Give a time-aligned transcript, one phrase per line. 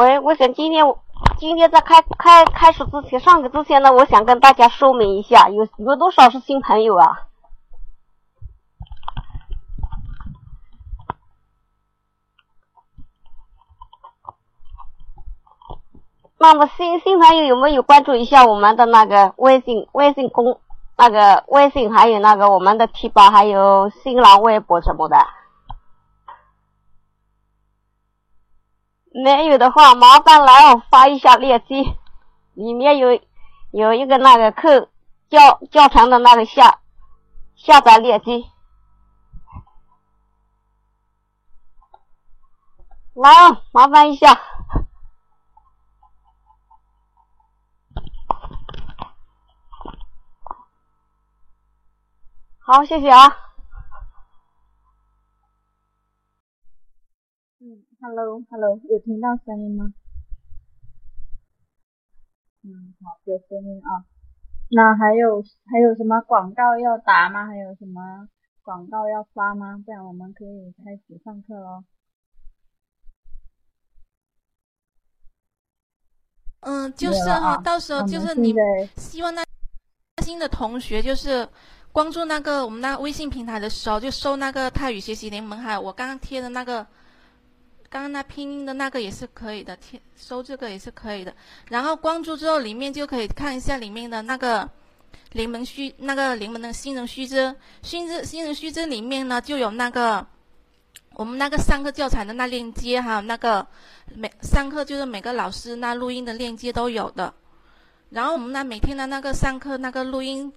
[0.00, 0.82] 喂，我想今天
[1.36, 7.26] 今天在开开开始之前上课之前呢，我想跟大家说明一下，有有多少是新朋友啊？
[16.38, 20.58] 那么新新朋友有没有关注一下我们的那个微信微信公
[20.96, 25.18] 那个微信，还有那个我们的贴吧，还有新浪微博什么的？
[29.12, 31.82] 没有的话，麻烦来我发一下链接，
[32.54, 33.20] 里面有
[33.72, 34.88] 有一个那个课
[35.28, 36.80] 教教程的那个下
[37.56, 38.44] 下载链接，
[43.14, 44.40] 来啊，麻烦一下。
[52.60, 53.49] 好，谢谢啊。
[58.00, 59.92] 嗯，Hello，Hello，有听到声音吗？
[62.62, 64.04] 嗯，好，有声音啊。
[64.70, 67.46] 那还有还有什么广告要打吗？
[67.46, 68.28] 还有什么
[68.62, 69.82] 广告要发吗？
[69.86, 71.84] 这样我们可以开始上课喽。
[76.60, 78.54] 嗯，就是哈，到时候就是你
[78.96, 79.42] 希望那
[80.22, 81.46] 新的同学就是。
[81.92, 86.86] 关注那个我们那微信平台的时候，就搜那个泰语学习联盟，还有我刚刚贴的那个，
[87.90, 91.34] 刚刚那拼音的那个也是可以的，贴搜这个也是可以的。
[91.70, 94.70] 然后关注之后，里面就可以看一下里面的那个
[95.32, 100.24] 联盟须那个联盟的新人须知，新知新人须知里面呢就有那个
[101.14, 103.66] 我们那个上课教材的那链接，还有那个
[104.14, 107.34] 每上课就是每个老师那录音的链接都有的。
[108.10, 110.52] 然后我们那每天的那个上课那个录音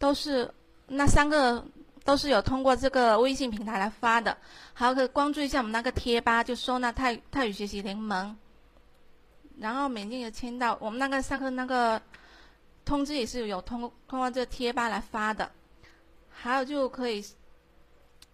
[0.00, 0.52] 都是。
[0.86, 1.64] 那三个
[2.04, 4.36] 都是有通过这个微信平台来发的，
[4.74, 8.36] 还有可以关注一下我们那个贴吧，就说那泰泰语学习联盟。
[9.58, 12.00] 然后每天有签到，我们那个上课那个
[12.84, 15.50] 通知也是有通通过这个贴吧来发的。
[16.28, 17.24] 还有就可以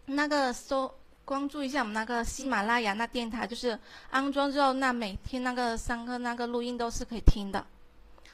[0.07, 0.93] 那个搜
[1.25, 3.79] 关注一下我们那个喜马拉雅那电台，就是
[4.11, 7.65] 安装之后，那每天那个上课那个录音都是可以听的。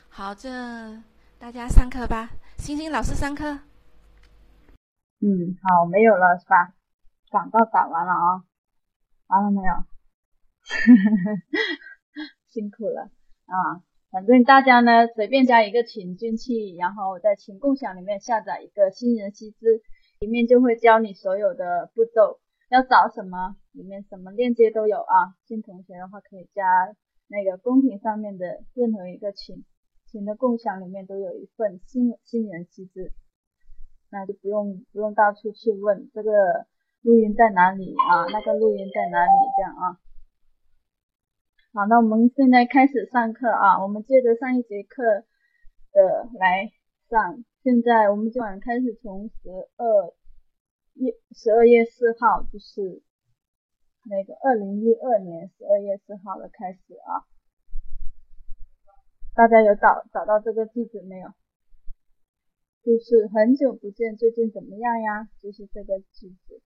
[0.09, 0.49] 好，这
[1.39, 3.59] 大家上课吧，星星老师上课。
[5.21, 6.75] 嗯，好，没有了是吧？
[7.31, 8.45] 广告打完了啊，
[9.29, 9.73] 完了没有？
[12.49, 13.11] 辛苦了
[13.47, 13.83] 啊！
[14.11, 19.83] 反正大家呢，随便加一个群进去，然后在群共享里面下载一个新人须知，
[20.21, 25.35] 里面就会教你所有的步骤，要找什么，里面什么链接都有啊。
[25.47, 26.63] 新同学的话可以加
[27.29, 29.65] 那个公屏上面的任何一个群，
[30.11, 33.13] 群的共享里面都有一份新新人须知。
[34.17, 36.31] 那就不用不用到处去问这个
[37.03, 40.01] 录音在哪里啊，那个录音在哪里这样啊。
[41.75, 45.03] 好，那我们现在开始上课啊，我们接着上一节课
[45.93, 46.73] 的来
[47.11, 47.45] 上。
[47.63, 50.15] 现在我们今晚开始从十二
[50.95, 53.03] 月十二月四号，就是
[54.09, 57.29] 那个二零一二年十二月四号的开始啊。
[59.35, 61.29] 大家有找找到这个句子没有？
[62.87, 65.29] 就是很久不见，最近怎么样呀？
[65.43, 66.63] 就是这个句子。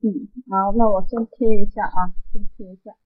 [0.00, 2.96] 嗯，好，那我先贴一下啊，先贴一下。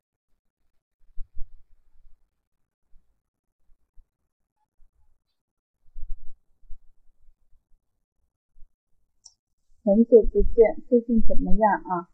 [9.84, 12.08] 很久不见，最近怎么样啊？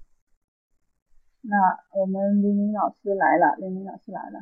[1.46, 4.40] 那我们玲玲老师来了，玲玲老师来了，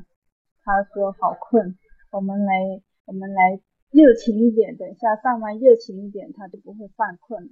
[0.62, 1.76] 他说好困，
[2.12, 7.50] 我们来我们来热情一点，等一下上完热情一点，他就不会犯困了。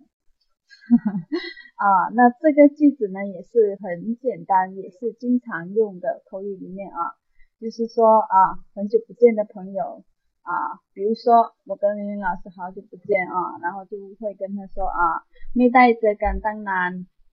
[1.75, 7.19] 啊，那这个句子呢也是很简单，也是经常用的口语里面啊，
[7.61, 10.05] 就是说啊，很久不见的朋友
[10.43, 16.63] 啊，比如说我跟玲玲老师好久不见啊，然后就会跟他说啊，没带着干当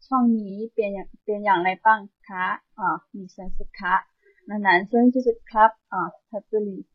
[0.07, 4.07] 创意边养边养来棒卡啊，女生是卡，
[4.48, 6.88] 那男生就是 cup 啊，他这里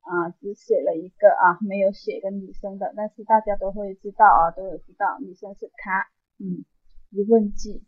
[0.00, 6.66] 啊只写了一个啊，没有写个女生的，但是大家都会知道啊，都有知道女生是卡，嗯，
[7.08, 7.82] 疑问句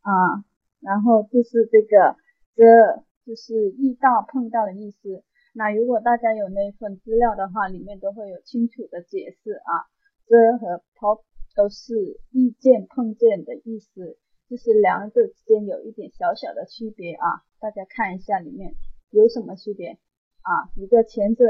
[0.00, 0.44] 啊，
[0.80, 2.16] 然后就是这个
[2.56, 5.22] 这就是遇到碰到的意思。
[5.52, 9.93] 那如果大家有那份资料的话，里面都会有清楚的解释啊。
[10.26, 11.22] 这和 pop
[11.54, 14.18] 都是遇见、碰见的意思，
[14.48, 17.44] 就是两者之间有一点小小的区别啊。
[17.60, 18.74] 大家看一下里面
[19.10, 19.98] 有什么区别
[20.42, 20.70] 啊？
[20.76, 21.44] 一个前者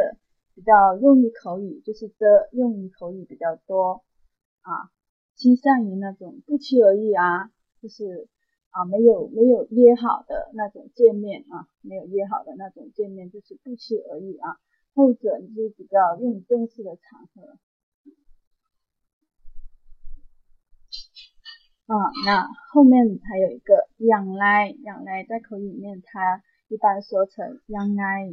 [0.54, 4.04] 比较用于口语，就是的用于口语比较多
[4.62, 4.90] 啊，
[5.36, 7.50] 倾向于那种不期而遇啊，
[7.80, 8.28] 就是
[8.70, 14.58] 啊没有没有约好的那种见面啊，没有约好的那种见面就是不期而遇啊，
[14.94, 17.56] 后者你就比较用正式的场合。
[21.86, 28.26] 啊，那后面还有一个养来，养来在口语里面，它一般说成养来，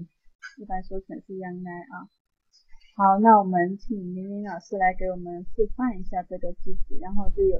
[0.57, 2.07] 一般说成是养来啊。
[2.95, 7.57] 好，那我们请明明老师来给我们示范一下这个句子，然后就有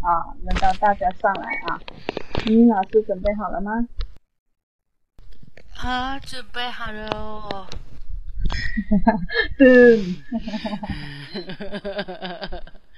[0.00, 1.78] 啊，轮到大家上来啊。
[2.46, 3.86] 明明老师准备好了吗？
[5.76, 7.68] 啊，准备好了哦。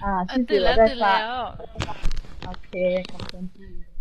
[0.00, 1.50] 啊，句子我在发。
[2.46, 3.38] OK，好的。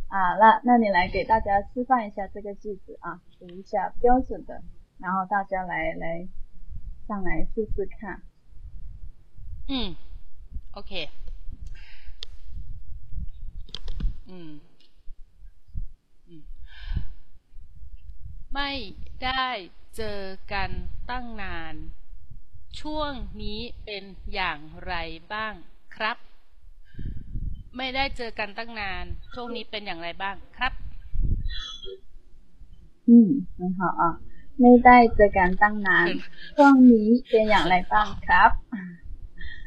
[0.07, 4.61] 啊，那那你来给大家示范一下这个句子啊，读一下标准的，
[4.99, 6.27] 然后大家来来
[7.07, 8.21] 上来试试看。
[9.67, 9.95] 嗯，
[10.71, 11.09] OK。
[14.29, 14.59] 嗯
[16.27, 16.43] 嗯
[18.53, 18.71] ไม่
[19.23, 19.47] ได้
[19.95, 20.21] เจอ
[20.51, 20.71] กัน
[21.09, 21.75] ตั้งนาน
[22.80, 24.04] ช่วงนี้เป็น
[24.34, 24.94] อย่างไร
[25.32, 25.54] บ้าง
[25.96, 26.16] ครับ
[27.76, 29.04] ไม่ได้เจอกันตั้งนาน
[29.34, 30.72] ช่วงนี้เป็นอย่างไรบ้างครับ
[33.08, 33.28] อืม
[33.60, 33.90] นะคะ
[34.60, 36.06] ไม่ได้เจอกันตั้งนาน
[36.56, 38.50] ช่วงนี้เป็นอย่างไรบ้างครับ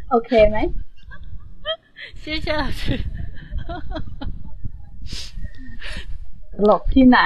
[0.10, 0.58] โอเคไหม
[2.22, 2.62] ชื่อเชื่อ
[6.64, 7.20] หลบที่ไหน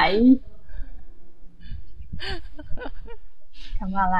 [3.78, 4.20] ทำอะไร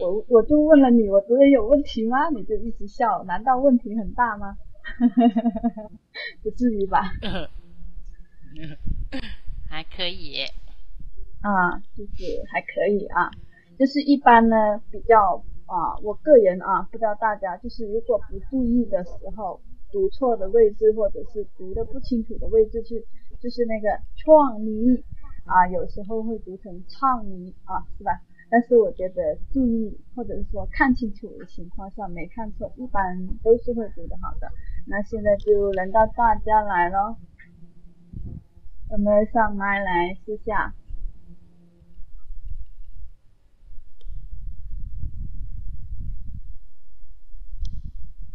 [0.00, 2.28] 我我就问了你，我读的有问题吗？
[2.30, 4.56] 你就一直笑，难道问题很大吗？
[6.42, 7.12] 不至于吧？
[9.68, 10.40] 还可以
[11.42, 13.30] 啊，就是还可以啊，
[13.78, 19.60] 就是一般呢比较啊，我个人啊，不知道大家就是如果不注意的时候，
[19.92, 23.06] 读错的位置或者是读的不清楚的位置，是
[23.40, 25.04] 就是那个创泥
[25.44, 28.20] 啊，有时候会读成创泥啊，是吧？
[28.50, 34.50] 但是我觉得注意或者是说看清楚的情况下没看错，一般都是会读的好的。
[34.86, 37.16] 那现在就轮到大家来了，
[38.90, 40.74] 有没有上麦来试下？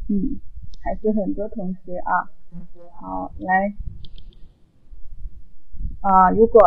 [0.08, 0.40] 嗯，
[0.82, 2.30] 还是很多同学啊。
[3.02, 3.74] 好，来
[6.00, 6.62] 啊，如果。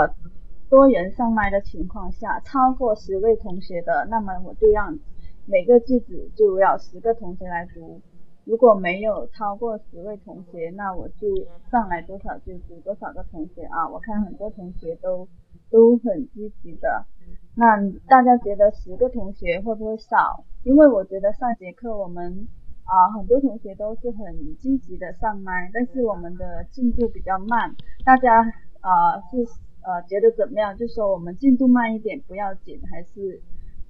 [0.68, 4.98] 多人上麦的情况下，超过十位同学的，那么我就让
[5.46, 8.02] 每个句子就要十个同学来读。
[8.44, 11.26] 如果没有超过十位同学，那我就
[11.70, 13.88] 上来多少就读多少个同学啊。
[13.88, 15.26] 我看很多同学都
[15.70, 17.06] 都很积极的。
[17.54, 17.76] 那
[18.06, 20.44] 大家觉得十个同学会不会少？
[20.64, 22.46] 因为我觉得上节课我们
[22.84, 27.74] 啊很多同学都是很积极的上麦，但是我们的进度比较慢。
[28.04, 28.42] 大家
[28.80, 29.46] 啊是。
[29.88, 30.76] 呃，觉得怎么样？
[30.76, 33.40] 就说我们进度慢一点不要紧，还是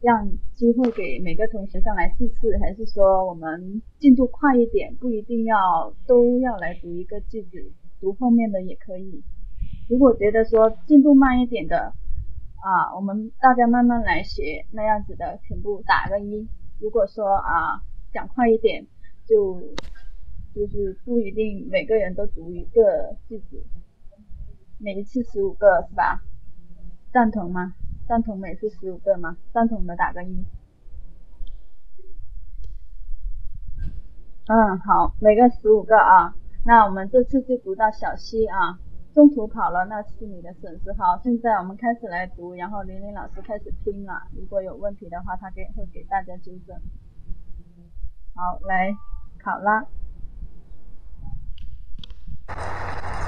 [0.00, 9.24] 让机会给每个同学上来试试，还是说我们进度快一点，不一定要都要来读一个句子，读后面的也可以。
[9.90, 11.92] 如果觉得说进度慢一点的
[12.62, 16.46] 啊，我们大家慢慢来学那样子的，全部打个一。
[16.78, 18.86] 如果说啊讲快一点，
[19.26, 19.60] 就
[20.54, 23.60] 就是不一定每个人都读一个句子。
[24.80, 26.22] 每一次十五个是吧？
[27.12, 27.74] 赞同吗？
[28.06, 29.36] 赞同每次十五个吗？
[29.52, 30.44] 赞同的打个一。
[34.46, 36.34] 嗯，好，每个十五个啊。
[36.64, 38.78] 那我们这次就读到小溪啊，
[39.12, 40.92] 中途跑了那是你的损失。
[40.92, 46.76] 好，现在我们开始来读，然后玲玲老师开始听了，如果有问题的话，他给会给大家纠正。
[48.34, 48.94] 好，来
[49.42, 49.84] 考拉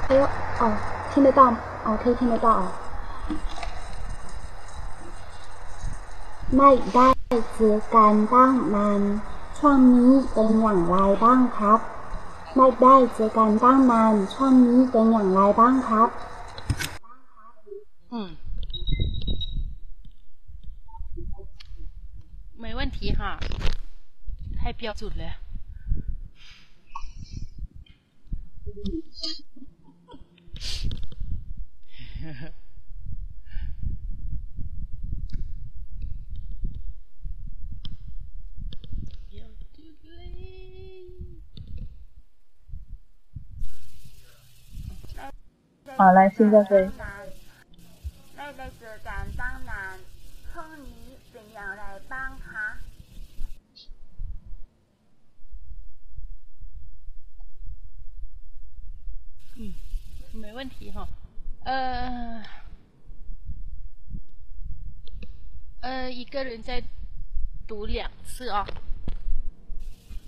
[0.08, 0.22] 哎呦，
[0.60, 0.62] 哦。
[1.12, 1.48] 听得到
[1.84, 2.62] 哦，可以听得到哦。
[6.56, 7.08] ไม่ได้
[7.54, 9.00] เจอกันตั้งนาน
[9.58, 11.78] ช่วงนี้เป็นอย่างไรบ้างครับ
[12.56, 16.08] ไม่ได้เจอกันตั้งนานช่วงนี้เป็นอย่างไรบ้างครับ
[18.12, 18.14] 嗯，
[22.62, 23.20] 没问题哈，
[24.58, 25.24] 太标准了。
[45.97, 46.89] 好，来，现在可以。
[60.60, 61.08] 问题哈。
[61.64, 62.42] 呃，
[65.80, 66.82] 呃，一个人再
[67.66, 68.66] 读两次哦。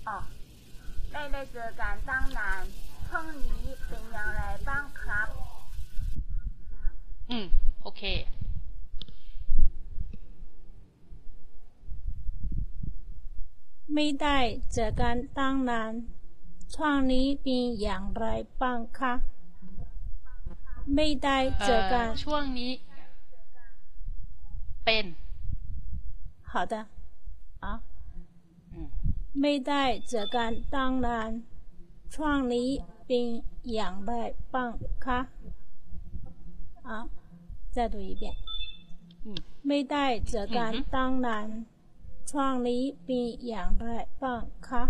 [0.05, 0.23] 哦，
[1.11, 2.63] ไม่ได้เจอกันตั้งนาน
[3.07, 5.27] ช่วงนี้เป็นอย่างไรบ้างครับ
[7.31, 7.33] 嗯，
[7.85, 8.01] OK。
[13.93, 14.37] ไม่ได้
[14.73, 15.93] เจอกันตั้งนาน
[16.73, 18.25] ช่วงนี้เป็นอย่างไร
[18.61, 19.13] บ้างคะ
[20.95, 22.71] ไม่ได้เจอกันช่วงนี้
[24.85, 25.05] เป็น
[26.51, 26.75] 好的
[27.63, 27.65] 啊
[29.41, 31.29] ไม่ได้เจอกันตั้งนาน
[32.15, 32.69] ช่วงนี้
[33.05, 33.25] เป็น
[33.73, 34.11] อย่างไร
[34.53, 34.71] บ้าง
[35.05, 35.19] คะ
[36.89, 36.91] 啊
[37.75, 38.23] 再读一遍
[39.67, 41.47] ไม่ได้เจอกันตั้งนาน
[42.29, 43.85] ช่วงนี้เป็นอย่างไร
[44.21, 44.83] บ้างคะ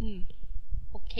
[0.00, 0.18] อืม
[0.90, 1.14] โอเค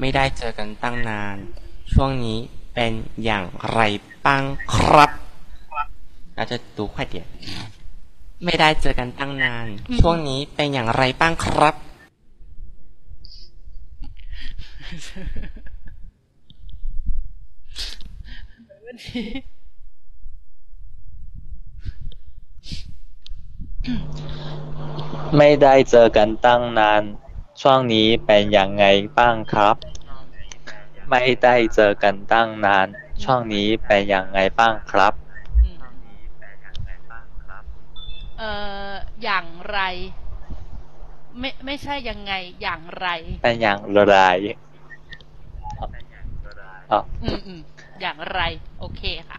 [0.00, 1.36] ไม่ได้เจอกันตั้งนาน
[1.92, 2.38] ช่วงนี้
[2.74, 2.92] เป็น
[3.24, 3.80] อย่างไร
[4.26, 4.42] บ้าง
[4.74, 5.10] ครับ
[6.34, 7.14] เราจะดู快点
[8.44, 9.66] ไม่ได้เจอกันตั้งนาน
[9.98, 11.74] ช่วงนี้เป็นอย่างไรบ้างครับ
[25.36, 27.02] ไม่ได้เจอกันตั้งนาน
[27.60, 28.84] ช่วงนี้เป็นอย่างไง
[29.18, 29.76] บ้างครับ
[31.10, 32.86] ไม่ได้เจอกันตั้งนาน
[33.22, 35.12] ช่วงนี้เป็นอย่างไงบ้างครับ
[38.38, 38.50] เอ่
[38.90, 38.92] อ
[39.22, 39.78] อย่างไร
[41.38, 42.32] ไม่ไม่ใช่ยังไง
[42.62, 43.08] อย่างไร
[43.42, 44.14] เป็นอย่างไร
[46.92, 47.60] อ๋ออืมอืม
[48.00, 48.40] อย่างไร
[48.80, 49.38] โอเคค่ะ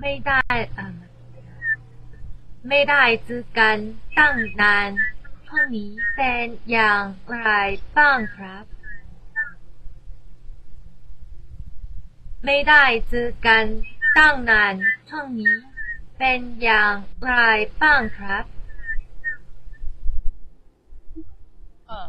[0.00, 0.42] ไม่ได้
[2.68, 3.76] ไม่ได้เจอกัน
[4.18, 4.90] ตั้งนาน
[5.46, 7.04] ช่วงนี้เป็นอย่าง
[7.40, 7.48] ไร
[7.96, 8.64] บ้างครับ
[12.44, 13.64] ไม่ได้เจอกัน
[14.18, 14.74] ตั้งนาน
[15.08, 15.56] ช่วงนี้
[16.18, 16.94] เป็นอย่าง
[17.26, 17.34] ไร
[17.80, 18.44] บ้างครับ
[21.86, 22.08] เออ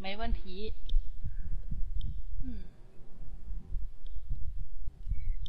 [0.00, 0.56] ไม่问题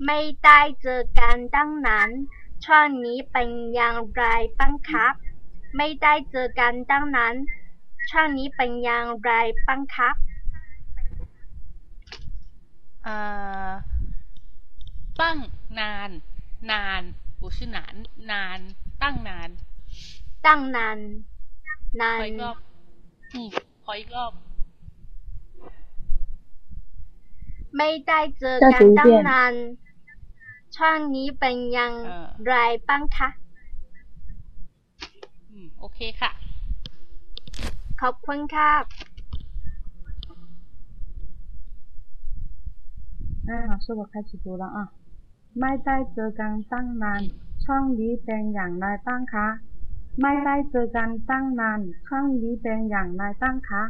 [0.05, 2.09] ไม่ได้เจอกันตั้งนาน
[2.65, 4.23] ช่วงนี้เป็นอย่างไร
[4.57, 5.13] บ้างครับ
[5.77, 7.33] ไม่ได้เจอกันตั้งนาน
[8.09, 9.31] ช่วงนี้เป็นอย่างไร
[9.67, 10.15] บ้างครับ
[13.05, 13.71] อ่า
[15.21, 15.37] ตั้ง
[15.79, 16.09] นาน
[16.71, 17.01] นาน
[17.39, 17.95] 不是นาน
[18.31, 18.59] นาน
[19.01, 19.49] ตั้งนาน
[20.45, 20.97] ตั้งนาน
[22.01, 22.57] นานขออีกรอบ
[23.85, 24.31] ขออีกรอบ
[27.77, 29.53] ไม่ได้เจอกันตั้งนาน
[30.76, 31.92] ช่วงนี้เป็นยัง
[32.46, 32.54] ไร
[32.88, 33.28] บ้างคะ
[35.50, 36.30] อืมโอเคค่ะ
[38.00, 38.70] ขอบคุณค่ะ
[43.48, 44.78] อ่า老师我开始读了啊
[45.60, 47.22] ไม่ได้เจอกันตั้งนาน
[47.64, 49.46] ช่องนี้เป็นอย่างไรบ้างคะ
[50.22, 53.82] ไม่ได้เจอกันตั้งนาน ช่องนี้เป็นอย่างไรบ้างคะ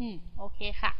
[0.00, 0.92] อืม โอเคค่ะ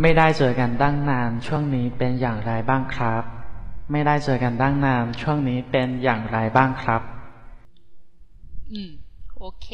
[0.00, 3.22] ไม่ได้เจอกันตั้งนาน ช่วงนี้เป็นอย่างไรบ้างครับ
[3.92, 7.02] ไม่ได้เจอกันตั้งนาน ช่วงนี้เป็นอย่างไรบ้างครับ
[8.72, 8.90] อืม
[9.38, 9.68] โอเค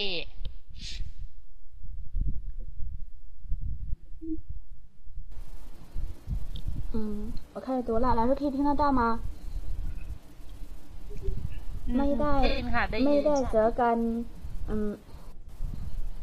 [6.94, 6.96] 嗯，
[7.54, 9.02] 我开始读了，老师可以听得到吗？
[11.96, 12.34] ไม่ได้
[13.04, 13.96] ไม่ได้เจอกัน
[14.70, 14.92] อืม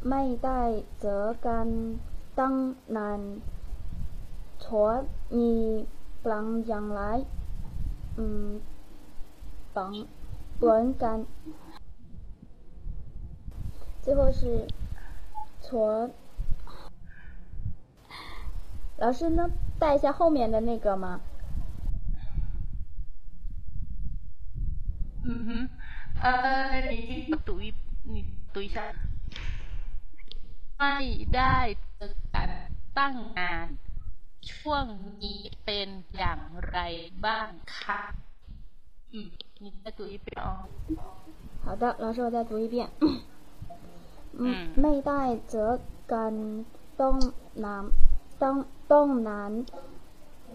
[0.10, 0.62] ไม่ได้
[1.02, 1.68] เจอกัน
[2.40, 2.54] ตั้ง
[2.98, 3.20] นาน
[4.60, 5.88] 错，你
[6.24, 7.24] 帮将来，
[8.18, 8.62] 嗯，
[9.74, 10.08] 帮
[10.60, 11.26] 乱干，
[14.02, 14.68] 最后是
[15.62, 16.10] 错。
[18.98, 21.20] 老师能带一下后面的那个吗？
[25.24, 25.70] 嗯哼，
[26.22, 27.74] 呃，你读一，
[28.04, 28.82] 你读一下。
[30.78, 30.98] ไม่
[31.36, 31.56] ได้
[31.96, 32.50] เจอกัน
[32.98, 33.68] ตั้งนาน
[34.52, 34.86] ช่วง
[35.24, 36.80] นี้เป็นอย่างไร
[37.26, 38.02] บ้างคะ
[39.14, 39.30] อืม
[39.64, 40.50] 你再读一遍哦
[41.66, 42.76] 好的，老师，我再读一遍。
[44.40, 44.44] 嗯，
[44.82, 45.72] ไม่ได้เจอ
[46.12, 46.34] กัน
[47.00, 47.16] ต้อง
[47.66, 48.56] น้ำต้อง
[48.92, 49.52] ต้องนาน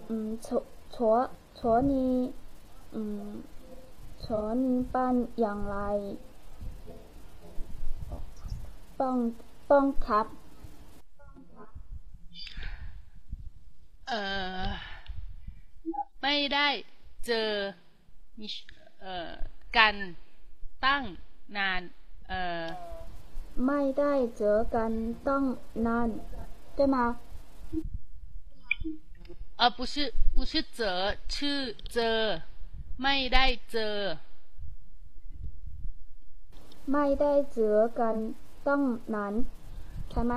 [0.08, 0.62] อืมชัว
[0.94, 1.14] ชัว
[1.58, 2.16] ชัวนี้
[2.94, 3.28] อืม
[4.24, 5.78] ชัวนี้เป็นอย่างไร
[8.98, 9.16] ป้อง
[9.68, 10.26] ป้องครับ
[14.08, 14.20] เอ่
[14.62, 14.68] อ
[16.22, 16.68] ไม่ได้
[17.26, 17.50] เจอ
[18.38, 18.46] มี
[19.00, 19.32] เอ่อ
[19.76, 19.96] กัน
[20.84, 21.02] ตั้ง
[21.56, 21.82] นาน
[22.28, 22.66] เอ่อ
[23.66, 24.92] ไม่ได้เจอกัน
[25.26, 25.44] ตั้ง
[25.86, 26.08] นาน
[26.76, 27.18] 对吗
[29.56, 31.58] 呃不是不是เจอชื่อ
[31.92, 32.20] เจอ
[33.02, 33.96] ไม่ได้เจอ
[36.92, 38.16] ไม่ได้เจอกัน
[38.66, 38.82] ตั้ง
[39.14, 39.34] นาน
[40.10, 40.34] ใช่ไหม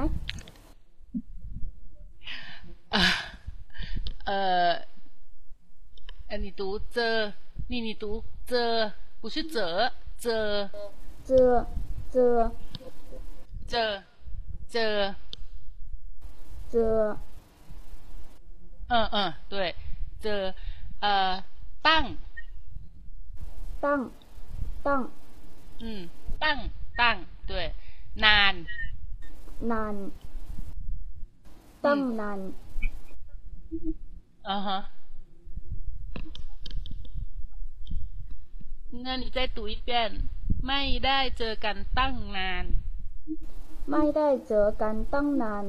[4.29, 4.85] 呃，
[6.27, 7.33] 呃，你读这，
[7.69, 8.93] 你你读这，
[9.23, 10.69] 不是这这
[11.25, 11.67] 这
[12.11, 12.53] 这
[13.67, 14.05] 这
[14.69, 15.15] 这
[16.69, 17.17] 这，
[18.89, 19.75] 嗯嗯，对，
[20.21, 20.55] 这
[21.01, 21.43] 呃，
[21.81, 22.15] 棒
[23.81, 24.11] 棒
[24.83, 25.11] 棒，
[25.81, 26.07] 嗯，
[26.39, 27.73] 棒棒，对，
[28.13, 28.67] 难
[29.61, 30.11] 难。
[31.81, 32.53] 棒难。
[34.48, 34.86] 嗯哼
[38.92, 40.30] 那你再读一遍
[40.68, 42.66] ไม่ได้เจอกันตั้งนาน
[43.90, 45.66] ไม่ได้เจอกันตั้งนาน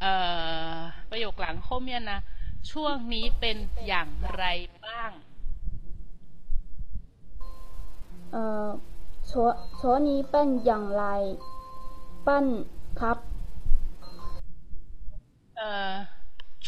[0.00, 0.12] เอ่
[0.76, 0.78] อ
[1.10, 2.18] ประโยคหลัง后面นะ
[2.70, 3.56] ช่วงนี้เป็น
[3.86, 4.44] อย่างไร
[4.86, 5.10] บ้าง
[8.32, 8.68] เอ่อ
[9.30, 9.46] ช่ว
[9.80, 11.04] ช่วงนี้เป็นอย่างไร
[12.26, 12.46] ปั้น
[12.99, 13.17] ครับ
[15.57, 15.93] เอ่อ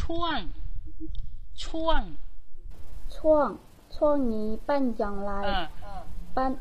[0.01, 0.37] ช่วง
[1.65, 2.01] ช่วง
[3.17, 3.47] ช่วง
[3.95, 5.33] ช่วงนี้เป็นอย่างไร
[6.33, 6.51] เป็น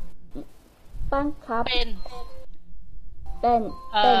[1.09, 1.89] เป็นครับเป็น
[3.41, 3.61] เป็น
[4.03, 4.19] เป็น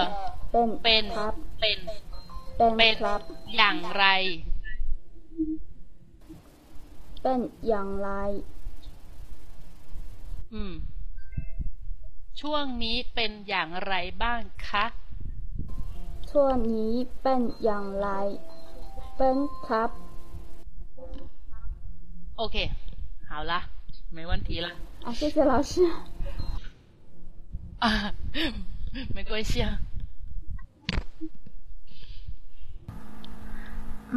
[0.51, 1.79] เป็น เป็นครับ เป็น
[2.79, 3.19] เป็นครับ
[3.55, 4.05] อย่างไร
[7.21, 8.09] เป็นอย่างไร
[10.53, 10.73] อืม
[12.41, 14.85] ช่วงนี้เป็นอย่างไรบ้างคะ
[16.30, 18.08] ช่วงนี้เป็นอย่างไร
[19.16, 19.90] เป็นครับ，
[22.42, 22.56] OK，
[23.28, 23.52] 好啦，
[24.16, 24.68] 没问题了。
[25.04, 25.72] 啊，谢谢老师。
[27.84, 27.86] 啊，
[29.14, 29.68] 没关系啊。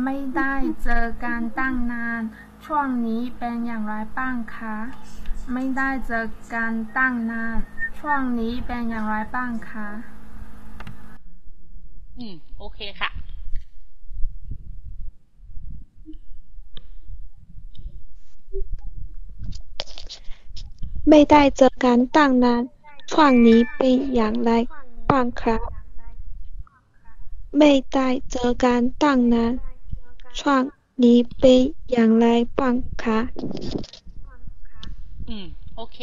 [0.03, 2.21] ไม่ได้เจอกันตั้งนาน
[2.65, 4.75] ช่วงนี้เป็นอย่างไรบ้างคะ
[5.53, 7.57] ไม่ได้เจอกันตั้งนาน
[7.99, 9.89] ช่วงนี้เป็นอย่างไรบ้างคะ
[12.18, 13.10] อืม โอเคค่ะ
[21.08, 22.62] ไม่ได้เจอกันตั้งนาน
[23.10, 24.50] ช่วงนี้เป็นอย่างไร
[25.10, 25.60] บ้างครับ
[27.58, 29.52] ไม่ได้เจอกันตั้งนาน
[30.38, 30.62] ช่วง
[31.02, 32.26] นี้เป็นอย่างไร
[32.58, 33.18] บ้างคะ
[35.28, 35.98] อืม โอเค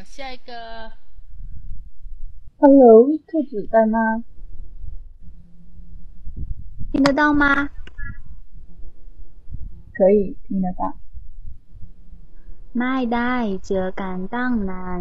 [0.00, 0.90] 下一个，
[2.58, 4.24] Hello，兔子在吗？
[6.92, 7.68] 听得到吗？
[9.92, 10.96] 可以听得到。
[12.78, 13.34] ไม่ได้
[13.66, 15.00] เจอกันตั้งนาน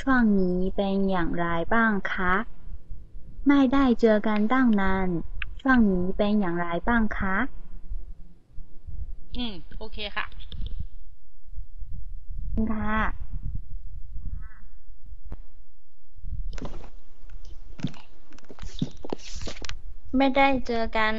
[0.00, 2.34] ช่วงนี้เป็นอย่างไรบ้างคะ
[3.48, 5.08] ไม่ได้เจอกันตั้งนาน
[5.60, 7.36] ช่วงนี้เป็นอย่างไรบ้างคะ
[9.36, 10.26] อืมโอเคค่ะ
[12.70, 12.98] ค่ะ
[20.16, 21.14] ไม่ได้เจอกัน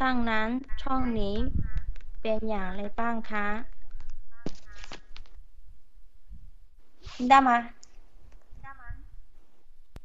[0.00, 0.48] ตั้งนั้น
[0.82, 1.36] ช่องนี้
[2.20, 3.46] เป็นอย่างไรบ้างคะ
[7.28, 7.50] ได้ไหม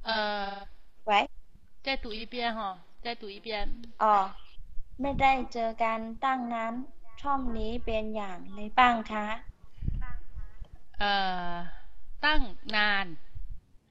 [0.06, 0.18] เอ่
[0.52, 0.56] อ
[1.10, 1.12] 喂
[1.86, 2.60] 再读一遍哈
[3.04, 3.48] 再读一遍
[4.02, 4.16] อ๋อ
[5.02, 6.74] ไม่ได้เจอกันตั้งนั้น
[7.22, 9.26] ช่องนี้เป็นอย่างไรบ้างคะ
[11.00, 11.08] เอ่อ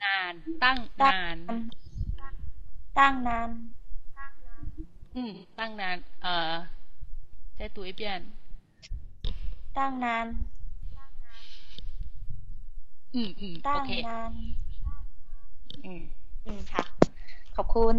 [0.03, 0.33] นาน
[0.63, 1.37] ตั้งนาน
[2.97, 3.49] ตั้งนาน
[5.15, 6.53] อืม ตั้งนาน เออ
[7.55, 8.21] ใช้ตัวอีเปียน
[9.77, 10.27] ตั้งนาน
[13.15, 14.31] อืมอืมตั้งนาน
[15.85, 16.01] อืม
[16.45, 16.83] อืม ค่ะ
[17.55, 17.95] ขอบคุณ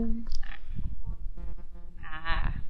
[2.05, 2.62] อ่า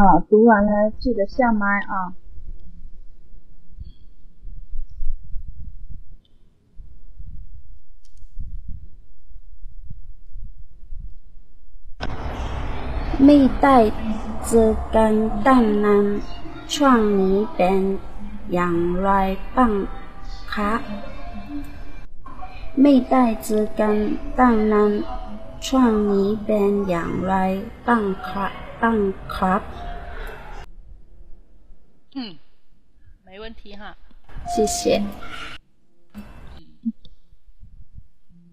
[0.00, 2.14] 好，读完了记得下麦啊。
[13.24, 13.76] ไม่ได้
[14.48, 14.64] จะ
[17.56, 17.98] 边
[18.50, 18.58] 养
[19.02, 19.08] 来
[23.08, 23.96] แต่ฉัน
[24.38, 24.84] 蛋วน
[26.06, 26.08] ห
[26.46, 26.50] 边
[26.92, 26.94] 养
[27.30, 27.32] 来
[27.86, 27.88] ป
[28.22, 29.87] 卡ย่
[32.20, 32.36] 嗯
[33.24, 33.96] 没问题哈。
[34.48, 35.00] 谢谢。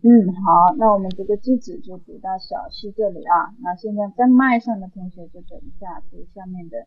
[0.03, 0.07] 嗯
[0.45, 3.55] 好那我们这个句子就读到小溪这里啊。
[3.61, 6.85] 那现在在麦上的同学就等一下读下面的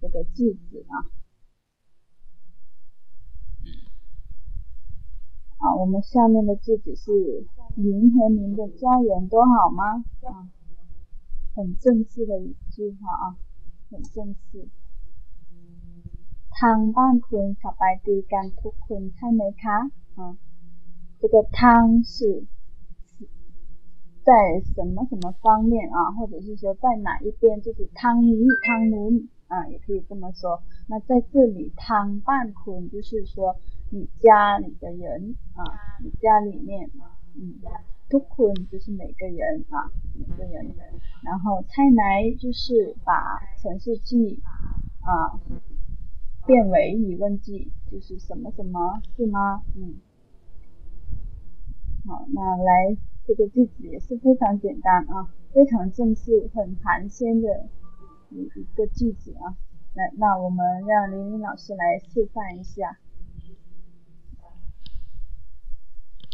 [0.00, 1.10] 这个句子啊。
[5.58, 7.10] 啊我们下面的句子是
[7.74, 10.04] 您和您的家人都好吗？
[10.22, 10.46] 啊
[11.56, 13.36] 很正式的一句话啊
[13.90, 14.68] 很正式。
[16.59, 19.77] ทางบ้านคุณสบายดีกันทุกคนใช่ไหมคะ
[20.17, 20.19] 啊。
[21.19, 21.57] 这个汤
[22.13, 22.15] 是
[24.27, 24.31] 在
[24.73, 28.33] 什么什么方面啊，或者是说在哪一边，就是汤尼
[28.65, 28.95] 汤奴
[29.47, 30.61] 啊，也可以这么说。
[30.89, 33.55] 那在这里汤半坤就是说
[33.91, 35.61] 你家里的人啊，
[36.03, 36.89] 你家里面，
[37.35, 37.53] 嗯，
[38.09, 39.77] ทุกคน就是每个人啊，
[40.15, 40.55] 每个人。
[41.23, 42.01] 然后菜来
[42.41, 44.41] 就是把陈述句
[45.01, 45.37] 啊
[46.45, 49.63] 变为疑问句，就是什么什么是吗？
[49.75, 49.99] 嗯。
[52.07, 57.69] 好，那来这个句子也是非常简单啊，非常正式、很寒暄的
[58.31, 59.55] 一一个句子啊。
[59.93, 62.97] 来，那我们让玲玲老师来示范一下。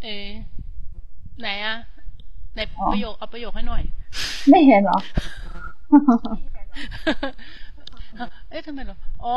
[0.03, 0.45] 诶，
[1.39, 1.75] ไหนอ่ะ
[2.53, 2.59] ไหน
[2.91, 3.83] ประโยคเอาประโยคให้หน่อย
[4.49, 4.97] ไม่เห็นเหรอ
[8.49, 9.35] เอ๊ะทำไมเหรออ๋อ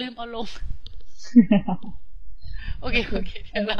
[0.00, 0.46] ลืมเอาลง
[2.80, 3.78] โอเคโอเคเดี๋ยวละ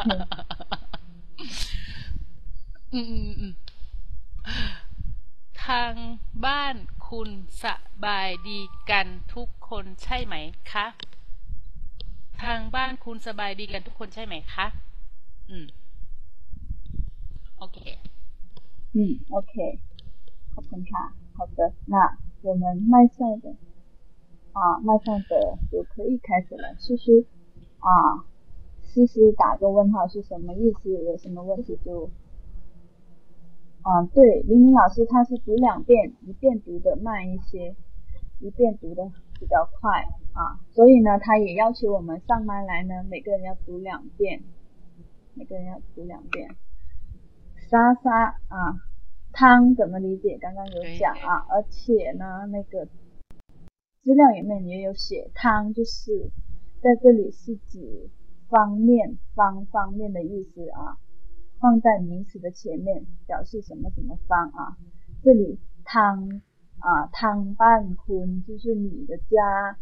[2.92, 3.06] อืม
[3.40, 3.52] อืม
[5.66, 5.92] ทาง
[6.46, 6.74] บ้าน
[7.08, 7.30] คุณ
[7.62, 7.64] ส
[8.04, 8.58] บายดี
[8.90, 10.34] กันทุกคนใช่ไหม
[10.72, 10.86] คะ
[12.42, 14.66] ทางบ้านคุณสบายดีกันทุกคนใช่ไหมคะ
[15.50, 15.66] อืม
[17.58, 17.78] โอเค
[18.96, 18.98] 嗯，
[19.36, 19.54] OK，
[20.52, 21.04] ขอบคุณค่ะ
[21.36, 21.60] 好的，
[21.92, 21.94] 那
[22.46, 22.62] 我们
[22.92, 23.46] 麦上的
[24.53, 27.25] 啊，麦上的就可以开始了，叔叔
[27.79, 28.25] 啊。
[28.85, 30.91] 思思打个问号是什么意思？
[30.91, 32.11] 有什么问题就，
[33.81, 37.75] 啊，对，林林老师他是读两遍，一遍读的慢一些，
[38.39, 44.43] 一遍读的比较快啊，所以呢，他也要求我们上麦来呢，每个人要读两遍，
[45.33, 46.49] 每个人要读两遍。
[47.71, 48.77] 莎莎啊，
[49.31, 50.37] 汤怎么理解？
[50.39, 52.87] 刚刚有讲啊，而且呢，那个
[54.03, 56.29] 资料里面也有写，汤就是
[56.81, 58.11] 在这里是指。
[58.49, 60.99] 方面方方面的意思啊，
[61.59, 64.77] 放在名词的前面，表示什么什么方啊。
[65.23, 66.39] 这里汤
[66.77, 69.79] 啊汤半坤就是你的家，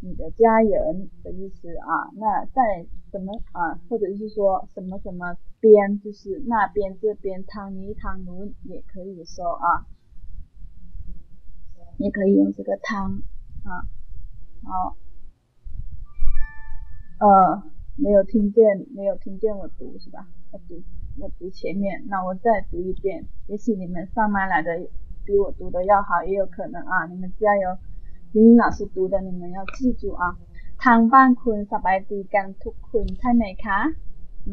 [0.00, 2.10] 你的家人的意思啊。
[2.16, 9.86] 那在什么啊，或者是说什么什么边，就是那边这边汤尼汤奴也可以说啊，
[11.98, 13.22] 也可以用这个汤
[13.63, 13.71] 啊。
[14.63, 14.97] 好，
[17.19, 17.63] 呃。
[17.99, 20.27] 没有听见，没有听见我读是吧？
[20.51, 20.83] 我读，
[21.17, 23.25] 我读前面，那我再读一遍。
[23.47, 24.87] 也许你们上麦来的
[25.25, 27.07] 比我读的要好，也有可能啊。
[27.07, 27.75] 你们加油，
[28.33, 30.37] 玲玲老师读的你们要记住啊。
[30.83, 33.79] ทางบ้านคุณสบายดีกันทุกคนใช่ไหมคะ
[34.47, 34.49] 嗯，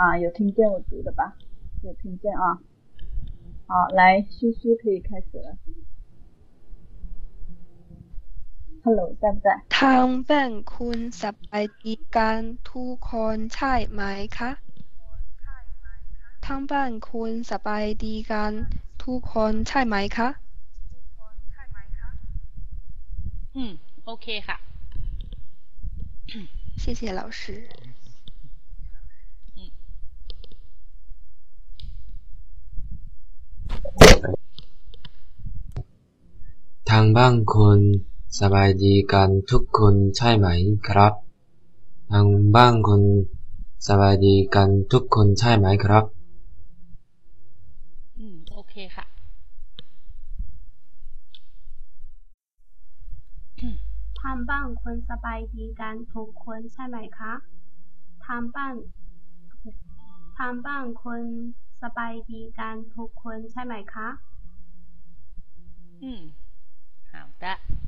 [0.00, 1.22] 啊，有听见我读的吧？
[1.82, 2.44] 有听见啊？
[3.66, 5.58] 好，来，叔叔可以开始了。
[8.84, 9.48] Hello，在不在？
[9.78, 14.00] ทางบ้านคุณสบายดีกันทุกคนใช่ไหม
[14.38, 14.50] คะ
[16.46, 18.52] ทางบ้านคุณสบายดีกัน
[19.04, 20.28] ทุกคนใช่ไหมคะ
[23.56, 23.72] อืม
[24.06, 24.56] โอเคค่ะ
[26.82, 27.42] 谢谢老师
[36.90, 37.80] ทางบ้านคุณ
[38.39, 40.47] สบายดีกันทุกคนใช่ไหม
[40.87, 41.13] ครับ
[42.11, 43.03] ทางบ้านคุณ
[43.87, 46.03] สบายดีกันทุกคนใช่ไหมครับ
[48.17, 49.05] อืม โอเคค่ะ
[54.21, 57.33] ทางบ้านคุณสบายดีกันทุกคนใช่ไหมคะ
[58.25, 58.73] ทางบ้าน
[60.37, 61.23] ทางบ้านคุณ
[61.81, 64.07] สบายดีกันทุกคนใช่ไหมคะ
[66.03, 66.21] อืม
[67.15, 67.84] 好的。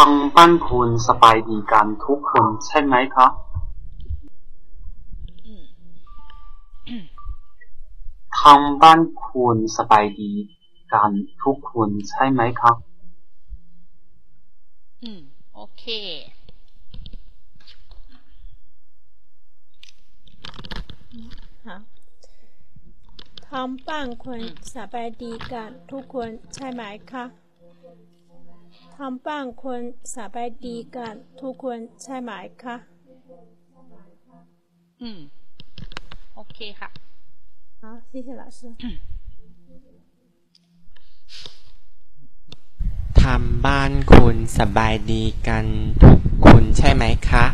[0.00, 3.32] ทางบ้านคุณสบายดีกันทุกคนใช่ไหมครับ
[8.40, 10.32] ทางบ้านคุณสบายดี
[10.92, 11.10] กัน
[11.42, 12.76] ทุกคนใช่ไหมครับ
[15.02, 15.20] อืม
[15.54, 15.84] โอเค
[23.48, 24.40] ทำบ้านคน
[24.74, 26.82] สบายดีกันทุกคนใช่ไหม
[27.12, 27.45] คะ
[28.97, 29.79] ทำบ้านคน
[30.15, 32.31] สบายดีกันทุกคนใช่ไหม
[32.63, 32.75] คะ
[35.01, 35.19] อืม
[36.35, 36.89] โอเคค่ะ
[37.81, 38.59] 好谢谢老师
[43.21, 45.65] ทำบ้านคุณสบายดีกัน
[46.03, 47.45] ทุกคนใช่ไหมคะ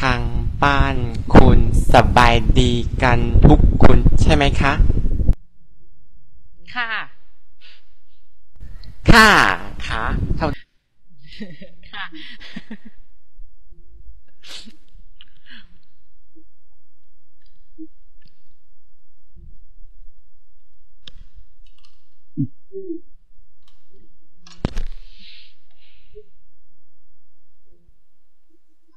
[0.00, 0.20] ทาง
[0.64, 0.96] บ้าน
[1.34, 1.58] คุณ
[1.92, 4.72] สบายดีกันทุกคนใช่ไหมคะ
[6.74, 6.90] ค่ะ
[9.10, 9.30] ค่ะ
[9.86, 10.02] ค่ะ
[10.36, 10.46] เท่า
[11.90, 12.04] ค่ะ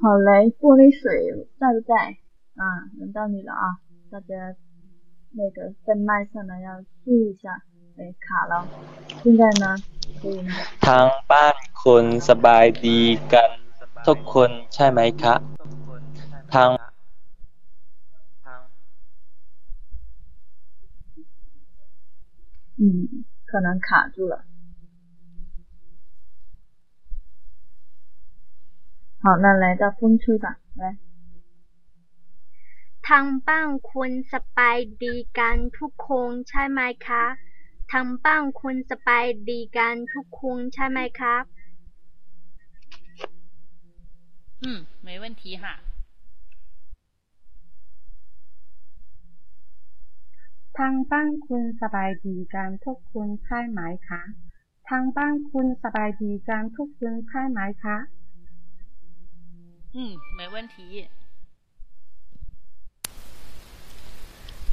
[0.02, 1.04] 好嘞，玻璃水
[1.60, 1.94] 在不在？
[2.56, 2.64] 啊，
[2.98, 3.82] 轮到你了啊！
[4.10, 4.56] 大家
[5.32, 7.52] 那个在麦上呢要注意一下，
[7.98, 8.66] 哎，卡了。
[9.22, 9.93] 现在呢，可以吗？
[10.86, 13.02] ทางบ้านคุณสบายดี
[13.34, 13.50] กัน
[14.08, 15.36] ทุกคนใช่ไหมคะ
[16.54, 16.70] ทาง
[22.82, 22.86] 嗯，
[23.50, 24.46] 可能卡住了。
[29.22, 30.46] 好，那来到风吹吧，
[30.80, 30.98] 来。
[33.08, 37.24] ทางบ้านคุณสบายดีกันทุกคนใช่ไหมคะ
[37.92, 41.44] ทางบ้านคุณสบายดีกันทุกคนใช่ไหมครับ
[44.62, 45.66] อืม没问题哈
[50.78, 54.22] ทางบ้านคุณสบายดีกันทุกคนใช่ไหมคะ
[54.90, 57.98] ทางบ้านคุณสบายดีกันทุกคนใช่ไหมคะ
[59.96, 59.98] 嗯，
[60.38, 61.10] 没问题。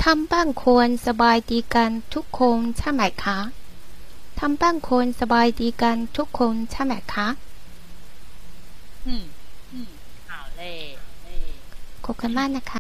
[0.07, 3.39] ทำบ้านควรสบายดีกันทุกคนใช่ไหมคะ
[4.39, 7.27] ทำบ้านควรสบายดีกันทุกคนใช่ไหมคะ
[9.07, 9.23] อืม
[9.71, 9.89] อืม
[10.29, 10.61] 好嘞
[12.05, 12.79] ขอบคุณมากนะคะ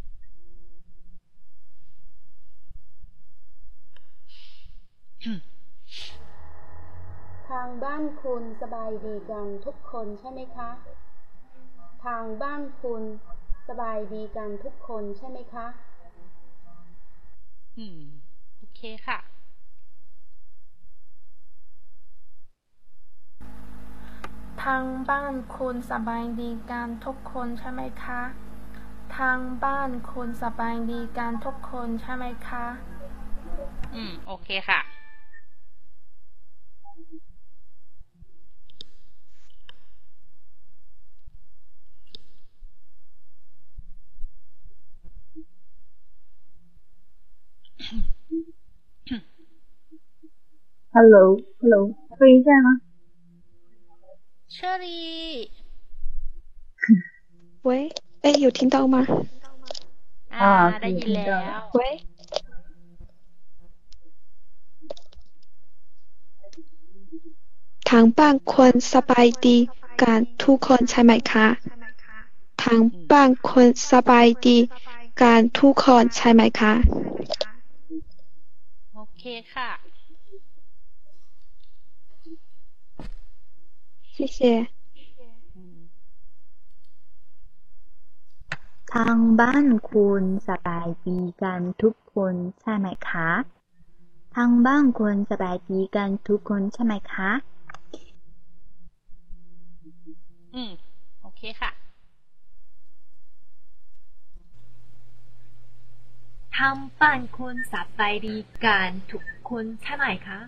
[7.49, 10.69] ทางบ้านคุณสบายดีกันทุกคนใช่ไหมคะ
[12.05, 13.03] ทางบ้านคุณ
[13.67, 15.67] สบายดีกันทุกคนใช่ไหมคะ
[17.77, 17.99] อืม
[18.57, 19.19] โอเคค่ะ
[24.63, 28.21] ทางบ้านคุณสบายดีกันทุกคนใช่ไหมคะ
[29.17, 32.65] ทางบ้านคุณสบายดีกันทุกคนใช่ไหมคะ
[33.95, 34.79] อืม โอเคค่ะ
[50.92, 52.80] ，Hello，Hello，飞在吗？
[54.48, 55.50] 这里。
[57.62, 59.06] 喂，哎，有听到吗？
[60.30, 61.70] 啊，ได้ยินแล้ว。
[61.76, 61.80] 喂。
[67.90, 69.56] ทางบ้านคนสบายดี
[70.02, 71.46] กันทุกคนใช่ไหมคะ
[72.62, 72.80] ทาง
[73.10, 74.58] บ้านคนสบายดี
[75.20, 76.72] กันทุกคนใช่ไหมคะ
[79.21, 79.69] เคค่ะ
[84.15, 84.37] 谢谢
[88.93, 93.29] ทางบ้านคุณสบายดีกันทุกคนใช่ไหมคะ
[94.35, 97.31] ทางบ้านคุณสบายดีกันทุกคนใช่ไหมคะ
[100.53, 100.71] อืม
[101.21, 101.80] โอเคค่ะ
[106.56, 110.38] ทำบ้านคุณสบายดีกันทุกคนใช่ไหมคะ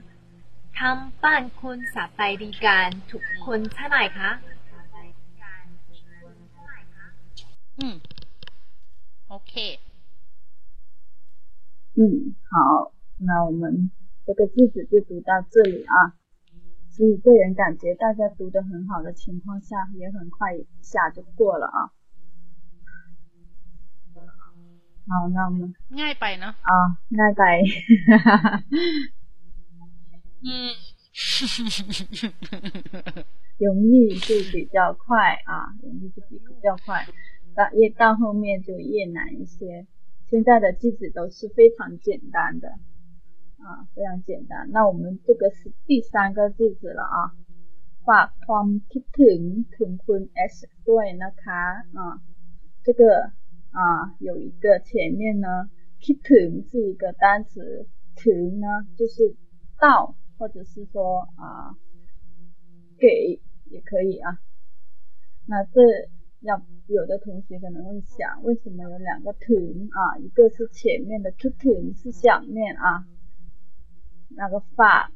[0.79, 4.31] ทำบ้านคุณสบายดีกันทุกคนใช่ไหมคะ
[7.79, 7.97] อืม
[9.29, 9.53] โอเค
[11.99, 12.01] 嗯，
[12.51, 13.91] 好，那我们
[14.27, 16.15] 这个句子就读到这里啊。
[16.95, 21.79] 所以个人感觉大家读得很好的情况下，也很快一下就过了啊。
[25.09, 26.79] เอานำง่ายไปเนาะอ๋อ
[27.19, 27.45] ง่ายไป
[30.45, 30.71] อืม
[33.59, 37.05] 容易是比较快啊，容易是比比较快，
[37.57, 39.85] 到越到后面就越难一些。
[40.31, 42.69] 现在的句子都是非常简单的
[43.59, 44.71] 啊，非常简单。
[44.71, 47.19] 那我们这个是第三个句子了啊。
[48.07, 49.41] ฝากความคิดถึง
[49.77, 50.55] ถึงคุณ S
[50.89, 51.61] ด้วยนะคะ
[51.99, 52.01] 啊，
[52.85, 53.03] 这个
[53.74, 55.48] 啊有一个前面呢
[56.00, 59.36] kitten 是一个单词 to 呢就是
[59.80, 61.76] 到或者是说啊
[63.00, 64.40] 给也可以啊。
[65.48, 65.82] 那这
[66.42, 73.06] 要有的同学可能会想为什么有两个 to 啊一个是前面的 to do 是想念啊
[74.30, 75.12] 那个法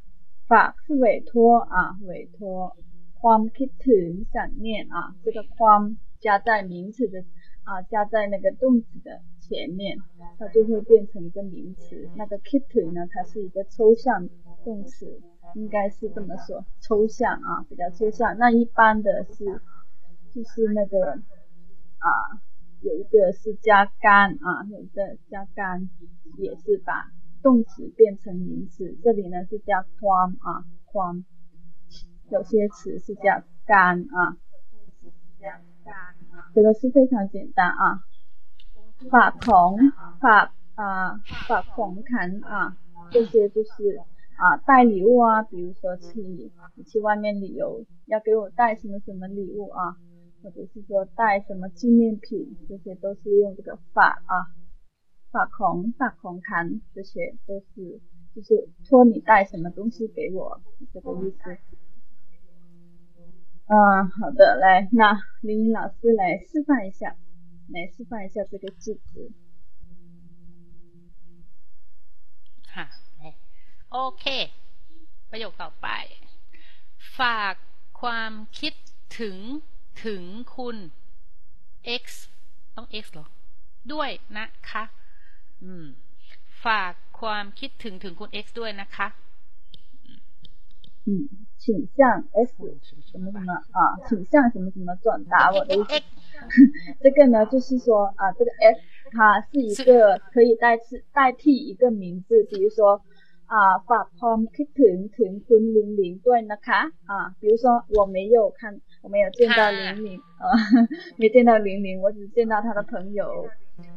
[0.47, 2.75] 法是委托啊委托
[3.19, 7.23] quam kitten 想念啊这个框加在名词的
[7.67, 9.97] 啊，加在那个动词的前面，
[10.39, 12.09] 它就会变成一个名词。
[12.15, 14.29] 那个 k i t 呢，它是一个抽象
[14.63, 15.21] 动词，
[15.53, 18.37] 应该是这么说，抽象啊，比较抽象。
[18.37, 19.43] 那一般的是，
[20.33, 22.07] 就是那个啊，
[22.79, 25.89] 有一个是加干啊，有一个加干，
[26.37, 27.11] 也是把
[27.43, 28.97] 动词变成名词。
[29.03, 31.25] 这里呢是加 quam 啊，quam，
[32.29, 34.37] 有些词是加干啊。
[35.39, 36.16] 加干
[36.57, 38.01] 这个是非常简单啊。
[39.11, 39.77] 法同
[40.19, 42.75] 法啊，法同坎啊，
[43.11, 44.01] 这些就是
[44.37, 46.51] 啊，带礼物啊，比如说去你
[46.83, 49.97] 去外面旅游，要给我带什么什么礼物啊，
[50.41, 54.49] 或者是说带什么纪念品，这些都是用这个法啊，
[55.29, 58.01] 法同法同坎，这些都是
[58.33, 60.59] 就是托你带什么东西给我
[60.91, 61.76] 这个意思。
[63.66, 67.16] 嗯，好的，来，那林林老师来示范一下，
[67.68, 69.32] 来示范一下这个句子。
[72.74, 72.86] ค่ะ
[73.92, 74.24] โอเค
[75.30, 75.88] ประโยคต่อไป
[77.18, 77.54] ฝาก
[78.00, 78.74] ความคิด
[79.18, 79.36] ถึง
[80.04, 80.22] ถึง
[80.56, 80.76] คุณ
[82.02, 82.04] x
[82.76, 83.26] ต้อง x หรอ
[83.92, 84.84] ด้วยนะคะ
[85.62, 85.86] อืม
[86.64, 89.06] ฝากความคิดถึงถึงคุณ x ด้วยนะคะ
[91.06, 92.54] 嗯，请向 S
[93.10, 96.00] 什么什么啊，请向什么什么转达我的意思。
[97.00, 103.02] 这个呢，就是说啊，这个 S 它是一个可以代替代替一个名字，比如说
[103.46, 110.44] 啊，ฝากความคิดถึงถึงคุณลิงลิงด้วยนะคะ啊，比如说我没有看，我没有见到玲玲啊，
[111.18, 113.48] 没见到玲玲，我只见到他的朋友。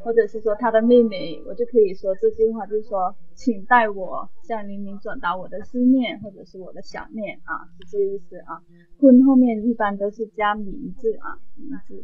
[0.03, 8.61] 或者是说他的妹妹，我就可以说这句话，就是说，请代我向玲玲转达我的思念，或者是我的想念啊，是这个意思啊。
[8.99, 12.03] 婚后面一般都是加名字啊，名字。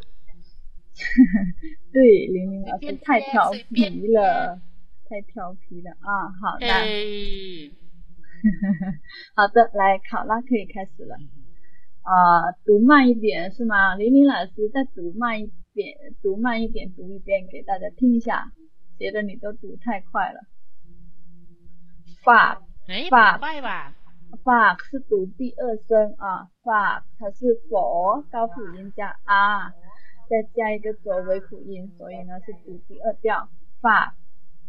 [1.93, 4.59] 对，玲玲老师太调皮了，
[5.07, 6.33] 太调皮了啊。
[6.41, 6.65] 好的，
[9.35, 11.15] 好的，来考拉可以开始了。
[12.01, 13.95] 啊，读慢一点是吗？
[13.95, 15.51] 玲玲老师再读慢一。
[15.77, 18.51] 点读慢一点读一遍给大家听一下。
[18.97, 20.39] 觉得你都读太快了。
[22.23, 22.63] 法
[23.11, 23.93] 法快吧。
[24.43, 26.49] 法是读第二声啊。
[26.63, 29.71] 法它是佛高辅音加 r
[30.27, 33.47] 再加一个左尾辅音所以呢是读第二调。
[33.79, 34.15] 法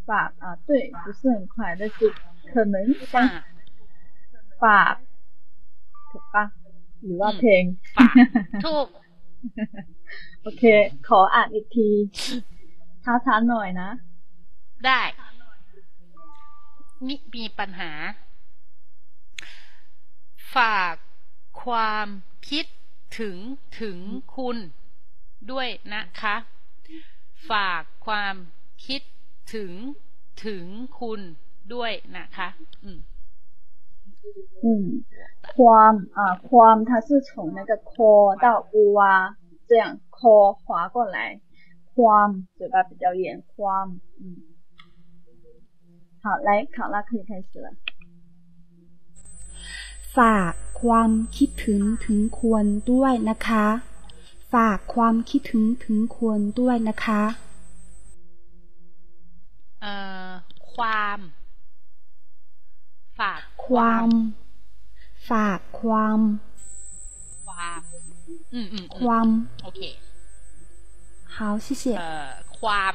[0.05, 2.13] 法啊对不是很快但是
[2.53, 3.47] 可能发
[4.61, 5.01] 发
[6.35, 6.53] 吧
[7.01, 7.79] you are ten
[10.48, 11.90] รือว่าเพลงถูกโอเค ขออ่านอีกที
[13.04, 13.90] ช้าๆหน่อยนะ
[14.86, 15.02] ได้
[17.08, 17.92] มีมีปัญหา
[20.56, 20.96] ฝาก
[21.64, 22.08] ความ
[22.50, 22.66] คิด
[23.20, 23.38] ถึง
[23.82, 23.98] ถึง
[24.36, 24.58] คุณ
[25.52, 26.36] ด้วยนะคะ
[27.50, 28.36] ฝากความ
[28.86, 29.02] คิด
[29.54, 29.72] ถึง
[30.46, 30.66] ถึง
[31.00, 31.22] คุณ
[31.74, 32.48] ด้วยนะคะ
[32.84, 33.00] อืม
[34.64, 35.04] 嗯，
[35.56, 37.92] ความ啊ความ它是从那个 k
[38.46, 39.04] 到 u 啊，
[39.68, 40.20] 这样 k
[40.64, 41.40] 滑过来，
[41.94, 44.22] ความ嘴巴比较严，ความ嗯，
[46.22, 47.68] 好，来考拉可以开始了。
[50.16, 53.66] ฝากความคิดถึงถึงควรด้วยนะคะ
[54.54, 57.24] ฝากความคิดถึงถึงควรด้วยนะคะ
[59.82, 59.94] เอ่
[60.28, 60.32] อ
[60.74, 61.20] ความ
[63.20, 64.10] ฝากความ
[65.30, 66.20] ฝากความ
[67.46, 67.82] ความ
[68.54, 69.28] อืมอืมความ
[69.64, 69.82] โอเค
[71.36, 72.94] 好谢谢เอ่อความ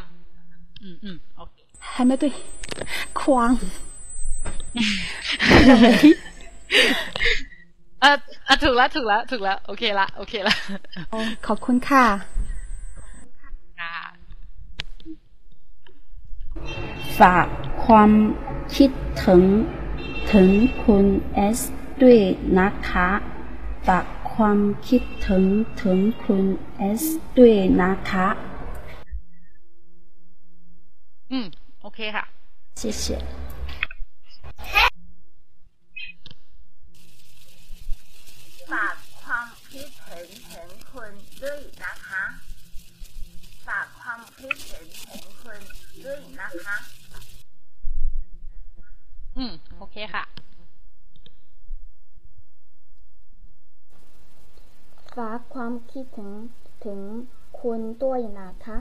[0.82, 1.56] อืมอืมโอเค
[1.92, 2.24] 还没对
[3.20, 3.52] ความ
[8.00, 8.16] เออ
[8.62, 10.54] ถูกแล้วถูกแล้วถูกแล้วโอเคละโอเคละ
[11.46, 12.04] ขอบคุณค่ะ
[17.20, 17.46] ฝาก
[17.84, 18.10] ความ
[18.76, 18.90] คิด
[19.24, 19.42] ถึง
[20.32, 20.48] ถึง
[20.82, 21.04] คุณ
[21.34, 21.58] เอส
[22.02, 22.18] ด้วย
[22.58, 23.08] นะคะ
[23.86, 24.04] ฝาก
[24.35, 25.43] ความคิดถึง
[25.81, 26.43] ถึงคุณ
[26.77, 27.03] เอส
[27.37, 28.27] ด้วยนะคะ
[31.31, 31.45] อืม
[31.81, 32.23] โอเคค่ะ
[32.79, 33.03] 谢谢
[38.71, 41.11] ฝากความคิดถึงถึงคุณ
[41.43, 42.23] ด้วยนะคะ
[43.67, 45.61] ฝากความคิดถึงถึงคุณ
[46.05, 46.77] ด้วยนะคะ
[49.37, 50.32] อืม โอเคค่ะ
[55.16, 56.30] ฝากความคิดถึง
[56.84, 57.00] ถึง
[57.60, 58.78] คุณด้วยนะคะ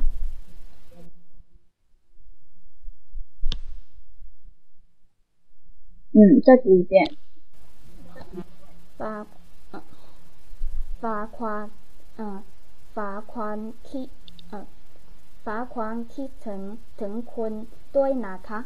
[6.20, 6.94] 嗯，再读一遍。
[9.00, 9.26] ฝาก
[11.02, 11.66] ฝากความ
[12.16, 12.40] เอ่อ
[12.96, 13.60] ฝากความ
[13.90, 14.08] คิด
[14.50, 14.66] เอ่อ
[15.46, 16.62] ฝากความคิดถึง
[17.02, 17.54] ถึงคุณ
[17.96, 18.60] ด้วยนะคะ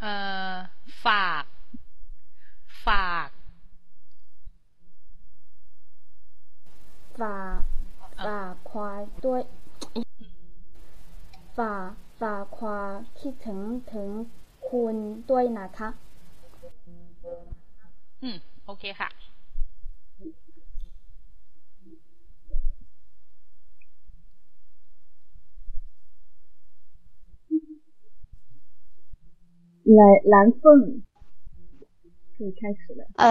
[0.00, 0.12] เอ่
[0.52, 0.54] อ
[1.04, 1.44] ฝาก
[2.86, 3.28] ฝาก
[7.20, 7.58] ฝาก
[8.26, 9.42] ฝากความด้วย
[11.58, 11.88] ฝาก
[12.20, 13.60] ฝากความคิดถึง
[13.92, 14.08] ถึง
[14.68, 14.96] คุณ
[15.30, 15.88] ด้วยนะคะ
[18.22, 18.36] อืม
[18.66, 19.10] โอเคค่ะ
[29.98, 31.02] 来蓝凤，
[32.36, 33.02] 可以开始了。
[33.18, 33.22] เอ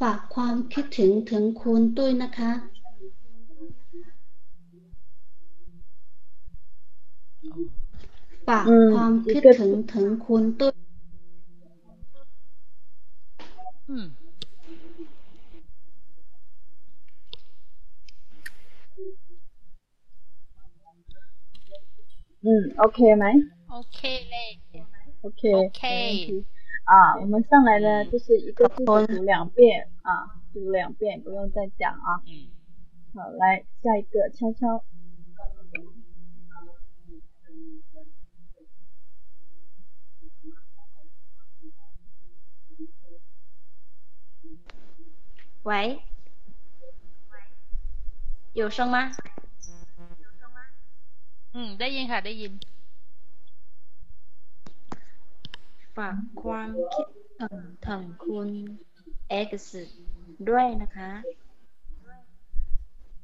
[0.00, 2.50] ฝากความคิดถึงถึงคุณด้วยนะคะ
[8.48, 10.74] ฝากความคิดถึงถึงคุณด้วย
[13.88, 14.06] อืม
[22.46, 22.48] 嗯
[22.84, 23.24] ，OK ไหม
[23.76, 24.00] ？OK
[24.32, 24.34] 嘞。
[25.26, 25.42] OK。
[25.60, 25.82] OK。
[26.87, 32.21] 啊，我们上来呢，就是一个句子读两遍啊，读两遍，不用再讲啊。
[32.25, 32.51] 嗯。
[33.13, 34.83] 好，来下一个，悄悄。
[45.63, 46.01] 喂。
[48.53, 49.11] 有声吗？
[51.55, 52.51] อืม ได้ยินค่ะ ได้ยิน
[55.97, 57.07] ฝากความคิด
[57.41, 58.49] ถึงถึงคุณ
[59.49, 59.51] X
[60.49, 61.11] ด้วยนะคะ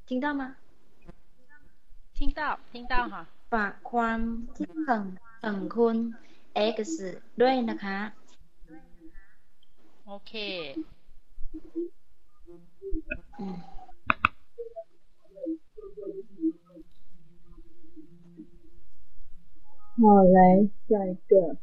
[0.08, 0.44] 听到吗
[2.18, 2.42] 听到
[2.72, 4.20] 听到ค่ะฝากความ
[4.58, 5.04] คิดถึง
[5.44, 5.96] ถึงคุณ
[6.76, 6.80] X
[7.42, 8.00] ด้วยนะคะ
[10.08, 10.34] โอเค
[13.40, 13.58] อืม
[20.02, 20.40] 好，来
[20.88, 21.63] 下一个。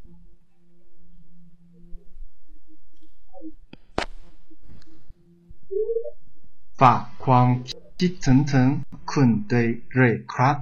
[6.81, 7.49] ฝากความ
[7.99, 8.69] คิดถึงถึง
[9.11, 10.57] คุณด้วยเลยครับ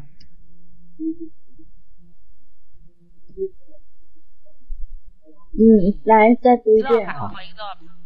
[5.59, 5.63] 嗯，
[6.11, 6.93] 来再读一遍。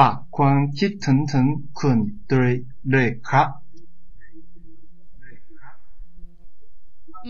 [0.01, 1.47] ฝากความคิดถึงถึง
[1.79, 1.99] คุณ
[2.31, 2.53] ด้วย
[2.91, 3.49] เลยครับ
[7.26, 7.29] 嗯。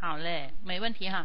[0.00, 0.28] 好嘞，
[0.68, 1.16] 没问题哈。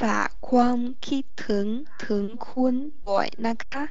[0.00, 1.66] ฝากความคิดถึง
[2.06, 2.74] ถึงคุณ
[3.08, 3.84] บ่อยนะคะ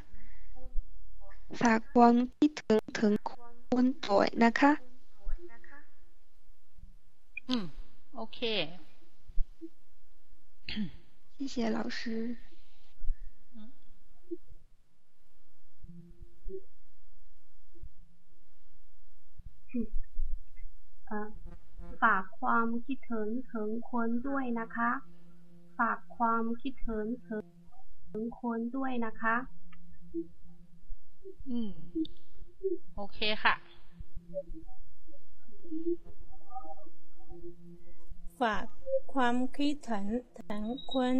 [1.60, 4.72] ฝากความคิดถึงถึงคุณบ่อยนะคะ
[7.48, 7.70] 嗯，
[8.12, 8.38] OK。
[11.38, 12.36] 谢谢老师。
[22.02, 24.90] ฝากความคิดถึงถึงคนด้วยนะคะ
[25.81, 27.37] ฝากความคิดถึงถึ
[28.19, 29.35] งคนด้วยนะคะ
[31.49, 31.71] อืม
[32.95, 33.55] โอเคค่ะ
[38.41, 38.63] ฝาก
[39.13, 40.05] ความคิดถึง
[40.49, 40.63] ถึง
[40.93, 41.13] คน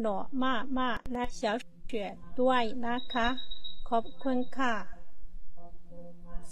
[0.00, 1.56] หล่อมากมากและเสียว
[1.86, 3.28] เฉียดด้วยนะคะ
[3.88, 4.74] ขอบคุณค่ะ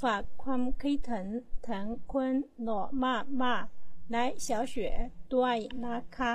[0.02, 1.26] ฝากความคิดถึง
[1.68, 2.30] ถึงคน
[2.62, 3.64] หล่อมากมาก
[4.12, 4.98] และเสียวเฉียด
[5.34, 5.56] ด้วย
[5.86, 6.32] นะคะ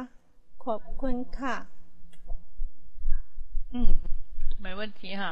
[0.67, 1.55] ขอบคุณค่ะ
[3.75, 3.91] อืม
[4.65, 5.23] 没问题哈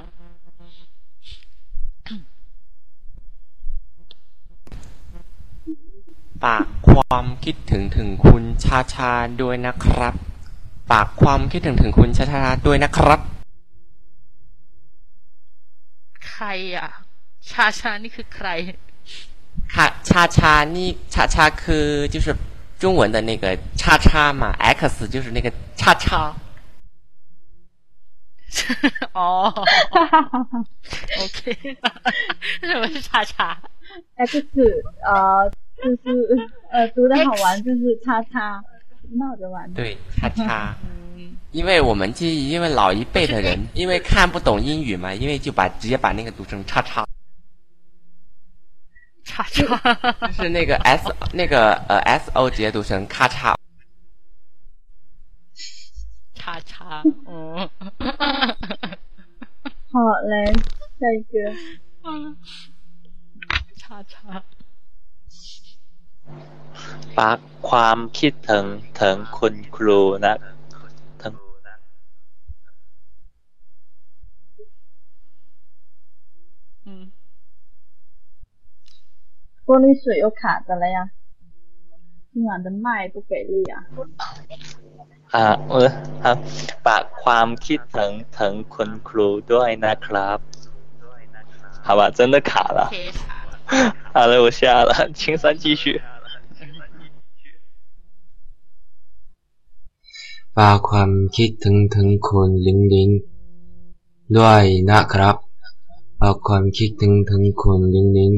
[6.43, 9.12] ฝากความคิดถึงถึงคุณชาชา
[9.43, 10.14] ด้วยนะครับ
[10.91, 13.20] ฝากความคิดถึงถึงคุณชาชาด้วยนะครับ
[16.26, 16.88] ค ใครอ่ะ
[17.51, 18.49] ชาชานี่คือใคร
[19.74, 22.26] ค่ะชาชานี่ชาชาคือ就是
[22.86, 26.31] 中文的那个叉叉嘛，X 就是那个叉叉。
[29.11, 29.51] 哦
[31.19, 31.77] ，OK，
[32.61, 33.59] 什么是叉叉
[34.17, 34.45] ？X
[35.03, 35.51] 呃，
[35.83, 38.61] 就是呃，读的好玩，就是叉叉，
[39.17, 39.73] 闹着玩。
[39.73, 40.75] 对，叉叉。
[41.51, 47.03] 因为我们就因为老一辈的人，因为看不懂英语嘛，因为就把直接把那个读成叉叉，
[49.24, 49.59] 叉叉，
[50.28, 53.55] 就是那个 S 那个呃 S O 直接读成咔嚓，
[56.34, 57.68] 叉叉，嗯，
[59.93, 59.99] 好
[60.30, 60.53] 来
[60.99, 61.34] 下一个，
[62.05, 62.36] 嗯，
[63.76, 64.43] 叉叉，
[67.16, 67.38] ฝาก
[67.68, 68.66] ความคิดถึง
[69.01, 70.36] ถึงคุณครูนะ
[79.66, 81.11] 玻璃水又卡着了呀，
[82.32, 83.74] 今晚的麦不给力啊。
[85.34, 85.88] อ่าเออ
[86.22, 86.36] ครับ
[86.84, 90.38] ฝากความคิดถึงถึงคุณครูด้วยนะครับ
[91.86, 92.80] 好吧真的卡了
[94.14, 95.84] 好了我下了青山继续
[100.57, 103.09] ฝากความคิดถึงถึงคุณลิงลิง
[104.36, 105.36] ด้วยนะครับ
[106.20, 108.32] ฝากความคิดถึงถึงคุณลิงลิง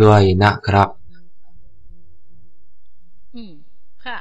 [0.00, 0.88] ด้วยนะครับ
[3.34, 3.52] อืม
[4.04, 4.18] ค่ะ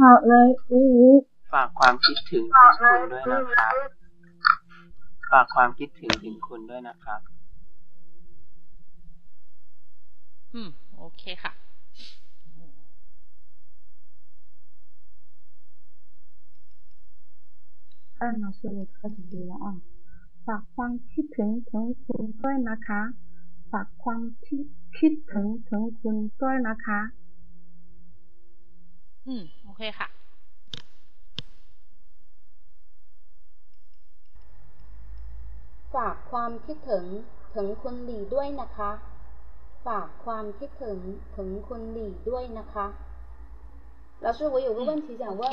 [0.00, 0.84] 好เลยอู้
[1.52, 3.74] ฝากความคิดถึงถึงคุณด้วยนะครับ
[5.30, 7.20] ฝากความคิดถึงถึงคุณด้วยนะครับ
[10.54, 11.52] อืม โอเคค่ะ
[18.19, 19.73] อ่าเราสรุปก็จะดีแล้วอ่ะ
[20.45, 23.01] ฝากความคิดถึงถึงคุณด้วยนะคะ
[23.71, 24.63] ฝากความคิด
[24.97, 26.99] คิดถึงถึงคุณด้วยนะคะ
[29.27, 30.07] อืม โอเคค่ะ
[35.95, 37.05] ฝากความคิดถึง
[37.55, 38.91] ถึงคุณหลี่ด้วยนะคะ
[39.87, 40.99] ฝากความคิดถึง
[41.37, 42.87] ถึงคุณหลี่ด้วยนะคะ
[44.25, 45.43] 老师，我有个问题想问。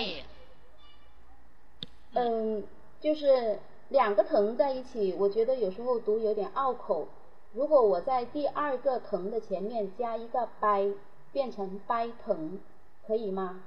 [2.15, 2.65] 嗯，
[3.01, 3.59] 就是
[3.89, 7.09] 两个藤在一起，我觉得有时候读有点拗口。
[7.53, 10.93] 如果我在第二个藤的前面加一个掰，
[11.33, 12.59] 变成掰藤，
[13.07, 13.63] 可以吗？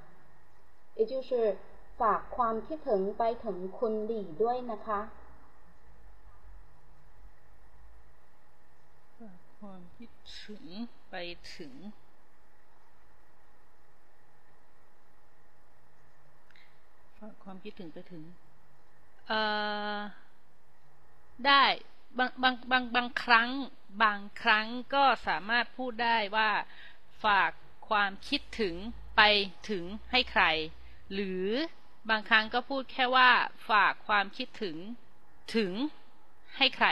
[0.94, 1.56] 也就是
[1.98, 5.00] ฝากความคิดถึงไปถึงคุณหลี่ด้วยนะคะ
[9.18, 10.10] ฝากความคิด
[10.42, 10.64] ถึง
[11.10, 11.14] ไป
[11.54, 11.72] ถึง
[17.43, 18.23] ความคิดถึงไปถึง
[19.27, 19.39] เอ่
[19.95, 19.97] อ
[21.45, 21.63] ได้
[22.17, 23.49] บางบางบางบางครั้ง
[24.03, 26.49] บางครั้งก็สามารถพูดได้ว่า
[27.23, 27.51] ฝาก
[27.89, 28.75] ความคิดถึง
[29.17, 29.21] ไป
[29.69, 30.43] ถึงให้ใคร
[31.13, 31.45] หรือ
[32.09, 33.29] บางครั้งก็พูดแค่ว่า
[33.69, 34.77] ฝากความคิดถึง
[35.55, 35.71] ถึง
[36.57, 36.87] ให้ใคร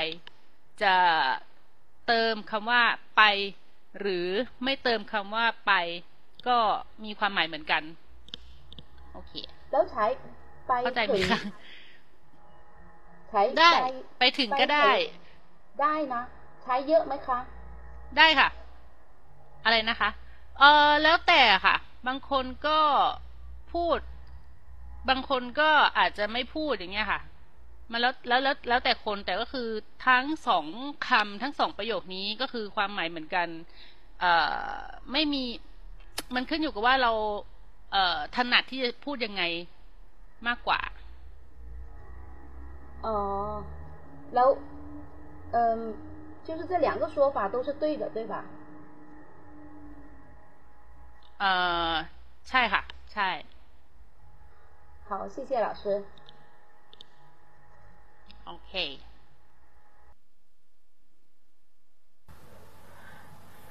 [0.84, 0.96] จะ
[2.08, 2.84] เติมคำว่า
[3.18, 3.22] ไป
[4.00, 4.28] หรือ
[4.64, 5.74] ไม่เติมคำว่าไป
[6.48, 6.58] ก็
[7.04, 7.84] มีความหมายเหมือนกัน
[9.14, 9.34] โอเค
[9.72, 10.06] แล้วใช้
[10.68, 11.24] ไปถึง
[13.30, 13.72] ใช้ได้
[14.20, 14.90] ไปถึงก็ได้
[15.82, 16.22] ได้นะ
[16.64, 17.40] ใช้เยอะไหมคะ
[18.18, 18.50] ได้ค่ะ
[19.64, 20.10] อะไรนะคะ
[20.60, 21.76] เออแล้วแต่ค่ะ
[22.08, 22.80] บางคนก็
[23.74, 24.00] พูด
[25.10, 27.22] บางคนก็อาจจะไม่พูดอย่างเงี้ยค่ะ
[27.92, 29.68] มาแล้วแล้วแล้วแล้วแต่คนแต่ก็คือ
[30.08, 30.66] ทั้งสอง
[31.08, 33.48] คำทั้งสองประโยคนี้ก็คือความหมายเหมือนกัน
[34.20, 34.32] เอ่
[34.72, 34.76] อ
[35.12, 35.44] ไม่มี
[36.36, 37.12] มันขึ้นอยู่กับว่าเรา
[37.93, 39.43] เอ่อถนัดที่จะพูดยังไง
[40.47, 40.81] มากกว่า
[43.05, 43.17] อ๋อ
[44.35, 44.49] แล้ว
[45.53, 45.97] 嗯
[46.45, 48.45] 就是这两个说法都是对的对吧
[51.39, 51.51] เอ่
[51.93, 51.95] อ
[52.49, 53.29] ใช่ค่ะ ใช่
[55.09, 56.03] 好谢谢老师
[58.47, 58.73] โอเค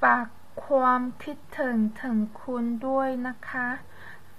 [0.02, 0.26] ฝาก
[0.66, 3.68] ความคิดถึงถึงคุณด้วยนะคะ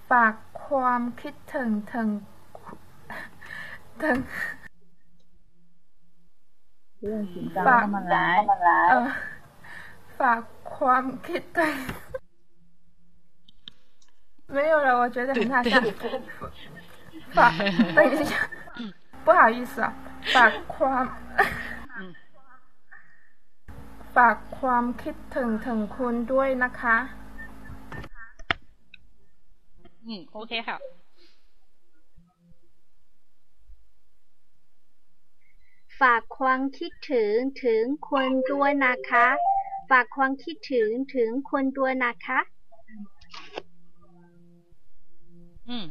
[0.10, 0.34] ฝาก
[0.66, 2.08] ความคิดถึงถึง
[4.02, 4.18] ถึง
[7.68, 8.30] ฝากมาล้
[10.20, 10.42] ฝาก
[10.76, 11.76] ความคิดถึง
[14.56, 15.74] 没有了，我觉得很好笑。
[17.36, 17.52] ฝาก
[17.96, 18.32] 等一下，
[19.26, 19.92] 不好意思啊，
[20.34, 21.06] ฝากความ
[24.16, 26.98] ฝากความคิดถึงถึงคุณด้วยนะคะ
[30.09, 30.77] อืม โอเคค่ะ
[36.01, 37.35] ฝากความคิดถึง
[37.65, 39.27] ถึงคนด้วยนะคะ
[39.91, 42.41] ฝากความคิดถึงถึงคนด้วยนะคะ
[45.69, 45.85] อืม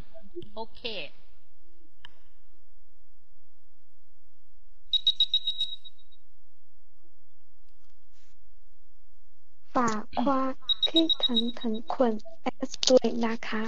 [0.56, 0.82] โอเค
[9.76, 10.54] ฝากความ
[10.92, 13.64] คิดถึงถึงคนเอสด้วยนะคะ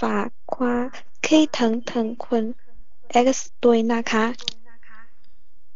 [0.00, 0.84] ฝากความ
[1.26, 2.44] คิดถึงถึงคน
[3.10, 4.24] เอสด้วยนะคะ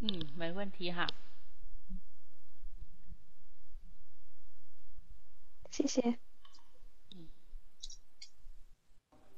[0.03, 0.99] อืม没问题哈
[5.74, 5.97] 谢谢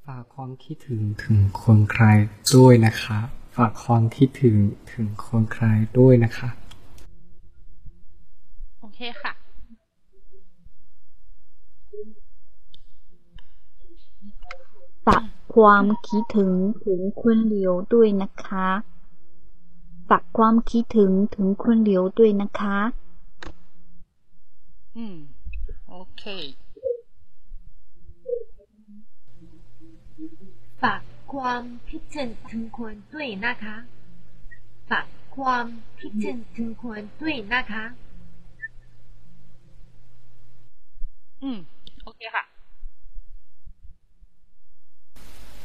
[0.05, 2.05] ฝากความคิดถึงถึงคนใคร
[2.57, 3.19] ด้วยนะคะ
[3.57, 4.57] ฝากความคิดถึง
[4.93, 5.65] ถึงคนใคร
[5.99, 6.49] ด้วยนะคะ
[15.56, 16.54] ความคิดถึง
[16.86, 18.68] ถึงคุณเหลียวด้วยนะคะ
[20.10, 22.78] ฝากความคิดถึงถึงคุณเหลียวด้วยนะคะ
[24.96, 25.16] อืม
[25.90, 26.24] โอเค
[30.82, 31.02] ฝาก
[31.34, 33.76] ความคิดถึงถึงคนด้วยนะคะ
[34.90, 35.66] ฝากความ
[36.00, 37.84] คิดถึงถึงคนด้วยนะคะ
[41.44, 41.58] อืม
[42.04, 42.55] โอเคค่ะ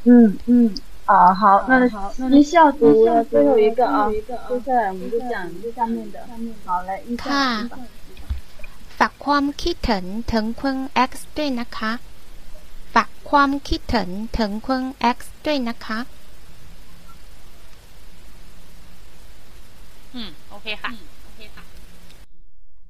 [0.08, 0.76] 嗯嗯，
[1.06, 6.28] 啊好，那一笑读了最后一个啊，接下来我们就讲下面的，
[6.66, 7.80] 好来一笑读吧。
[9.00, 10.78] ฝากความคิดถึงถึงคุณ
[11.10, 11.92] X ด้วยนะคะ
[12.94, 14.82] ฝากความคิดถึงถึงคุณ
[15.16, 16.00] X ด้วยนะคะ
[20.16, 20.18] 嗯，
[20.54, 20.92] OK ค่ะ，
[21.28, 21.66] OK ค่ะ。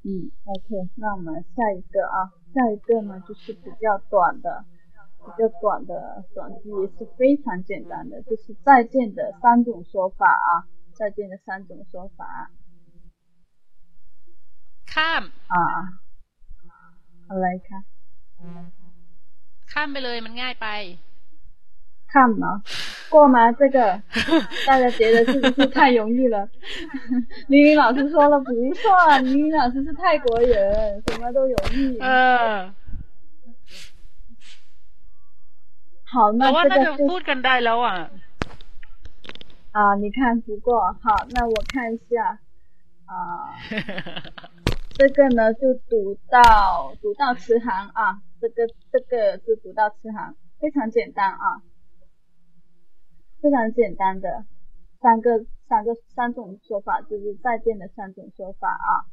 [0.06, 0.08] 嗯，
[0.46, 0.70] OK，
[1.02, 2.18] 那我们下一个啊，
[2.54, 4.48] 下一个呢就是比较短的。
[5.26, 10.50] 比较短的短句也是非常简单的，就是再见的三种说法啊，
[10.94, 12.52] 再见的三种说法。
[14.94, 15.64] ข้ามอ่า
[17.30, 17.80] อะไรคะ
[19.72, 20.68] ข้ามไปเลยมันง่ายไป
[22.12, 22.46] 看吗？
[23.10, 23.52] 过吗？
[23.52, 24.02] 这个
[24.66, 26.48] 大家觉得是不是太容易了？
[27.48, 31.98] 玲玲老师说了不算，玲玲老师是泰国人，什么都容易。
[32.00, 32.74] 嗯。
[36.12, 37.96] 好，那这个就พูดกันได้แล้วอ่ะ
[39.78, 42.40] 啊，你看不过好，那我看一下
[43.12, 43.14] 啊，
[44.98, 51.46] 这个呢就读到读到词行啊，这个这个就读到词行，非常简单啊，
[53.42, 54.46] 非常简单的
[55.02, 59.04] 三个三个三种说法，就是再见的三种说法啊。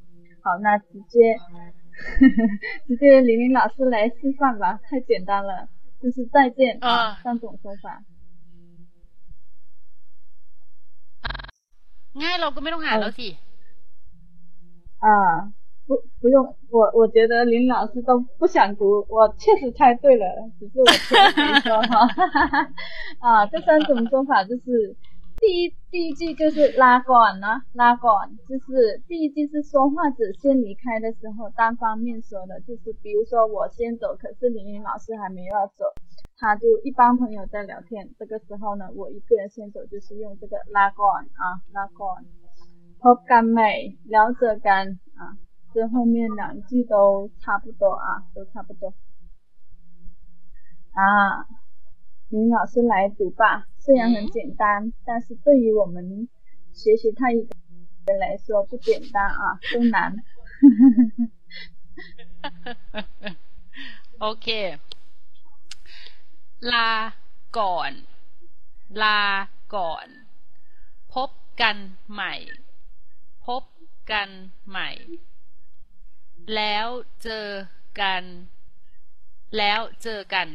[0.44, 1.36] 好，那直接
[2.86, 5.68] 直 接玲玲老师来示范吧，太简单了。
[6.00, 8.02] 就是再见啊，三种说法。
[12.22, 13.28] ง่ายเราก็ไม่ต้องหาแล้วสิ
[15.04, 15.08] 啊，
[15.86, 16.36] 不不用，
[16.70, 20.26] 我我觉得林老师都不想读，我确实猜对了，
[20.58, 22.06] 只是我没说哈。
[23.18, 24.96] 啊，这三种说法就是
[25.47, 35.85] 第一第一句就是拉管呢，拉管就是第一句是说话者先离开的时候单方面说的，就是比如说我先走，可是林玲老师还没有走，
[36.35, 42.25] 他就一帮朋友在聊天，这个时候呢我一个人先走，就是用这个拉管啊拉管，
[42.99, 45.39] 好干美聊着干啊，
[45.73, 48.93] 这后面两句都差不多啊，都差不多
[50.91, 51.47] 啊。
[52.28, 53.66] 林老师来读吧。
[53.78, 56.28] 虽然很简单，但是对于我们
[56.72, 57.56] 学习泰语的
[58.06, 60.16] 人来说不简单啊，都难。
[64.18, 64.78] OK，
[66.60, 67.12] ลา
[67.58, 67.92] ก่อน
[69.02, 69.20] ลา
[69.74, 70.06] ก่อน
[71.12, 71.30] พบ
[71.60, 71.76] กัน
[72.12, 72.34] ใหม่
[73.46, 73.62] พบ
[74.10, 74.28] กัน
[74.68, 74.90] ใหม่
[76.54, 76.86] แล้ว
[77.22, 77.48] เจอ
[78.00, 78.24] กัน
[79.56, 80.48] แล้วเจอกัน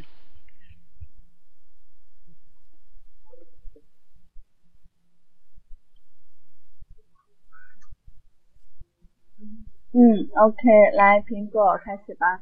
[9.93, 12.41] 嗯，OK，来苹果开始吧。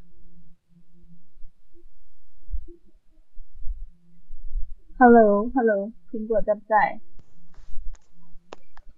[4.97, 6.99] Hello，Hello，苹果在不在？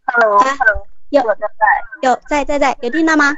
[0.05, 1.65] Hello，Hello，有在不在？
[2.03, 3.33] 有在在在，有听到吗？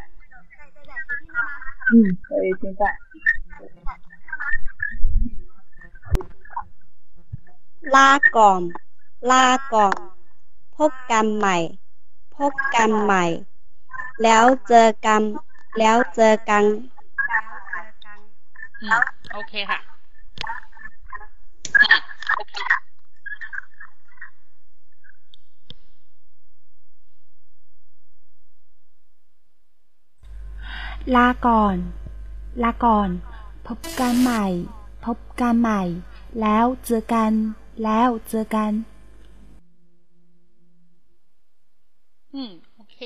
[1.92, 2.86] 嗯，可以现在。
[7.96, 8.62] ลาก่อน
[9.32, 9.96] ลาก่อน
[10.78, 11.58] พบกันใหม่
[12.38, 13.26] พบกันใหม่
[14.23, 15.23] แล้วเจอกัน
[15.79, 16.65] แล้วเจอกัน
[19.33, 19.79] โอเคค่ะ
[31.15, 31.77] ลาก่อน
[32.63, 33.09] ลาก่อน
[33.67, 34.45] พบกันใหม่
[35.05, 35.83] พบกันใหม่
[36.41, 37.33] แล้วเจอกัน
[37.85, 38.73] แล้วเจอกัน
[42.33, 42.99] อืม โอเค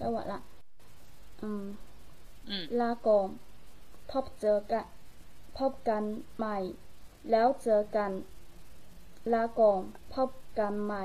[0.00, 0.40] ได้หมดละ
[1.42, 1.64] อืม
[2.80, 3.28] ลาก่อน
[4.10, 4.86] พบเจอกัน
[5.58, 6.02] พบกัน
[6.36, 6.56] ใหม่
[7.30, 8.10] แล้วเจอกัน
[9.32, 9.80] ลาก่อน
[10.14, 11.04] พบกันใหม่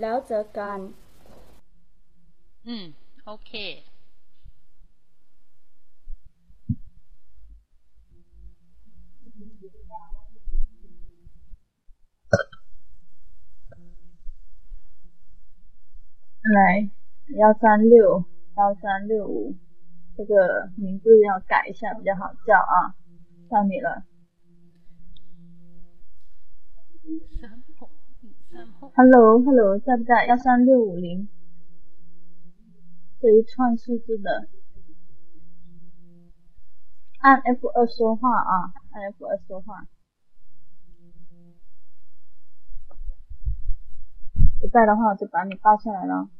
[0.00, 0.78] แล้วเจอกัน
[2.66, 2.84] อืม
[3.24, 3.52] โอเค
[16.54, 16.95] 来
[17.34, 18.24] 幺三六
[18.56, 19.56] 幺三六五，
[20.16, 22.94] 这个名字要改一下比较好叫啊，
[23.50, 24.04] 到你了。
[28.94, 30.24] Hello Hello，在不在？
[30.26, 31.28] 幺三六五零，
[33.20, 34.48] 这一串数字的，
[37.18, 39.88] 按 F 二说话啊，按 F 二说话。
[44.60, 46.30] 不在的话，我就把你抱下来了。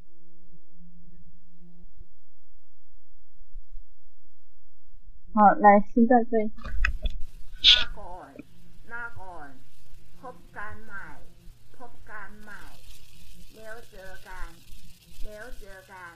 [5.35, 6.51] 好，来，现在对。
[7.71, 8.31] ลาก่อน
[8.91, 9.49] ลาก่อน
[10.21, 11.07] พบกันใหม่
[11.77, 12.63] พบกันใหม่
[13.55, 14.49] แล้วเจอกัน
[15.25, 16.13] แล้วเจอกัน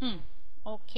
[0.00, 0.16] อืม
[0.64, 0.94] โอเค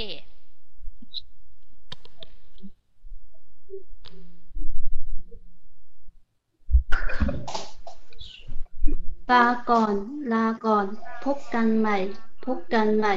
[9.30, 9.94] ลาก่อน
[10.32, 10.86] ลาก่อน
[11.24, 11.96] พบกันใหม่
[12.44, 13.14] พบกันใหม่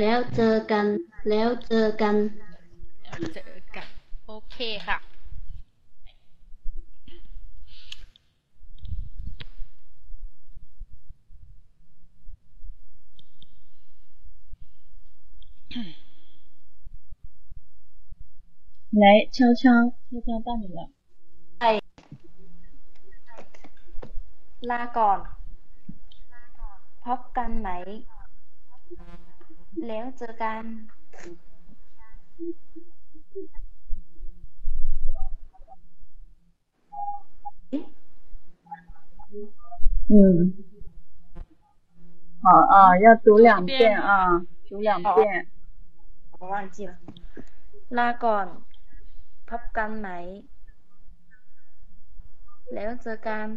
[0.00, 0.86] แล้วเจอกัน
[1.28, 2.16] แล้วเจอกัน
[3.34, 3.86] เจอกัน
[4.26, 4.98] โอเคค่ะ
[18.94, 19.62] 来，悄悄
[20.10, 20.80] 悄悄到你了。
[24.70, 25.18] ลาก่อน
[27.04, 27.68] พบกันไหม
[29.88, 30.64] แล้วเจอกัน
[40.14, 40.14] 嗯，
[42.44, 42.74] 好啊，
[43.04, 45.48] 要读两遍啊，读两遍。
[46.38, 46.92] 我忘记了。
[47.98, 48.46] ลาก่อน
[49.48, 50.08] พบกันไหม
[52.74, 53.48] แล้วเจอกัน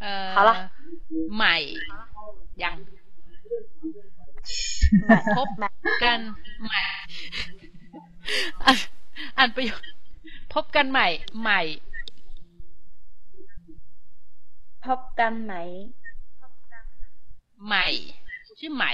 [0.00, 0.50] เอ่อ 好了
[1.34, 1.54] ใหม่
[2.62, 2.74] ยัง
[5.36, 5.48] พบ
[6.04, 6.20] กัน
[6.62, 6.80] ใหม่
[8.66, 8.72] อ่ะ
[9.36, 9.80] อ่านประโยค
[10.52, 11.06] พบกันใหม่
[11.40, 11.60] ใหม่
[14.84, 15.54] พบกันไหม
[17.66, 17.86] ใหม่
[18.58, 18.84] ชื่อไหม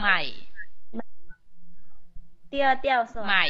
[0.00, 0.20] ใหม่
[2.50, 3.24] 第二调是吗？
[3.28, 3.44] ใหม่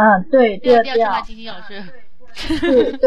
[0.00, 1.20] 啊，对，第二第二调是吗？
[1.20, 1.70] 调，晶晶老师。
[2.34, 3.04] 是对。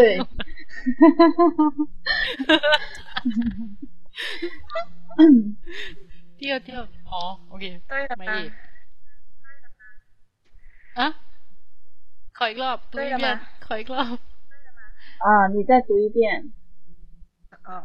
[6.40, 6.70] 第二调
[7.12, 7.16] 哦，
[7.52, 8.44] OK，对了吗ไม่ดี
[11.00, 11.08] อ่ะ
[12.38, 13.30] ขออีกรอบดูอีก 对了 เ遍 吗？
[13.66, 14.18] ขออีกรอบ
[15.26, 16.18] 啊，你再读一遍。
[17.68, 17.78] อ๋อ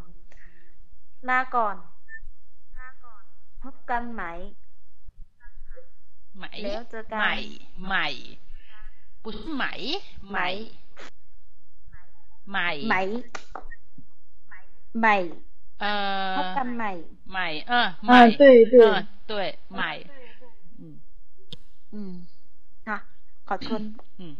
[1.28, 1.76] ลาก่อน
[3.62, 4.22] พบกันไหม
[6.36, 7.34] ไหม แล้วเจอกัน ใหม่
[7.86, 8.08] ใหม่
[9.22, 9.64] 不是ไหม
[10.30, 10.38] ไหม
[12.50, 12.94] ใหม่ ไหม
[15.00, 15.16] ใหม่
[15.80, 15.92] เอ่
[16.32, 16.90] อ พบกันใหม่
[17.32, 18.98] ใหม่เออให 啊 ม่ ，对对เออ
[19.30, 19.32] 对
[19.74, 19.90] ใหม่
[21.94, 22.12] อืม
[22.88, 22.98] ค่ะ
[23.48, 23.82] ขอบคุณ
[24.20, 24.34] อืม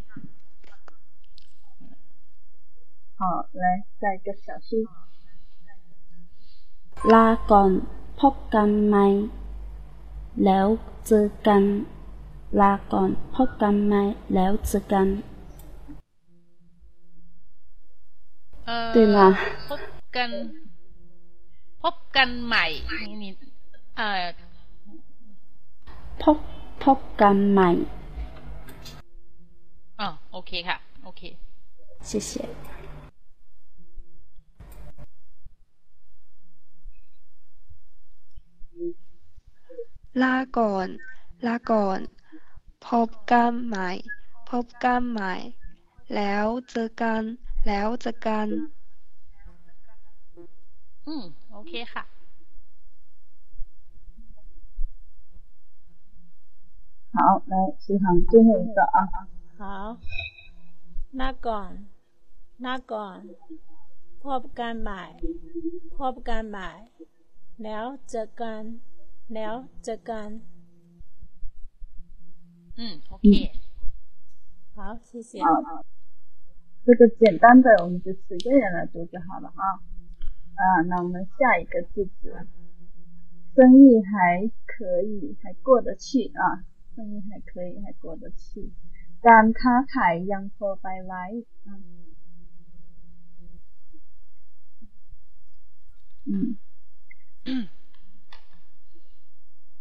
[3.19, 3.25] 好，
[3.63, 3.65] 来，
[4.01, 4.69] 再一个小心。
[7.13, 7.71] ลาก่อน
[8.21, 8.97] พบกันไหม
[10.45, 10.67] แล้ว
[11.07, 11.63] เจอกัน
[12.61, 13.95] ลาก่อน พบกันไหม
[14.35, 15.07] แล้วเจอกัน
[18.67, 19.19] เอ่อ 对吗
[19.71, 19.81] พบ
[20.17, 20.31] กัน
[20.66, 20.66] พ
[21.94, 22.66] บกันใหม่
[23.08, 23.32] นี่นี่
[23.98, 24.26] เอ่อ
[26.22, 26.38] พบ
[26.84, 27.70] พบกันใหม่
[30.00, 31.22] อ๋อโอเคค่ะ โอเค
[32.08, 32.30] 谢谢
[40.24, 40.88] ลาก่อน
[41.46, 42.00] ลาก่อน
[42.88, 43.90] พบกันใหม่
[44.50, 45.34] พบกันใหม่
[46.16, 47.22] แล้วเจอกัน
[47.68, 52.05] แล้วเจอกันเอืม โอเคค่ะ
[57.15, 57.19] 好，
[57.53, 58.99] 来食堂最后一个啊。
[59.59, 59.63] 好，
[61.17, 61.73] หน้าก่อน
[62.63, 63.21] หน้าก่อน
[64.25, 65.03] พบกันใหม่
[65.99, 66.71] พบกันใหม่
[67.65, 68.63] แล้วเจอกัน
[69.35, 69.55] แล้ว
[69.85, 70.29] เจอกัน
[72.79, 72.81] 嗯，
[73.13, 73.27] OK。
[74.75, 74.79] 好，
[75.09, 75.33] 谢谢。
[75.45, 75.47] 好，
[76.87, 79.63] 这个简单的我们就十个人来读就好了啊。
[80.57, 82.47] 啊，那我们下一个句子，
[83.55, 86.65] 生意还可以，还过得去啊。
[86.95, 88.71] 生意还可以，还过得去。
[89.23, 91.25] การค้าขายยังพอไปไว้
[96.25, 96.57] 嗯，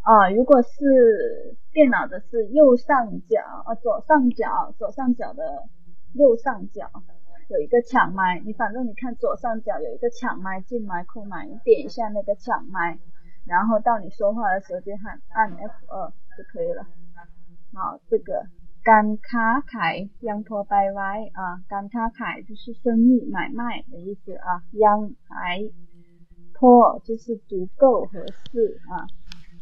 [0.02, 5.68] 啊，如果是电脑的是右上角啊，左上角，左上角的
[6.14, 6.90] 右上角
[7.49, 12.99] 有一个抢麦，你反正你看左上角有一个抢麦进麦控麦，你点一下那个抢麦，
[13.47, 16.87] 然后到你说话的时候就喊按 F 二就可以了。
[17.73, 18.47] 好，这个
[18.83, 25.61] 干卡凯央托拜歪啊，干卡凯就是生意买卖的意思啊，央还
[26.53, 29.07] 托就是足够合适啊，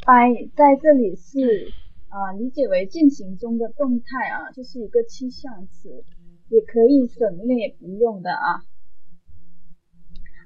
[0.07, 1.73] 拜在这里是。
[2.15, 6.05] 啊，理解为进行中的动态啊，就是一个期象词。
[6.49, 8.63] 也可以省略不用的啊。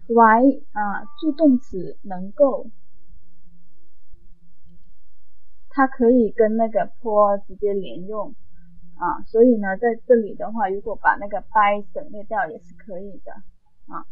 [0.06, 2.70] why 啊，助动词能够，
[5.68, 8.34] 它可以跟那个 poor 直接连用
[8.96, 13.32] 啊，所以呢，在这里的话，如果把那个 by 省略掉也是可以的
[13.92, 14.06] 啊。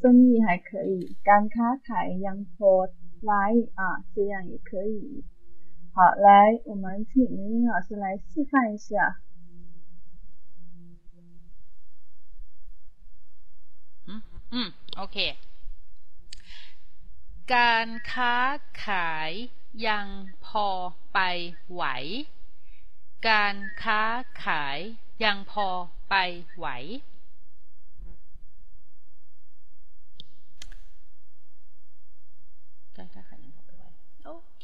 [0.00, 2.86] 生意还可以，干卡台央坡
[3.20, 3.34] 来
[3.74, 5.24] 啊，这样也可以。
[5.92, 9.16] 好，来，我们请明明老师来示范一下。
[14.51, 14.67] อืมอืม
[14.97, 15.17] โอเค
[17.53, 18.35] การค้า
[18.85, 19.31] ขาย
[19.87, 20.07] ยัง
[20.45, 20.67] พอ
[21.13, 21.19] ไป
[21.73, 21.83] ไหว
[23.27, 24.01] การค้า
[24.45, 24.79] ขาย
[25.23, 25.67] ยังพอ
[26.09, 26.15] ไป
[26.57, 26.67] ไหว
[32.97, 33.85] การค้าขายยังพอไปไหว
[34.25, 34.29] โอ
[34.59, 34.61] เ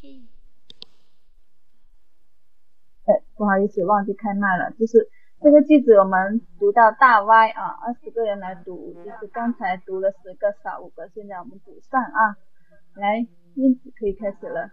[3.06, 4.72] 哎，不好意思，忘记开麦了。
[4.78, 4.92] 就是
[5.42, 12.36] 这个句子我们读到大 Y 啊，二十个人来读，就是刚才读了十个少五个，现在我们补上啊。
[12.94, 14.70] 来，燕子可以开始了。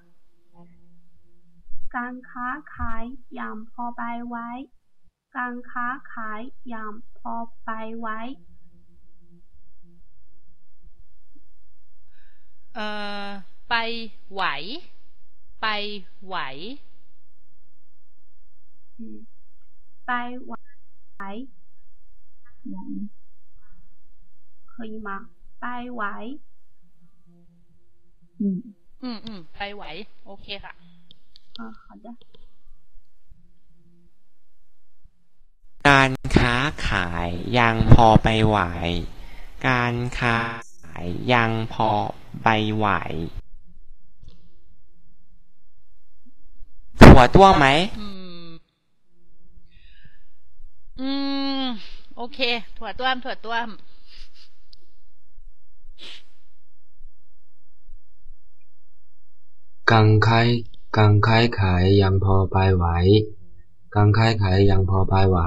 [1.97, 3.03] การค้าขาย
[3.39, 4.49] ยังพอไปไว้
[5.37, 6.41] การค้าขาย
[6.73, 8.19] ยังพอไปไว้
[12.75, 12.87] เอ่
[13.25, 13.29] อ
[13.69, 13.75] ไป
[14.33, 14.43] ไหว
[15.61, 15.67] ไป
[16.25, 16.35] ไหว
[20.07, 20.11] ไป
[20.45, 20.53] ไหว
[24.71, 25.09] 可以吗
[25.61, 26.03] ไปไหว
[28.41, 28.43] 嗯
[29.03, 29.83] อืมอืมไปไหว
[30.25, 30.73] โอเคค่ะ
[31.59, 32.05] 啊好的
[35.87, 36.55] การค้า
[36.87, 38.59] ขายยังพอไปไหว
[39.67, 40.37] การค้า
[40.81, 41.89] ขายยังพอ
[42.43, 42.87] ไปไหว
[47.01, 47.67] ถั่วต้วงไหม
[47.99, 48.14] อืม
[51.00, 51.10] อื
[51.60, 51.62] ม
[52.16, 52.38] โอเค
[52.76, 53.68] ถั่วต้วมถั่วต้วม
[59.90, 60.48] การคาย
[60.96, 62.86] การคายขายยังพอไปไหว
[63.94, 65.38] การคายขายยังพอไปไหว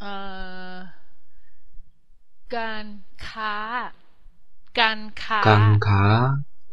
[0.00, 0.12] เอ่
[0.72, 0.76] อ
[2.56, 2.86] การ
[3.26, 3.56] ค้า
[4.80, 6.04] การค้าการค้า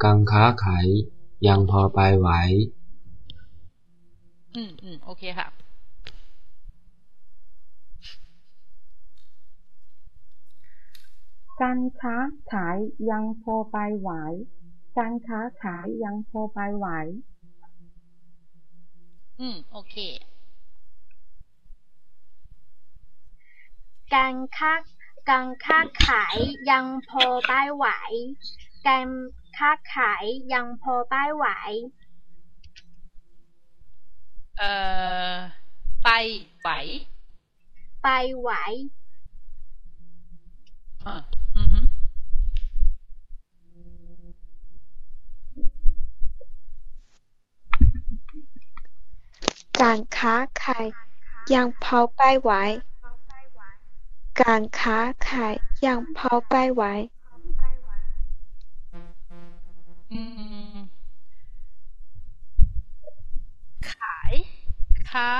[0.03, 0.87] การค้าขาย
[1.47, 2.29] ยังพอไปไหว
[4.55, 5.47] อืมอืมโอเคค่ะ
[11.61, 12.15] การค้า
[12.51, 12.77] ขาย
[13.09, 14.11] ยังพอไปไหว
[14.97, 16.87] การค้าขายยังพอไปไหว
[19.39, 19.95] อืมโอเค
[24.15, 24.73] การค้า
[25.29, 26.35] การค้าขาย
[26.69, 27.87] ยังพอไปไหว
[28.87, 29.07] การ
[29.57, 30.23] ค้าขาย
[30.53, 31.47] ยังพอไปไหว
[34.57, 34.71] เอ่
[35.33, 35.35] อ
[36.03, 36.09] ไป
[36.59, 36.69] ไหว
[38.01, 38.07] ไป
[38.39, 38.49] ไหว
[41.05, 41.15] อ่า
[41.55, 41.79] อือฮึ
[49.81, 50.85] การค้าขาย
[51.53, 52.51] ยังพอไปไหว
[54.41, 54.97] การค้า
[55.27, 55.53] ขาย
[55.85, 56.83] ยังพอไปไหว
[65.10, 65.30] ค้า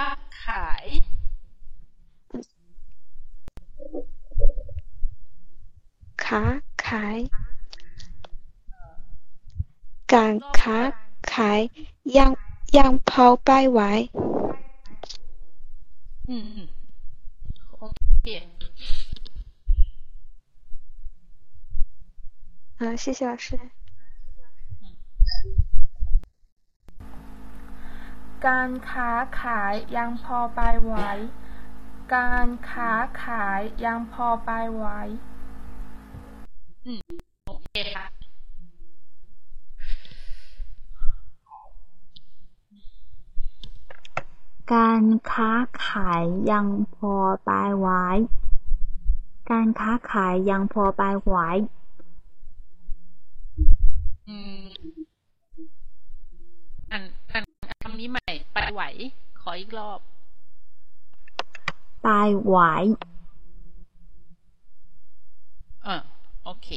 [0.45, 0.87] ขาย
[6.24, 6.43] ค้า
[6.87, 7.18] ขาย
[10.12, 10.78] การค้า
[11.32, 11.61] ขาย
[12.16, 12.30] ยัง
[12.78, 13.80] ยังพอไปไหว
[16.28, 16.68] อืมอืม
[17.78, 17.84] โอ
[18.22, 18.28] เค
[22.78, 23.59] 啊，谢谢老师。
[28.48, 29.12] การค้า
[29.42, 30.96] ขายยังพอไปไหว
[32.16, 32.92] การค้า
[33.24, 34.86] ขายยังพอไปไหว
[36.86, 37.02] อืม
[37.48, 38.06] โอเคค่ะ
[44.74, 45.52] การค้า
[45.86, 47.16] ขายยังพอ
[47.46, 47.88] ไปไหว
[49.52, 51.36] การค้าขายยังพอไปไหว
[54.28, 54.64] อืม
[56.92, 57.51] อันอัน
[57.94, 58.84] คำนี้ใหม่ไปไหว
[59.42, 60.00] ขออีกรอบ
[62.04, 62.08] ไป
[62.46, 62.58] ไหว
[65.84, 66.02] เออ
[66.44, 66.68] โอเค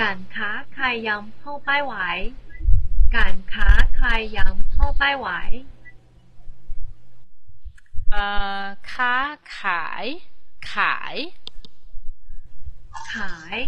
[0.00, 1.94] การค้าขายยังพอไปไหว
[3.16, 3.68] การค้า
[3.98, 5.28] ขายยังพอไปไหว
[8.10, 8.24] เอ่
[8.62, 9.14] อค้า
[9.58, 10.04] ขาย
[10.74, 11.16] ขาย
[13.14, 13.58] ขาย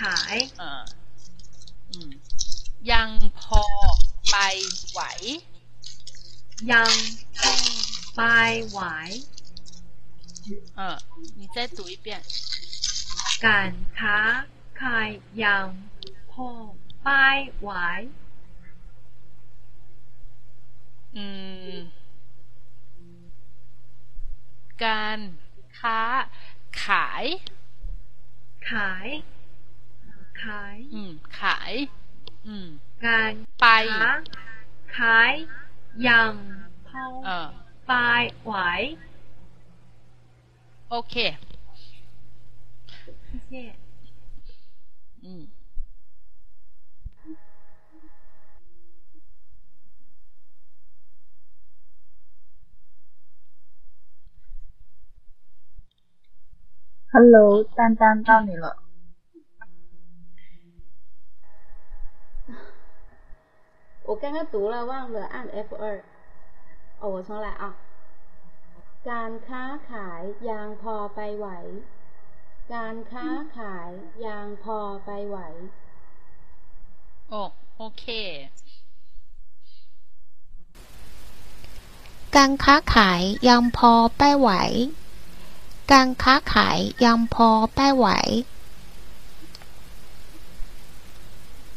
[0.00, 0.84] ขาย เออ
[1.90, 2.10] อืม
[2.90, 3.62] ยังพอ
[4.30, 4.36] ไป
[4.90, 5.00] ไหว
[6.72, 6.92] ยัง
[7.38, 7.52] พอ
[8.16, 8.22] ไป
[8.68, 8.80] ไหว
[10.76, 10.96] เออ
[11.38, 12.06] 你再读一遍
[13.46, 14.18] การค้า
[14.80, 15.10] ขาย
[15.42, 15.66] ยัง
[16.32, 16.48] พอ
[17.02, 17.08] ไป
[17.60, 17.70] ไหว
[21.16, 21.24] อื
[21.72, 21.76] ม
[24.84, 25.18] การ
[25.78, 26.00] ค้า
[26.84, 27.24] ขาย
[28.70, 29.08] ขาย
[30.44, 31.72] ขาย อืม ขาย
[32.46, 32.66] อืม
[33.06, 34.12] การ ไป ค้า
[34.98, 35.32] ขาย
[36.08, 36.32] ยัง
[36.88, 37.48] พอ เออ
[37.88, 37.92] ไป
[38.44, 38.54] ไหว
[40.90, 41.14] โอเค
[43.30, 43.74] 谢谢
[45.24, 45.42] อืม
[57.12, 58.83] Hello，丹丹到你了。
[64.04, 66.02] 我刚刚读了，忘了按 F 二。
[67.00, 67.74] 哦，我重来啊。
[69.10, 71.48] การค้าขายยังพอไปไหว
[72.74, 73.26] การค้า
[73.58, 73.90] ขาย
[74.26, 75.38] ยังพอไปไหว
[77.30, 77.42] โอ้
[77.76, 78.04] โอเค
[82.36, 84.50] การค้าขายยังพอไปไหว
[85.92, 88.08] การค้าขายยังพอไปไหว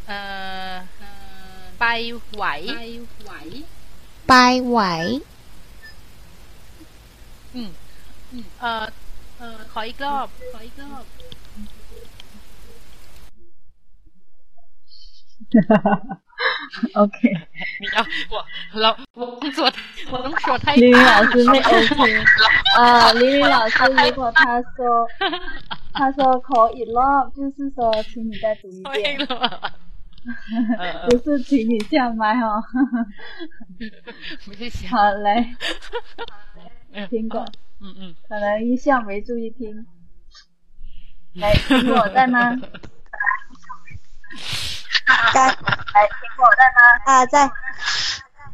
[0.07, 0.19] เอ่
[0.66, 0.67] อ อ
[1.79, 1.85] ไป
[2.33, 2.43] ไหว
[4.29, 4.33] ไป
[4.67, 4.79] ไหว
[7.55, 7.69] อืม
[8.61, 8.85] เอ่อ
[9.37, 11.03] เอ่อ ขออี กรอบ ขออีกรอบ
[16.95, 17.17] OK，
[17.81, 17.97] 你要
[18.31, 18.43] 我，
[18.73, 19.71] 老我动作，
[20.09, 22.25] 我动作太林林大老师没 OK
[22.75, 25.07] 啊，林林老师如果他说
[25.93, 29.19] 他说口一 love，就是说请你再读一遍，
[31.08, 32.64] 不是请你下麦哈、哦。
[34.56, 34.86] 谢谢。
[34.88, 35.56] 好嘞。
[37.08, 37.44] 听过。
[37.80, 38.14] 嗯嗯。
[38.28, 39.86] 可能一下没注意听。
[41.34, 42.56] 来，苹果在吗？
[45.32, 46.80] 刚来，苹果在吗？
[47.06, 47.50] 啊，在。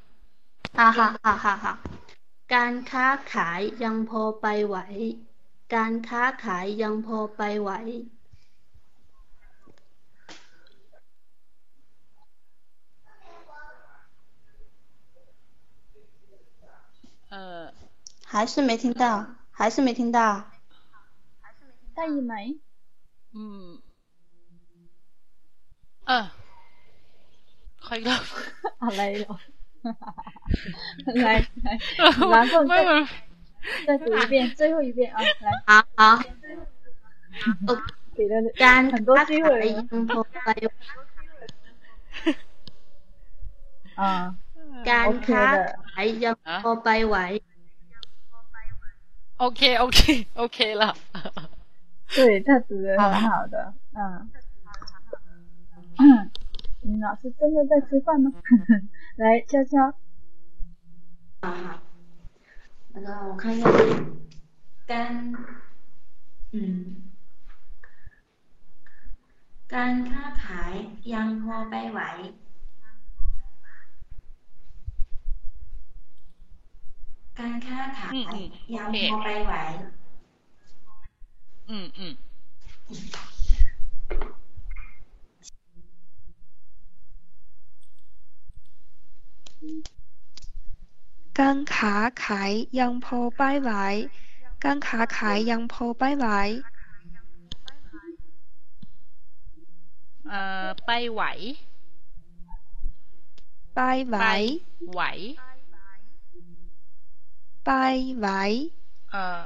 [0.74, 1.78] 好好好好好。
[2.54, 4.76] การค้าขายยังพอไปไหว
[5.74, 7.70] การค้าขายยังพอไปไหว
[17.30, 17.72] 呃，
[18.26, 20.44] 还是没听到，还是没听到。
[21.96, 22.34] ได้ยินไหม
[23.34, 23.64] อืม
[26.06, 26.24] เออ
[27.84, 28.18] ใครเล่า
[28.82, 29.36] อะไรหรอ
[31.24, 31.26] 来来，
[32.32, 32.72] 然后再
[33.86, 35.48] 再读一遍，最后一遍啊，来。
[35.66, 36.00] 好好。
[38.16, 40.48] 给了การ 很多机会ยังพอไป
[44.00, 44.02] 啊，
[44.90, 45.44] การค้า
[45.90, 47.16] ขายยังพอไปไหว
[49.38, 50.00] โอเคโอเค
[50.36, 50.82] โอเค了
[52.14, 54.28] 对他读的很好的，嗯。
[56.84, 58.32] 你老师真的在吃饭吗？
[59.16, 59.94] 来，悄悄。
[61.40, 61.80] 啊，
[62.92, 63.64] 那个我看一下，
[64.90, 65.12] การ
[66.54, 66.82] อืม
[69.74, 70.72] การค้าขาย
[71.12, 72.00] ยังพอไปไหว
[77.38, 78.38] การค้าขาย
[78.76, 79.52] ยังพอไปไหว
[81.68, 82.12] อืมอืม
[91.40, 93.72] การค้าขายยังพอไปไหว
[94.64, 96.28] การค้าขายยังพอไปไหว
[100.28, 101.22] เอ่อไปไหว
[103.74, 104.18] ไปไหว
[104.92, 105.02] ไหว
[107.64, 107.70] ไป
[108.18, 108.28] ไหว
[109.10, 109.42] เอ่อ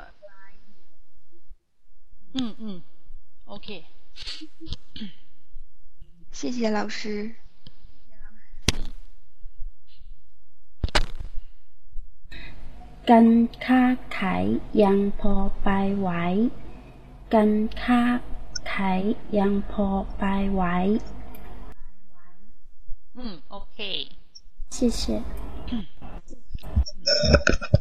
[2.35, 2.77] อืมอืม
[3.49, 3.69] โอเค
[6.39, 7.01] 谢谢老师。
[13.11, 13.29] การ
[13.65, 13.83] ค้า
[14.19, 14.45] ขาย
[14.83, 15.69] ยังพอไป
[16.01, 16.11] ไหว
[17.35, 18.01] การค้า
[18.73, 19.03] ขาย
[19.39, 20.25] ยังพอไป
[20.55, 20.63] ไหว
[23.17, 23.79] อืมโอเค
[24.77, 25.03] 谢谢。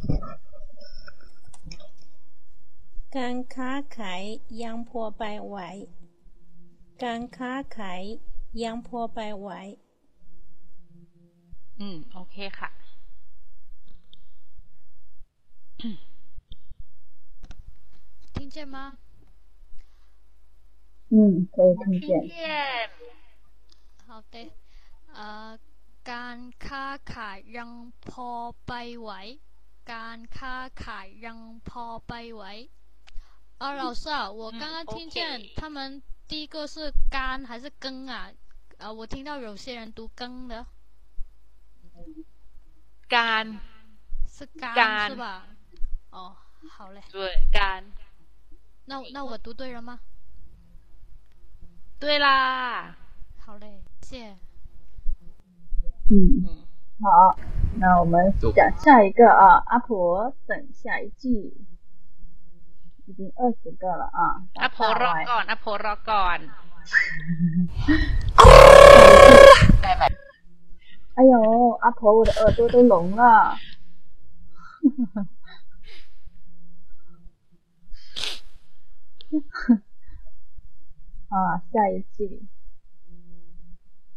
[3.17, 4.23] การค้าขาย
[4.63, 5.57] ยังพอไปไหว
[7.03, 8.01] การค้าขาย
[8.63, 9.49] ยังพอไปไหว
[11.79, 12.71] อืมโอเคค่ะ
[18.35, 18.77] 听见吗？
[21.09, 22.89] 嗯，可以听见。
[24.07, 24.35] 好的，
[25.13, 25.57] 呃，
[26.11, 27.71] การค้าขายยัง
[28.09, 28.29] พอ
[28.67, 28.71] ไป
[29.01, 29.11] ไหว
[29.93, 32.43] การค้าขายยังพอไปไหว
[33.60, 38.30] 啊，老师啊，我刚刚听见他们第一个是干还是更啊？
[38.78, 40.64] 啊，我听到有些人读更的，
[43.06, 43.60] 干
[44.26, 45.46] 是干,是吧？
[46.08, 46.34] 哦，
[46.70, 47.84] 好嘞，对干。
[48.86, 50.00] 那那我读对了吗？
[51.98, 52.96] 对啦，
[53.40, 54.36] 好嘞，谢,谢。
[56.08, 56.66] 嗯嗯，
[57.02, 57.38] 好，
[57.76, 61.54] 那我们讲下一个啊，阿婆等下一句。
[63.09, 64.19] 已经二十个了啊。
[64.55, 66.39] อโพรอก่อนอโพรอก่อน
[71.15, 73.55] 哎呦，阿婆，我的耳朵都聋了。
[81.29, 82.43] 啊，下一句，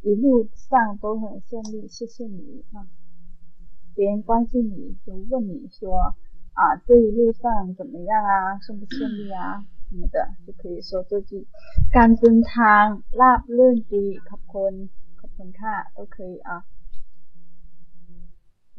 [0.03, 2.87] 一路上都很顺利，谢谢你啊。
[3.95, 6.17] 别人关心你，就问你说
[6.55, 11.47] 啊，这一路上怎么样啊，顺不顺利啊什么的，就可以说这句。
[11.95, 12.85] การเดินทาง
[13.21, 14.75] ราบรื่นดีขอบคุณ
[15.21, 16.51] ขอบคุณค่ะ都可以啊。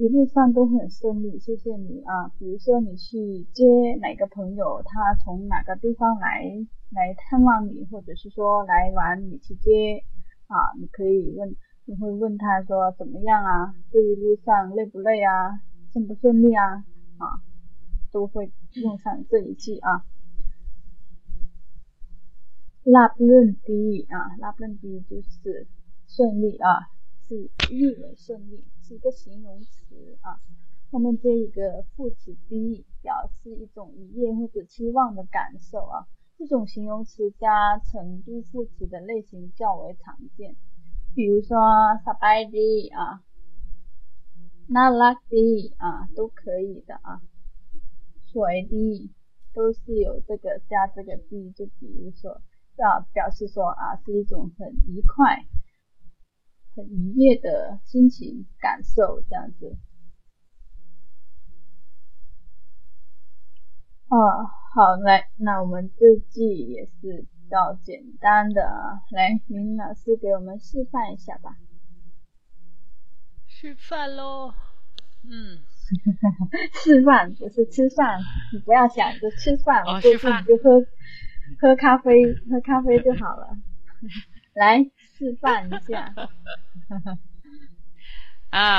[0.01, 2.31] 一路上都很顺利，谢谢你啊。
[2.37, 3.65] 比如说你去接
[3.99, 6.25] 哪个朋友，他从哪个地方来
[6.91, 10.01] 来探望你，或者是说来玩，你去接
[10.47, 11.53] 啊，你可以问，
[11.85, 13.73] 你会问他说怎么样啊？
[13.91, 15.59] 这一路上累不累啊？
[15.91, 16.85] 顺不顺利啊？
[17.17, 17.43] 啊，
[18.14, 20.06] 都会用上这一句啊。
[22.84, 25.66] ラブルン D 啊，ラブルン D 就是
[26.06, 26.94] 顺利啊，
[27.26, 30.38] 是日为顺利，是一个形容词啊。
[30.92, 36.06] 后面接一个副词 D 表示一种愉悦或者期望的感受啊。
[36.38, 40.54] 这种形容词加程度副词的类型较为常见，
[41.16, 41.58] 比如说
[42.04, 43.24] サバイ D 啊、
[44.68, 47.20] ララ D 啊都可以的啊。
[48.34, 49.14] 水滴
[49.54, 52.42] 都是有这个加这个 d，就比如说
[52.74, 55.46] 要表示说啊，是一种很愉快、
[56.74, 59.76] 很愉悦的心情感受这样子。
[64.08, 64.18] 哦，
[64.74, 71.56] 好，来，那我们这句也是比较简单的啊，来，林老师给我们示范一下吧。
[73.46, 74.52] 示范喽，
[75.22, 75.60] 嗯，
[76.73, 78.19] 示范不是吃饭，
[78.53, 80.85] 你不要想着吃饭，哦，过去示范你就喝
[81.59, 83.57] 喝咖啡，喝咖啡就好了。
[84.53, 84.83] 来
[85.17, 86.13] 示范一下。
[88.55, 88.71] อ่า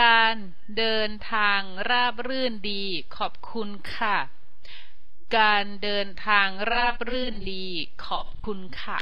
[0.00, 0.36] การ
[0.78, 2.82] เดินทางราบรื่นดี
[3.16, 4.16] ขอบคุณค่ะ
[5.38, 7.64] การเดินทางราบรื่นดี
[8.06, 8.98] ขอบคุณค่ะ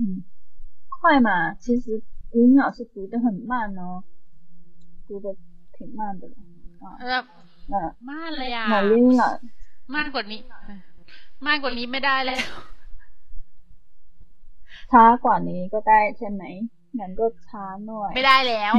[0.00, 0.22] 嗯，
[1.02, 4.02] 快嘛，其实林老师读的很慢哦，
[5.06, 5.34] 读的
[5.74, 6.34] 挺慢的了
[6.82, 6.86] 啊。
[7.10, 7.24] แบบ
[7.70, 7.74] 嗯，
[8.10, 9.22] มากเลยอ่ะ 那林老
[9.94, 10.40] มากกว่านี้
[11.46, 12.42] มากกว่านี้ไม่ได้แล้ว
[14.90, 16.42] ช้ากว่านี้ก็ได้ใช่ไหม
[16.98, 18.74] งั้นก็ช้าหน่อย ไม่ได้แล้ว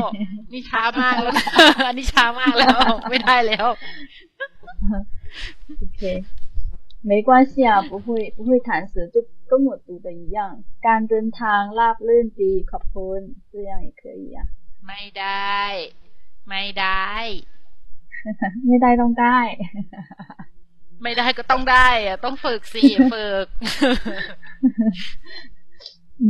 [0.51, 1.45] นี่ช้ามากแล้วนะ
[1.87, 2.77] อันนี้ช้ามากแล้ว
[3.09, 3.67] ไม่ได้แล้ว
[5.81, 6.03] OK，
[7.03, 10.63] 没关系啊，不会不会弹舌，就跟我读的一样。
[10.87, 13.21] การเดินทางราบรื่นดีขอบคุณ
[13.51, 14.39] 这样也可以啊。
[14.87, 15.57] ไม่ได้
[16.49, 17.07] ไม่ไ ด้
[18.67, 19.39] ไม่ได้ ต้องได้
[21.03, 22.81] ไม่ได้ก็ต้องได้อะต้องฝึกสิ
[23.13, 23.47] ฝึก
[26.23, 26.25] 嗯，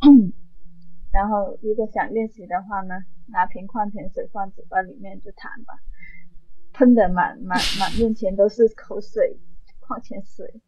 [1.15, 1.31] 然后
[1.61, 2.93] 如果想练习的话呢，
[3.27, 5.71] 拿瓶矿泉水放嘴巴里面就弹吧，
[6.73, 9.37] 喷的满满满面前都是口水，
[9.89, 10.61] 矿泉水。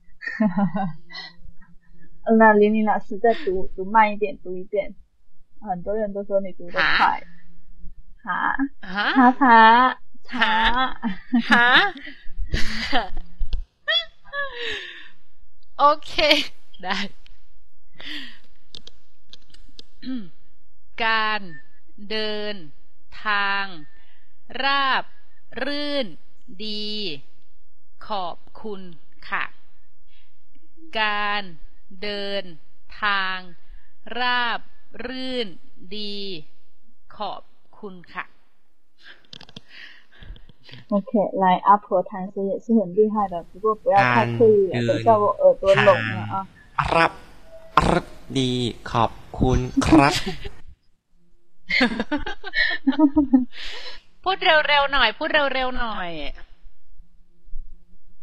[2.37, 4.95] 那玲玲老师再读读慢一点，读一遍。
[5.59, 7.23] 很多人都说你读得快。
[8.23, 11.01] 哈哈茶茶茶。
[11.49, 11.67] ฮะ
[15.79, 16.11] โอเค
[16.83, 16.97] ได้
[21.03, 21.41] การ
[22.09, 22.55] เดิน
[23.25, 23.65] ทาง
[24.63, 25.03] ราบ
[25.63, 26.07] รื่น
[26.63, 26.87] ดี
[28.07, 28.81] ขอบคุณ
[29.29, 29.43] ค่ะ
[30.99, 31.43] การ
[32.01, 32.43] เดิน
[33.01, 33.37] ทาง
[34.19, 34.59] ราบ
[35.05, 35.47] รื่น
[35.95, 36.17] ดี
[37.17, 37.41] ขอบ
[37.79, 38.25] คุณค่ะ
[40.93, 41.11] OK，
[41.41, 46.35] 来，阿婆弹舌也是很厉害的，不过不要太刻意了，等下我耳朵聋了啊。
[46.97, 47.11] รับ
[47.89, 48.05] รับ
[48.37, 48.51] ดี
[48.91, 50.13] ขอบคุณครับ
[54.23, 56.09] พูดเร็วๆหน่อย พูดเร็วๆหน่อย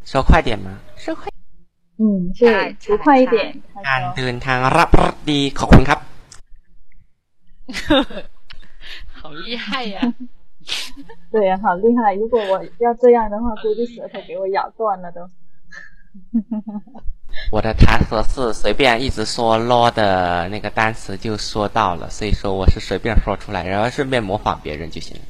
[0.09, 1.29] 说快点吗说快
[1.97, 3.37] 嗯，对，读快一点。
[3.89, 5.99] การเดินทางรับรับดี ขอบคุณครับ
[9.21, 9.99] 好厉害呀、
[11.31, 12.15] 对呀，好厉害！
[12.15, 15.19] 如果我要这样的话，估计舌头给我咬断了都。
[17.51, 25.23] 我的弹舌是随便一直说 “lo” 的那个单词就说到了，所以说我是随便说出来，然后顺便模仿别人就行了。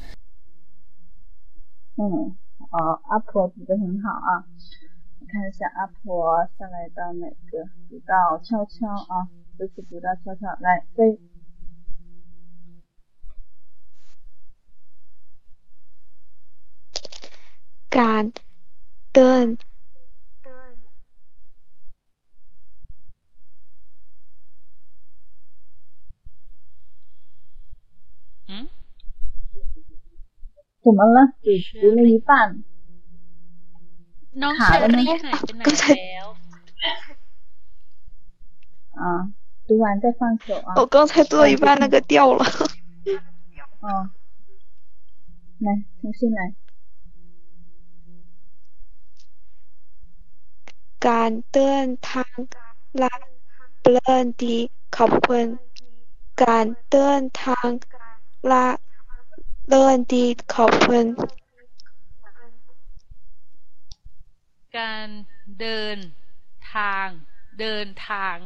[1.96, 2.36] 嗯，
[2.71, 4.45] 好，阿婆读的很好啊，
[5.19, 7.67] 我看一下阿婆下来到哪个？
[7.89, 9.27] 读到悄悄啊，
[9.57, 11.19] 这次读到悄悄，来飞。
[17.89, 18.31] 感
[19.11, 19.57] 灯。
[28.47, 28.69] 嗯。
[30.82, 31.18] 怎么了？
[31.44, 31.46] 只
[31.80, 32.30] 读了一半。
[34.42, 35.62] น้อง ขา เชอ 了吗 รี่หา ยไปไหน
[36.00, 36.26] แล้ว
[39.00, 39.04] 啊，
[39.66, 40.70] 读完再放手啊。
[40.78, 42.42] 我刚才读到一半，那个掉了。
[43.84, 43.86] 哦，
[45.64, 45.68] 来，
[46.00, 46.40] 重新来。
[51.06, 52.36] การเดินทาง
[53.02, 53.14] ลา
[53.82, 54.56] เปลินดี
[54.96, 55.46] ขอบคุณ
[56.44, 57.68] การเดินทาง
[58.50, 58.66] ลา
[59.71, 61.05] เลินดีขอบคุณ
[64.77, 65.07] การ
[65.59, 65.97] เดิน
[66.73, 67.07] ทาง
[67.59, 68.37] เดินทาง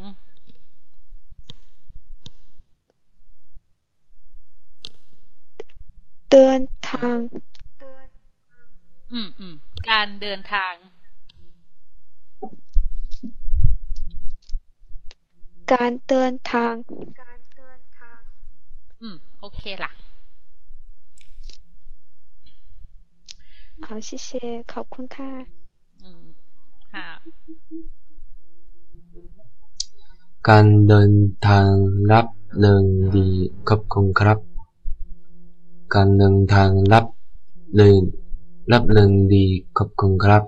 [6.31, 7.17] เดินทาง
[9.11, 9.55] อืมอืม
[9.89, 10.73] การเดินทาง
[15.73, 16.73] การเดินทาง
[19.01, 20.02] อืม โอเคล่ะ
[23.86, 24.28] 好谢谢
[24.72, 25.30] ขอบคุณค่ะ
[26.02, 26.22] อืม
[26.92, 27.08] ค่ะ
[30.48, 31.12] การเดิน
[31.48, 31.70] ทาง
[32.12, 32.26] รับ
[32.58, 32.84] เริง
[33.16, 33.28] ดี
[33.68, 34.38] ขอบคุณครับ
[35.94, 37.04] การเดินทางรับ
[37.74, 38.02] เริง
[38.72, 39.44] รับเริงดี
[39.78, 40.42] ขอบคุณครับ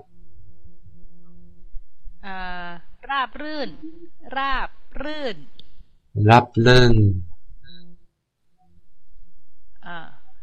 [2.25, 2.69] อ่า
[3.09, 3.69] ราบรื่น
[4.37, 4.69] ราบ
[5.01, 5.37] รื่น
[6.29, 6.91] รับเริง
[9.85, 9.97] อ่า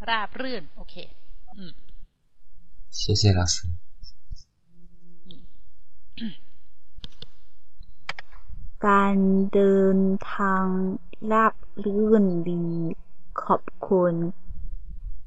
[0.09, 1.22] ราบรื่น โอเค อืม
[2.93, 3.55] 谢谢老师
[8.87, 9.17] การ
[9.53, 9.99] เดิน
[10.35, 10.67] ทาง
[11.33, 11.55] ราบ
[11.85, 12.65] รื่นดี
[13.43, 14.15] ขอบคุณ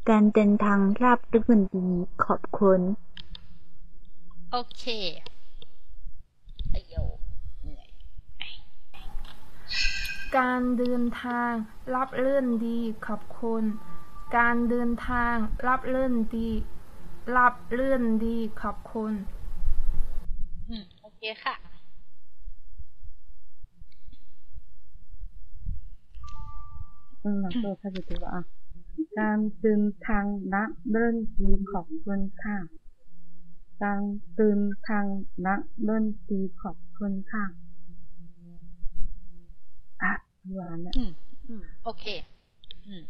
[0.10, 1.88] การเดินทางราบรื่นดี
[2.26, 2.80] ขอบคุณ
[4.52, 4.84] โอเค
[6.72, 6.96] ไอโย
[7.62, 7.90] เหนื่อย
[10.38, 11.52] การเดินทาง
[11.96, 13.64] รับเลื่อนดีขอบคุณ
[14.38, 15.36] การเดินทาง
[15.68, 16.50] รับเลื่อนดี
[17.35, 19.13] รับเลื่อนดีขอบคุณ
[20.69, 21.55] อืมโอเคค่ะ
[27.25, 28.43] อืมลังตัวพาจิตัวอะ
[29.19, 30.25] การตื่นทาง
[30.55, 32.59] นักเริ่นดีขอบคุณค่ะ
[33.83, 34.03] การ
[34.39, 34.59] ตื่น
[34.89, 35.07] ทาง
[35.47, 37.45] นักเริ่นดีขอบคุณค่ะ
[40.03, 40.13] อะ
[40.55, 41.03] หวานอะอื
[41.61, 42.05] มโอเค
[42.87, 43.03] อืม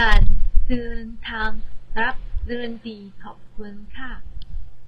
[0.00, 0.22] การ
[0.68, 1.50] เดินทาง
[2.00, 2.16] รับ
[2.46, 4.12] เรื่อนดีขอบคุณค่ะ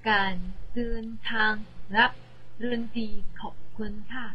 [0.08, 0.34] การ
[0.74, 1.52] เดินทาง
[1.96, 2.12] รับ
[2.58, 3.08] เรื่อนดี
[3.40, 4.26] ขอบคุณค่ะ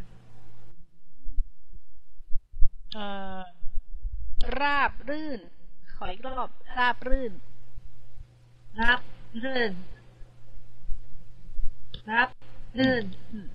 [2.94, 3.40] เอ่อ
[4.60, 5.40] ราบรื่น
[5.94, 7.34] ขออีกรอบ ราบรื่น
[8.82, 9.00] รับ
[9.40, 9.72] เรื่อน
[12.12, 12.30] รับ
[12.76, 13.48] เรื่อนอืม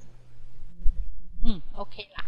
[1.45, 2.25] อืม โอเคล่ะ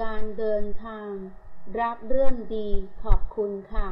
[0.00, 1.10] การเดินทาง
[1.80, 2.68] รับเรื่อนดี
[3.04, 3.88] ขอบคุณค่ะ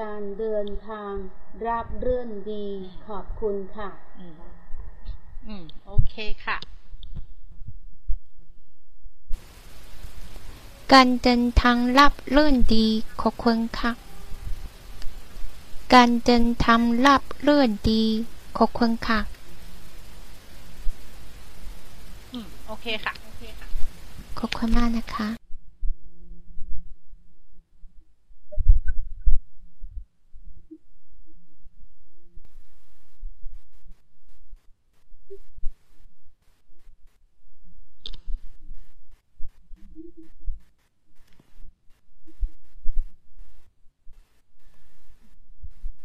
[0.00, 1.12] การเดินทาง
[1.66, 2.66] รับเรื่อนดี
[3.08, 3.88] ขอบคุณค่ะ
[4.18, 4.34] อืม
[5.46, 6.56] อืมโอเคค่ะ
[10.92, 12.86] การเดินทางรับเรื่อนดี
[13.22, 13.90] ขอบคุณค่ะ
[15.94, 18.02] การเดินทางรับเรื่อนดี
[18.58, 19.18] ขอบคุณค่ะ
[22.32, 23.27] อืมโอเคค่ะ
[24.40, 25.34] 快快妈的卡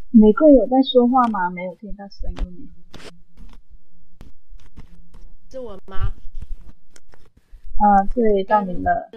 [0.10, 1.51] 玫瑰有在说话吗？
[1.51, 2.73] 没有听到声音。
[5.51, 6.15] 是我吗？
[7.77, 9.09] 啊，对，到你了。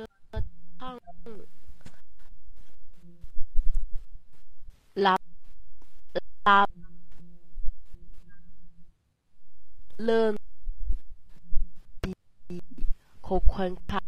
[4.95, 5.17] 拉
[6.45, 6.67] 拉
[9.99, 10.41] 勒冷
[13.87, 14.01] 卡。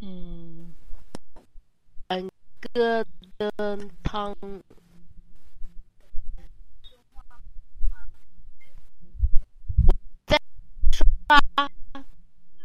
[0.00, 0.74] 嗯，
[2.08, 2.30] 嗯，
[2.72, 3.04] 哥
[4.04, 4.36] 汤。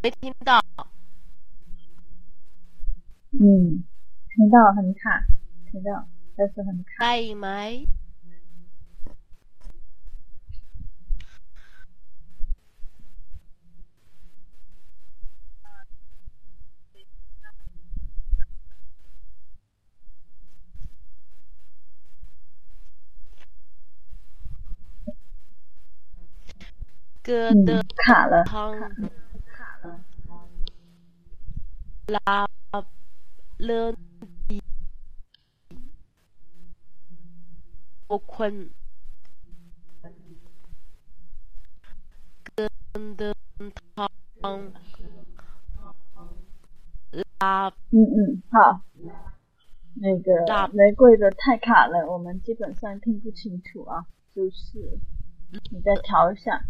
[0.03, 0.59] 没听到，
[3.39, 3.83] 嗯，
[4.29, 5.23] 听到很卡，
[5.71, 7.05] 听到，但是很卡。
[7.05, 7.87] 哎，没。
[27.23, 28.43] 哥的卡了。
[32.11, 32.19] 拉
[33.57, 33.95] 勒
[34.49, 34.61] 蒂
[38.05, 38.69] 波昆
[42.53, 43.33] 根德
[43.95, 44.09] 汤
[47.21, 48.81] 拉嗯嗯好，
[49.95, 54.05] 那个玫瑰的太卡了，我们基本上听不清楚啊，
[54.35, 54.99] 就是
[55.71, 56.65] 你再调一下。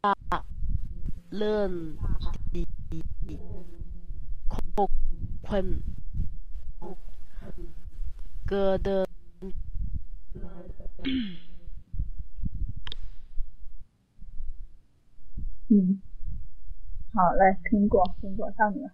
[0.00, 0.14] 拉
[1.28, 1.68] 勒
[2.50, 2.66] 蒂。
[4.51, 4.91] ลื่อนดีบุค
[5.47, 5.65] คล
[8.49, 9.07] เกิดเดิน
[15.71, 15.73] 嗯
[17.13, 18.91] 好，来苹果，苹果到你了。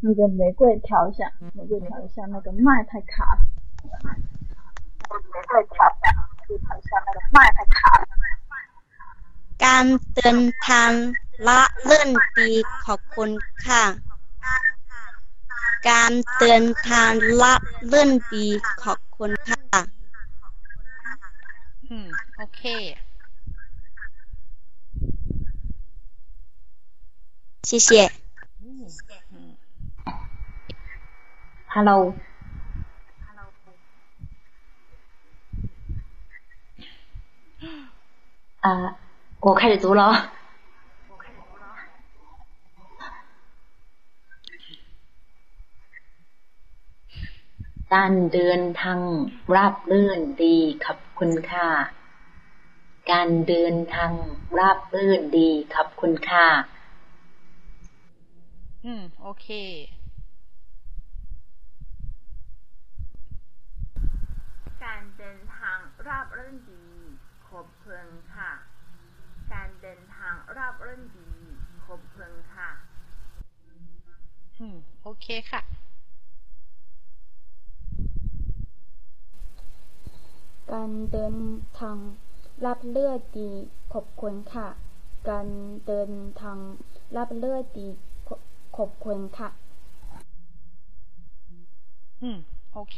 [0.00, 3.40] 那个玫瑰调一下，玫瑰调一下，那个麦太卡了。
[5.34, 6.02] 玫瑰调一下，
[6.46, 8.02] 调一下那个麦太卡了。
[9.64, 10.90] การเดินทาง
[11.48, 12.50] ละเลื่อนดี
[12.84, 13.30] ขอบคุณ
[13.64, 13.84] ค่ะ
[15.88, 17.12] การเดินทาง
[17.42, 17.54] ละ
[17.86, 18.46] เลื่อนดี
[18.82, 19.80] ขอบคุณค่ะ
[21.88, 22.60] อืม โอเค
[27.68, 27.90] 谢谢
[31.74, 32.14] Hello，
[38.60, 38.96] 啊，
[39.40, 40.32] 我开始读了
[47.93, 49.01] การเดินทาง
[49.55, 51.69] ราบรื่นดีขอบคุณค่ะ
[53.11, 54.11] การเดินทาง
[54.57, 56.47] ราบรื่นดีขอบคุณค่ะ
[58.85, 59.47] อืม โอเค
[64.83, 66.85] การเดินทางราบรื่นดี
[67.47, 68.51] ขอบคุณค่ะ
[69.53, 71.31] การเดินทางราบรื่นดี
[71.85, 72.69] ขอบคุณค่ะ
[74.59, 75.82] อืม โอเคค่ะ
[80.71, 81.35] การเดิน
[81.79, 81.97] ทาง
[82.65, 83.49] รับเลือดดี
[83.93, 84.67] ขอบคุณค่ะ
[85.29, 85.47] การ
[85.87, 86.11] เดิน
[86.41, 86.57] ทาง
[87.17, 87.87] รับเลือดดี
[88.27, 88.39] ขอบ
[88.77, 89.49] ขอบคุณค่ะ
[92.21, 92.37] อืม
[92.73, 92.97] โอเค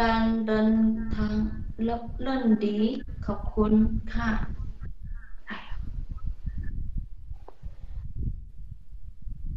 [0.00, 0.72] การเดิน
[1.14, 1.34] ทาง
[1.88, 2.76] ลับเล่นดี
[3.26, 3.72] ขอบคุณ
[4.14, 4.30] ค่ะ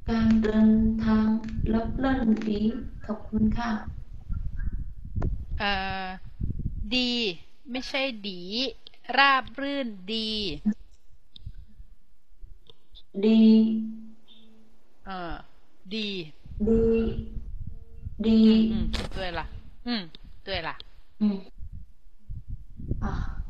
[0.09, 0.71] การเดิน
[1.05, 1.29] ทาง
[1.73, 2.61] ลับเล่นดี
[3.05, 3.71] ขอบคุณค่ะ
[5.59, 5.71] เอ่
[6.07, 6.09] อ
[6.95, 7.13] ดี
[7.71, 8.41] ไม่ใช่ดี
[9.17, 10.31] ราบรื่นดี
[13.23, 13.39] ดี
[15.05, 15.35] เอ่อ
[15.95, 16.09] ดี
[16.67, 16.81] ดี
[18.25, 18.85] ดี อืม
[19.15, 19.41] 对了
[19.85, 20.11] 嗯
[20.45, 20.71] 对了
[21.21, 21.51] 嗯
[23.03, 23.44] 啊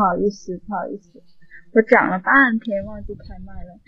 [0.00, 1.22] 好意思，不好意思，
[1.72, 3.78] 我讲了半天忘记开麦了，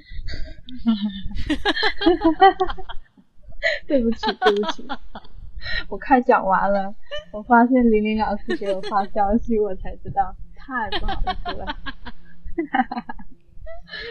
[3.87, 4.87] 对不起，对不起，
[5.89, 6.95] 我快讲完了，
[7.33, 11.77] 我发现玲玲老师给我发消息，我才知道，太不好意思了。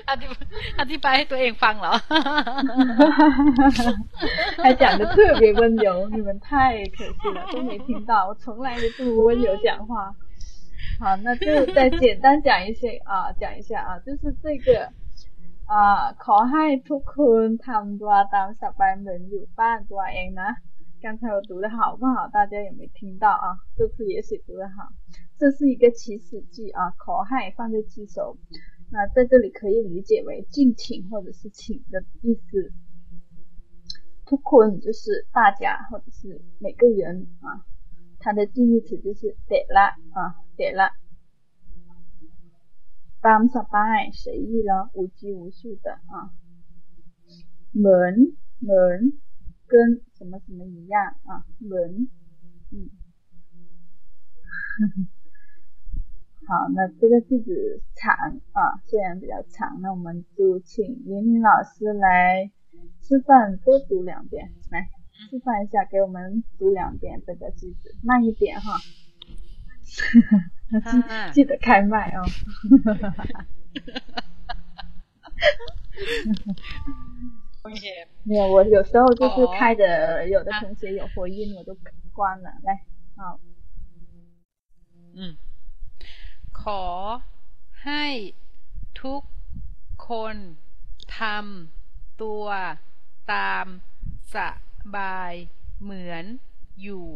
[0.09, 0.25] อธิ
[0.79, 1.93] อธิบายให้ตัวเองฟังเหรอ
[4.63, 10.15] 还讲的特别温柔，你们太可惜了，都没听到，我从来没这么温柔讲话。
[10.99, 14.91] 好，那就再简单讲一些啊，讲一下啊，就是这个
[15.65, 20.49] 啊，ขอให้ทุกคนทำตัวตามสบายเหมือนอยู่บ้านตัวเองนะ。
[21.03, 22.27] 刚才我读的好不好？
[22.29, 23.45] 大家有没有听到啊？
[23.77, 24.89] 这次也许读的好。
[25.37, 28.37] 这是一个祈使句啊，ขอให้放在句首，
[28.89, 32.73] 那在这里可以理解为敬请或者是请的意思。
[34.25, 37.61] ทุกคน就是大家或者是每个人啊，
[38.22, 40.92] 它的近义词就是得啦啊，得啦。
[43.20, 46.30] tam b a 随意了，无拘无束的啊。
[47.72, 49.12] 门门
[49.66, 51.44] 跟什么什么一样啊？
[51.58, 52.08] 门
[52.70, 52.90] 嗯，
[56.46, 58.14] 好，那这个句子长
[58.52, 62.52] 啊，虽然比较长，那我们就请云林老师来
[63.00, 65.01] 示范多读两遍来。
[65.21, 68.79] 示范一下，给我们读两遍这个句子，慢一点哈，
[71.33, 72.23] 记记得开麦哦。
[78.23, 81.75] 没有，我有时候就是开着，有的同学有回音，我就
[82.13, 82.49] 关了。
[82.63, 82.85] 来，
[83.15, 83.39] 好，
[85.15, 85.37] 嗯。
[86.51, 87.21] ขอ
[87.83, 88.03] ให้
[89.01, 89.21] ทุก
[90.07, 90.35] คน
[91.17, 92.45] ทำตัว
[93.33, 93.65] ตาม
[94.33, 94.35] ส
[94.95, 95.33] บาย
[95.83, 96.25] เหมือน
[96.81, 97.07] อยู่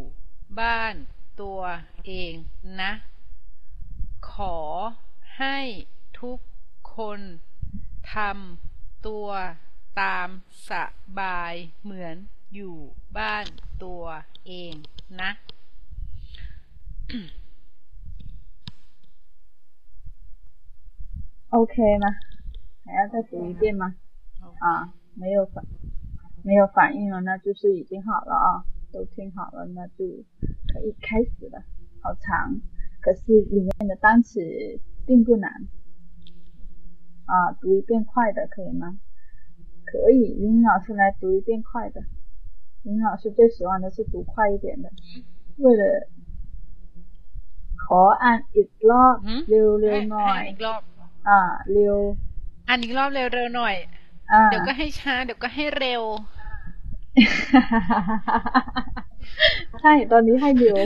[0.59, 0.95] บ้าน
[1.41, 1.59] ตัว
[2.05, 2.33] เอง
[2.81, 2.91] นะ
[4.31, 4.57] ขอ
[5.37, 5.57] ให้
[6.21, 6.39] ทุก
[6.95, 7.19] คน
[8.13, 9.27] ทำตัว
[10.01, 10.27] ตาม
[10.69, 10.71] ส
[11.19, 11.53] บาย
[11.83, 12.15] เหมือน
[12.55, 12.75] อยู่
[13.17, 13.45] บ้าน
[13.83, 14.03] ตัว
[14.47, 14.73] เอง
[15.21, 15.31] นะ，
[21.49, 22.07] OK 吗？
[22.85, 23.95] 还要再读一遍吗？
[24.59, 25.65] 啊，没有反，
[26.45, 28.47] 没有反应了，那就是已经好了啊，
[28.91, 30.05] 都听好了，那就
[30.69, 31.63] 可以开始了。
[32.01, 32.59] 好长，
[33.01, 34.39] 可是里面的单词
[35.05, 35.51] 并不难。
[37.25, 38.97] 啊，读一遍快的可以吗？
[39.85, 42.01] 可以，林老师来读一遍快的。
[42.83, 44.89] 林老师最喜欢的是读快一点的，
[45.57, 46.07] 为了
[47.83, 49.17] ขออ่านอีกรอบ
[49.49, 50.43] เร็วๆหน่อย
[51.27, 51.39] อ่า
[51.71, 51.97] เร็ว
[52.67, 53.75] อ่านอีกรอบเร็วๆหน่อย
[54.31, 56.03] อ่า เดี๋ยวก็ให้ช้า เดี๋ยวก็ให้เร็ว
[59.81, 60.77] ใช่ตอนนี้ให้เร็ว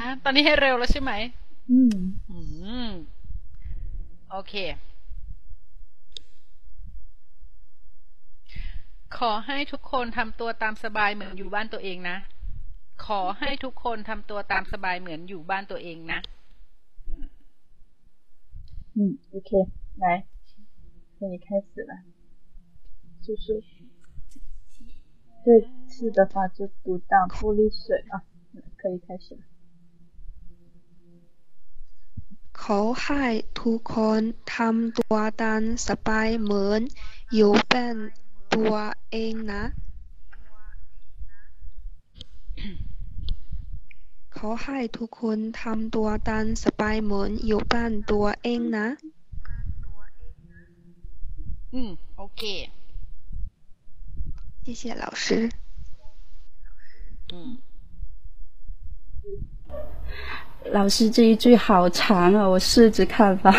[0.00, 1.12] ฮะ ตอนนี้ให้เร็วแล้วใช่ไหม
[1.70, 1.94] อืม
[2.30, 2.38] อื
[2.88, 2.90] ม
[4.30, 4.54] โอเค
[9.18, 12.16] ขอให้ทุกคนทำตัวตามสบายเหมือนอยู่บ้านตัวเองนะ
[13.06, 16.20] ขอให้ทุกคนทำตัวตามสบายเหมือนอยู่บ้านตัวเองนะ
[18.98, 19.00] 嗯，
[19.34, 19.50] OK，
[20.02, 20.04] 来，
[21.18, 21.92] 可以开始了。
[23.24, 23.62] 就是
[25.44, 25.46] 这
[25.88, 28.24] 次的话就读到玻璃水啊，
[28.76, 29.40] 可以开始了。
[32.62, 33.24] ขอให้
[33.60, 34.20] ทุกคน
[34.56, 36.80] ทำตัวตามสบายเหมือน
[37.34, 37.96] อยู่บ้าน
[38.54, 38.74] ตัว
[39.10, 39.64] เองนะ
[44.36, 48.86] ขอให้ทุกคนทำตัวตามสบายเหมือนอยู่บ้านตัวเองนะ
[51.74, 52.42] อืม โอเค
[54.64, 55.50] 谢谢老师。
[57.30, 57.58] อืม
[60.72, 63.54] 老师这一句好长啊，我试着看吧。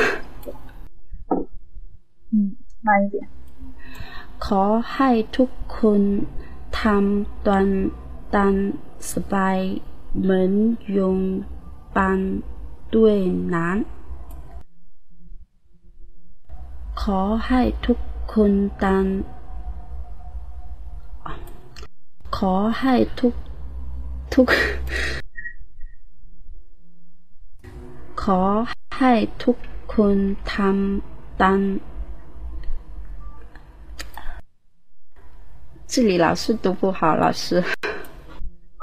[2.31, 3.29] 嗯，慢一点。
[4.39, 6.01] ขอให้ทุกคน
[6.79, 7.67] ทำตน
[8.35, 8.53] ตาม
[9.11, 9.57] สบาย
[10.21, 10.51] เหมือน
[10.97, 11.17] ยง
[11.95, 12.19] ปัน
[12.95, 13.17] ด้วย
[13.53, 13.77] นั้น
[17.01, 17.97] ขอให้ทุก
[18.33, 18.51] คน
[18.83, 19.05] ตาม
[22.37, 23.33] ขอให้ทุก
[24.33, 24.47] ทุก
[28.23, 28.41] ขอ
[28.97, 29.57] ให้ทุก
[29.93, 30.17] คน
[30.53, 31.59] ทำตาม
[35.91, 37.63] 这里老是读不好，老师。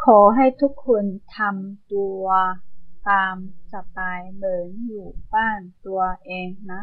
[0.02, 1.04] ขอให้ทุกคน
[1.36, 2.24] ทำตัว
[3.08, 3.34] ตาม
[3.72, 6.82] สบายเหมือนอยู่บ้านตัวเองนะ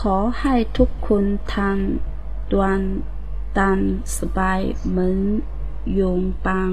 [0.00, 1.24] ขอให้ทุกคน
[1.54, 2.64] ทำตัว
[3.57, 3.79] ตาม
[4.17, 5.17] สบายเหมือน
[5.93, 6.13] อยู่
[6.45, 6.71] บ้าน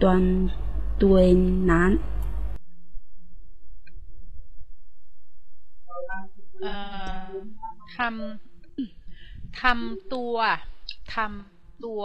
[0.00, 0.12] ตัว
[1.02, 1.40] ตัวเอง
[1.70, 1.92] นั้น
[6.62, 6.72] เอ่
[7.26, 7.32] อ
[7.96, 10.36] ทำทำตัว
[11.14, 12.02] ทำตัว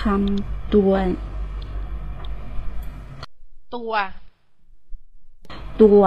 [0.00, 0.92] คำตัว
[3.74, 3.92] ตัว
[5.82, 6.02] ตัว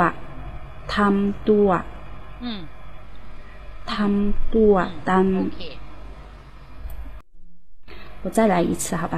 [0.95, 1.67] ทำตัว
[2.43, 2.61] อืม
[3.93, 4.73] ทำตัว
[5.09, 5.63] ตามโอเค
[8.22, 9.16] 我再来一次，好吧？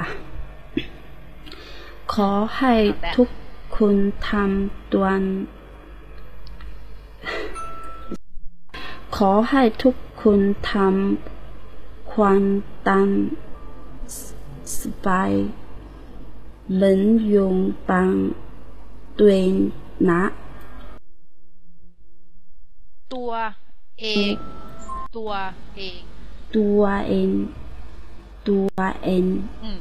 [2.13, 2.73] ขอให้
[3.15, 3.29] ทุก
[3.77, 3.95] คน
[4.27, 5.07] ทำตัว
[9.15, 10.39] ขอให้ทุกคน
[10.71, 12.41] ทำความ
[12.87, 13.09] ตาม
[14.77, 15.31] สบาย
[16.75, 17.49] เหมือนอยู่
[17.89, 18.15] บ้าน
[19.17, 19.53] ตัวเอง
[20.09, 20.23] นะ
[23.13, 23.31] ตัว
[24.01, 24.31] เอง
[25.17, 27.29] ตัวเอง
[28.47, 28.67] ตัว
[29.03, 29.79] เองตัวเอง อืม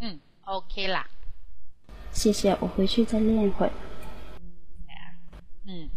[0.00, 0.14] อืม
[0.46, 1.04] โอเคล่ะ
[2.18, 3.70] 谢 谢谢，我回去再练一会。
[5.64, 5.90] 嗯。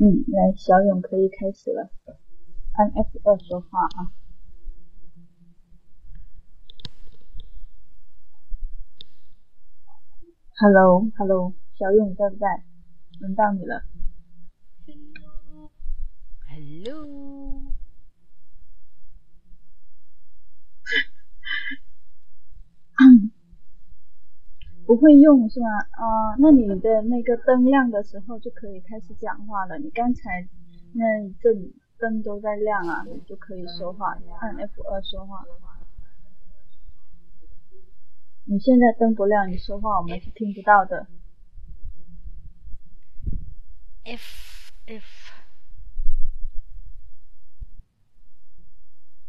[0.00, 1.90] 嗯，来，小勇可以开始了，
[2.74, 4.12] 按 F 二说话啊。
[10.55, 12.45] Hello，Hello，小勇在不在？
[13.19, 13.81] 轮到你了。
[16.47, 17.73] Hello。
[24.85, 25.67] 不会用是吗？
[25.91, 29.79] 啊、那你的那个灯亮的时候就可以开始讲话了。
[29.79, 30.47] 你刚才
[30.93, 35.43] 那一阵灯都在亮啊，你就可以说话，按 F 二说话。
[38.45, 41.07] 你现在灯不亮，你说话我们是听不到的。
[44.03, 45.33] F F。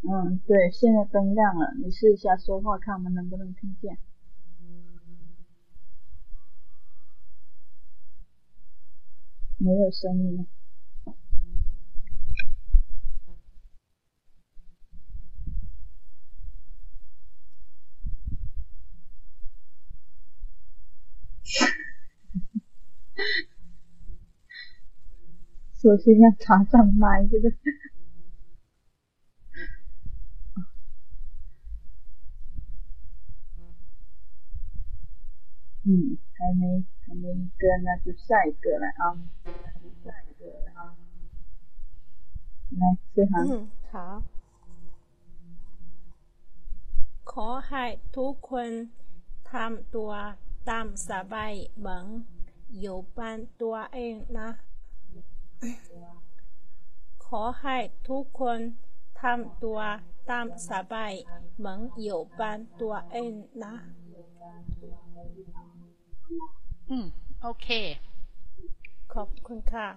[0.02, 3.98] 嗯，对，现在灯亮了，你试一下说话，看我们能不能听见。
[9.56, 10.46] 没有声音
[25.81, 27.49] 首先要插上麦，这个。
[35.85, 39.17] 嗯，还没还没一个，那就下一个了啊，
[40.03, 40.95] 下一个了啊，
[42.71, 43.47] 来，志航。
[43.47, 44.23] 嗯，好。
[47.31, 47.85] ขอให้
[48.17, 48.69] ทุกคน
[49.51, 50.11] ทำตัว
[50.69, 52.05] ตามสบายเหมือน
[52.80, 54.48] อยู่บ้านตัวเองนะ
[57.26, 57.76] ขอให้
[58.08, 58.58] ทุกคน
[59.20, 59.80] ทำตัว
[60.30, 61.12] ตามสบาย
[61.56, 63.32] เหมือนอยู่บ้านตัวเอง
[63.64, 63.74] นะ
[66.90, 67.06] อืม
[67.42, 67.68] โอเค
[69.12, 69.88] ขอบคุณค่ะ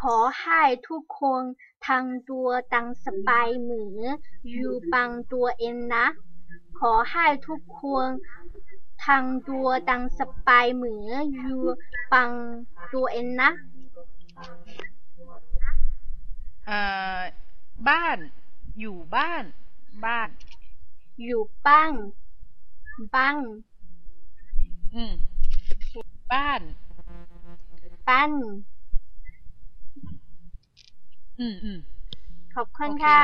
[0.00, 1.42] ขอให้ทุกคน
[1.86, 4.06] ทำตัวตามสบายเหมือน
[4.54, 6.06] อยู่บ้านตัวเองนะ
[6.78, 8.06] ขอให้ทุกคน
[9.06, 11.62] ทำตัวตามสบายเหมือนอยู่
[12.12, 12.32] บ้าน
[12.94, 13.50] ตัวเองนะ
[16.66, 16.78] เอ่
[17.18, 17.20] อ
[17.88, 18.18] บ้าน
[18.80, 19.44] อยู่บ้าน
[20.04, 20.28] บ้าน
[21.24, 21.92] อยู่บ้าน
[23.14, 23.36] บ้าน
[24.94, 25.12] อืม
[26.32, 26.60] บ้าน
[28.08, 28.30] บ้าน
[31.40, 31.78] อืมอืม
[32.54, 33.20] ขอบคุณโอเคค่ะ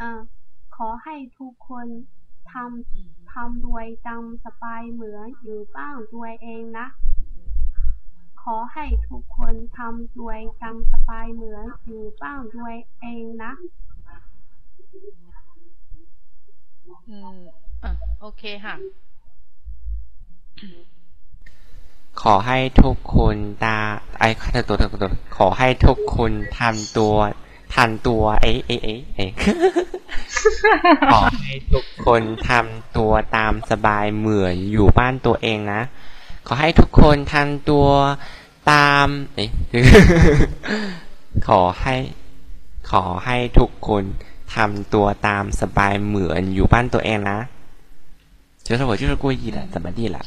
[0.00, 0.10] อ่า
[0.76, 1.86] ขอให้ทุกคน
[2.52, 6.86] ทำทำด้วยตามสบายเหมือนอยู่บ้านตัวเองนะ
[8.42, 12.68] ขอให้ทุกคนทำด้วยตามสบายเหมือนอยู่บ้านตัว
[13.00, 13.52] เองนะ
[17.08, 17.36] อืม
[17.82, 17.90] อะ
[18.20, 18.74] โอเคค่ะ
[22.22, 23.78] ขอให้ทุกคนตา
[24.18, 24.28] ไอ้
[24.68, 27.14] ตัวตัวตัวตัวขอให้ทุกคนทำตัว
[27.74, 28.80] ทันตัวเอ๊ะเอ๊ะ
[29.16, 29.30] เอ๊ะ
[31.12, 35.80] ขอให้ทุกคนทำตัวตามสบายเหมือนอยู่บ้านตัวเองนะ
[36.46, 37.86] ขอให้ทุกคนทำตัว
[38.72, 39.50] ตามเอ๊ะ
[41.48, 41.94] ขอให้
[42.90, 44.02] ขอให้ทุกคน
[44.54, 47.38] ทำตัวตามสบายเหมือนอยู่บ้านตัวเองนะ
[48.62, 50.24] เจ้าสาวเจ้าสาวกุยยีละสบายดีละ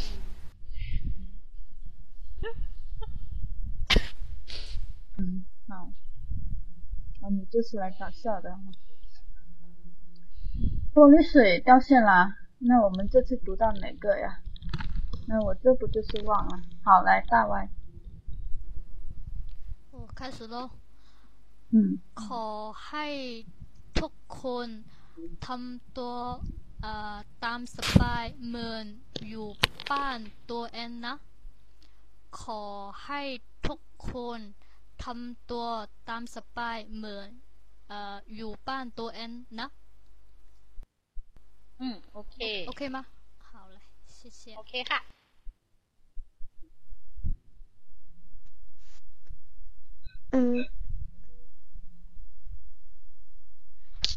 [7.29, 8.63] 那你就是来搞笑的哈。
[10.95, 14.41] 玻璃水掉线啦，那我们这次读到哪个呀？
[15.27, 16.63] 那我这不就是忘了？
[16.85, 17.69] 好，来大 Y，
[19.91, 20.71] 我开始喽。
[21.71, 23.07] 嗯，ขอให้
[23.99, 24.69] ทุกคน
[25.47, 26.15] ทำตัว
[26.83, 28.87] เอ่อตามสบายเหมือน
[29.29, 29.47] อยู่
[29.91, 30.19] บ้าน
[30.51, 31.15] ตัวเองนะ
[32.41, 32.63] ขอ
[33.05, 33.23] ให้
[33.67, 34.41] ทุกคน
[35.05, 35.65] ทำตัว
[36.09, 37.31] ตามสบายเหมือน
[37.89, 39.69] เอ่ออยู่บ้านตัวเองนะ
[41.81, 42.37] อืม โอเค
[42.69, 42.99] โอเค吗
[43.51, 43.77] 好嘞
[44.17, 45.01] 谢谢 โอเคค่ะ
[50.33, 50.59] อืม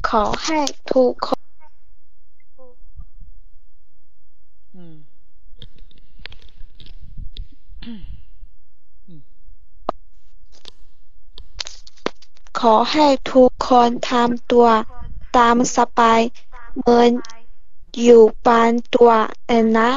[0.10, 0.60] ขอให้
[0.92, 1.41] ทุกคน
[12.62, 14.68] ขอให้ทุกค คนทำตัว
[15.38, 16.22] ตามสบาย
[16.78, 17.12] เหมือน
[18.04, 19.12] อยู่บ้านตัว
[19.48, 19.90] เองนะ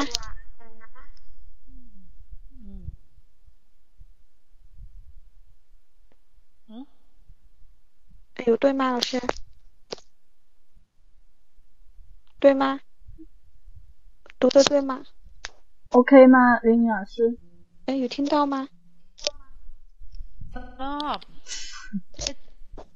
[8.47, 9.21] 有对吗，老师？
[12.39, 12.79] 对吗？
[14.39, 15.05] 读的对吗？
[15.89, 17.37] OK 吗，林老师？
[17.85, 18.67] 哎，有听到吗？
[20.53, 21.19] 哦。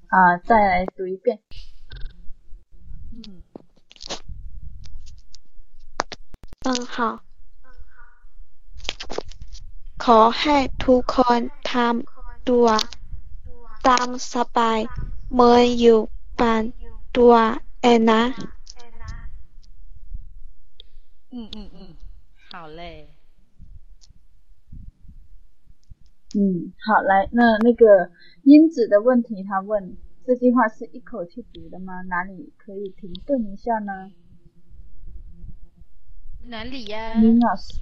[0.09, 1.39] 啊，再来读一遍。
[3.11, 3.43] 嗯。
[6.63, 7.25] 嗯，好。
[10.03, 11.41] ขอให้ทุกคน
[11.71, 12.67] ทำตัว
[13.87, 14.79] ตามสบาย
[15.33, 15.99] เหมือนอยู่
[16.39, 16.63] บ้าน
[17.15, 17.33] ตัว
[17.81, 18.21] เองนะ
[21.33, 21.79] 嗯嗯嗯，
[22.51, 22.81] 好嘞。
[26.32, 28.10] 嗯，好，来，那那个
[28.44, 32.02] 英子的问题，他问这句话是一口气读的吗？
[32.02, 34.12] 哪里可以停顿一下呢？
[36.46, 37.20] 哪里呀？
[37.20, 37.74] 林老师，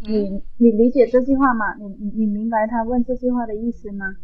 [0.00, 1.74] 你你理解这句话吗？
[1.76, 4.16] 你你你明白他问这句话的意思吗？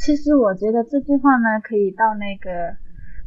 [0.00, 2.76] 其实我觉得这句话呢，可以到那个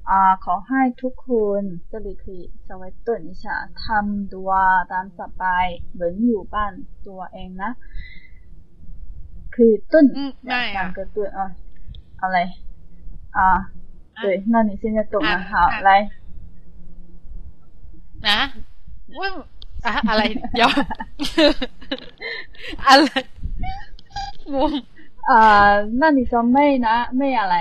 [0.03, 1.27] 啊，ขอให้ทุกค
[1.59, 1.61] น
[1.91, 3.43] 这里可以稍微顿一下，
[3.84, 4.49] ทำตัว
[4.91, 6.73] ตามสบายเหมือนอยู่บ้าน
[7.07, 7.71] ตัวเองนะ
[9.53, 9.93] 可以顿
[10.41, 11.39] 两三个顿啊，
[12.19, 12.38] 好嘞
[13.31, 13.71] 啊，
[14.21, 15.53] 对，那你现在懂了，好
[15.88, 16.09] 来，
[18.21, 18.51] 啊，
[19.19, 19.19] 问
[19.84, 20.21] 啊อะไร
[20.53, 20.69] เดี๋ยว
[22.88, 23.09] อะไร
[24.53, 24.71] งง
[25.26, 25.68] เอ่อ
[26.01, 27.56] นั่นดิฉันไม่นะ ไม่อะไร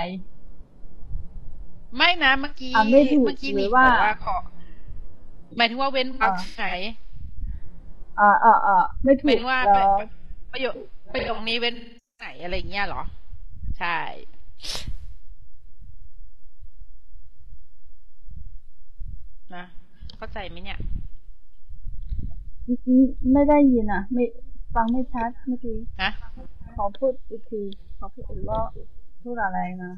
[1.96, 3.86] ไม่นะเมื่อกี้ เมื่อกี้นี่ว่า
[4.24, 4.36] ขอ
[5.56, 6.70] หมายถึงว่าเว้นวักคใช่
[8.20, 9.60] อ่าอ่าอ่าไม่ถูกหมายว่า
[10.52, 10.74] ประโยค
[11.12, 11.74] ประโยคนี้เว้น
[12.18, 13.02] ไหนอะไรเงี้ยหรอ
[13.78, 13.98] ใช่
[19.54, 19.64] นะ
[20.16, 20.78] เข้าใจไหมเนี่ย
[23.32, 24.24] ไม่ได้ยินอะ ไม่
[24.74, 26.10] ฟังไม่ชัดเมื่อกี้ ฮะ
[26.76, 27.60] ขอพูดอีกที
[27.98, 28.60] ขอพูดอีกว่า
[29.22, 29.92] พูดอะไรนะ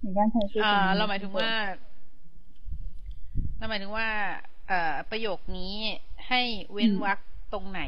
[0.00, 1.50] ในการใช้ชีวิตอ่า เราหมายถึงว่า
[3.58, 4.08] เราหมายถึงว่า
[4.68, 5.74] เอ่อ ประโยคนี้
[6.28, 6.40] ให้
[6.72, 7.18] เว้นวรรค
[7.52, 7.82] ตรงไหน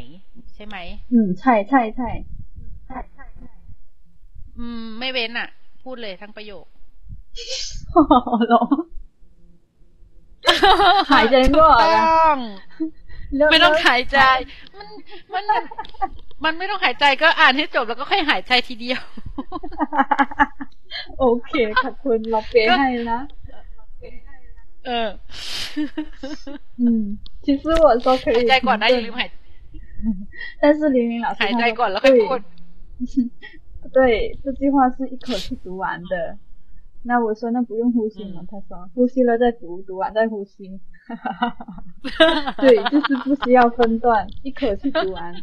[0.55, 0.77] ใช่ไหม
[1.13, 2.11] อืม ใช่ใช่ใช่
[2.87, 3.25] ใช่ใช่
[4.59, 5.49] อืม ไม่เว้นอะ
[5.83, 6.67] พูดเลยทั้งประโยค
[7.93, 8.13] โอ้โห
[11.13, 12.37] หายใจก็ต้อง
[13.51, 14.19] ไม่ต้องหายใจ
[14.79, 14.89] มัน
[15.35, 15.45] มัน
[16.44, 19.02] มันไม่ต้องหายใจก็อ่านให้จบแล้วก็ค่อยหายใจทีเดียว
[21.20, 21.52] โอเค
[21.84, 23.20] ขอบคุณเราเปให้นะ
[24.86, 25.10] เออ
[26.82, 26.88] 嗯，
[27.44, 28.36] 其实我说可以。
[28.38, 29.30] หายใจก่อนนะอย่าลืมหาย
[30.62, 32.40] 但是玲玲老师หายใจก่อนแล้วค่อยพูด
[33.96, 34.00] 对，
[34.44, 36.16] 这句话是一口气读完的。
[37.04, 38.44] 那我说那不用呼吸吗？
[38.52, 40.80] 他说呼吸了再读，读完再呼吸。
[42.58, 45.34] 对，就是不需要分段，一口气读完。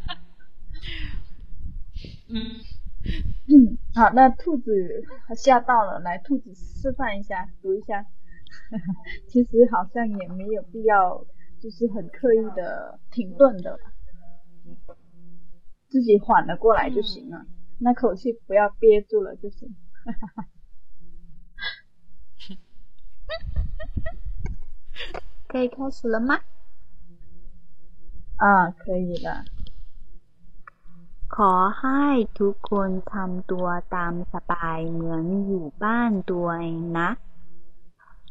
[2.29, 2.61] 嗯
[3.47, 4.71] 嗯，好，那兔子
[5.35, 8.05] 吓到了，来，兔子示范一下，读一下。
[9.27, 11.25] 其实好像也没有必要，
[11.59, 13.79] 就是很刻意的停顿的，
[15.89, 17.45] 自己缓了过来就行了，
[17.79, 19.75] 那口气不要憋住了就行。
[25.47, 26.39] 可以开始了吗？
[28.37, 29.43] 啊，可以了。
[31.35, 32.05] ขอให้
[32.39, 37.09] ทุกคนทำตัวตามสบายเหมือนอยู่บ้านตัวเองนะ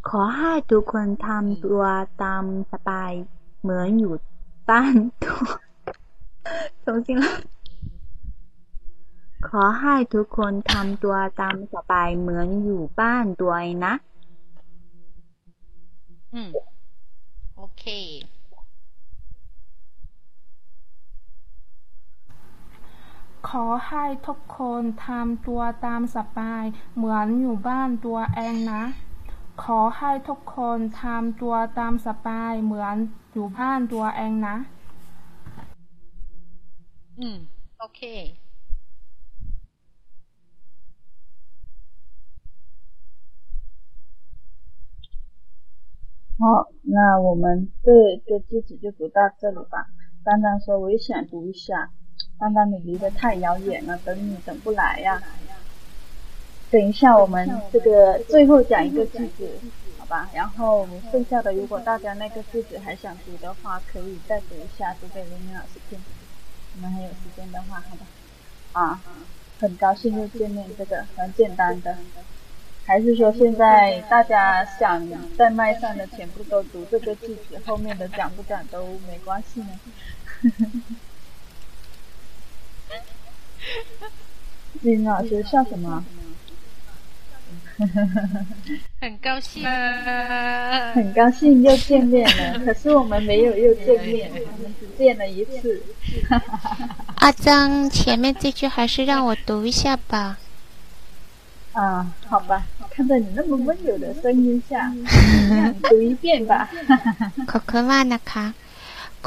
[0.08, 1.82] ขอให้ทุกคนทำตัว
[2.22, 3.12] ตามสบาย
[3.60, 4.14] เหมือนอยู่
[4.70, 5.42] บ้านตัว
[6.84, 7.32] ตจงสิละ
[9.48, 13.94] ขอให้ทุกคนทำตัวตามสบายเหมือนอยู่บ้านตัวเองนะ
[16.34, 16.50] อืม
[17.56, 17.84] โอเค
[23.49, 26.63] ขอให้ทุกคนทำตัวตามสบาย
[26.95, 28.83] เหมือนอยู่บ้านตัวเองนะ
[29.63, 32.95] ขอให้ทุกคนทำตัวตามสบายเหมือน
[33.33, 34.55] อยู่บ้านตัวเองนะ
[37.19, 37.37] อืม
[37.79, 38.01] โอเค
[46.37, 46.43] 好，
[46.83, 47.87] 那我们这
[48.27, 49.87] 个句子就读到这里吧。
[50.25, 51.91] 丹丹说我也想读一下，
[52.40, 55.22] 丹丹你离得太遥远了，等你等不来呀。
[56.70, 59.50] 等一下，我们这个最后讲一个句子，
[59.98, 60.30] 好吧。
[60.32, 65.98] 然后剩下的，如果大家那个句子还想读的话，可以再读一下，读给玲玲老师听。
[66.76, 68.06] 我们还有时间的话，好吧。
[68.72, 69.02] 啊，
[69.60, 71.98] 很高兴又见面，这个很简单的。
[72.86, 75.06] 还是说现在大家想
[75.36, 79.68] 在麦上的全部都读这个句子，后面的讲不讲都没关系呢？
[84.82, 86.04] 林老师笑什么？
[89.00, 89.64] 很高兴，
[90.94, 92.58] 很高兴又见面了。
[92.64, 94.30] 可是我们没有又见面，
[94.78, 95.82] 只见了一次。
[97.16, 100.38] 阿张，前面这句还是让我读一下吧。
[101.72, 104.92] 啊，好吧，我看在你那么温柔的声音下，
[105.88, 106.68] 读一遍吧。
[107.46, 108.52] 可可哇那卡。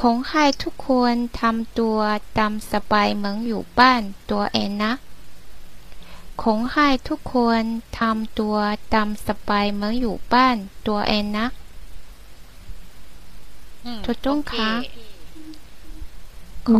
[0.00, 1.98] ขอให้ทุกคนทำตัว
[2.38, 4.92] ตามสบายเหมือนอยู่บ้านตัวเองนะ
[6.42, 7.62] ขอให้ทุกคน
[7.98, 8.56] ทำตัว
[8.94, 10.56] ตามสบายเหมือนอยู่บ้าน
[10.88, 11.46] ตัวเองนะ
[14.04, 14.70] ถูกต้องคะ
[16.70, 16.72] 嗯，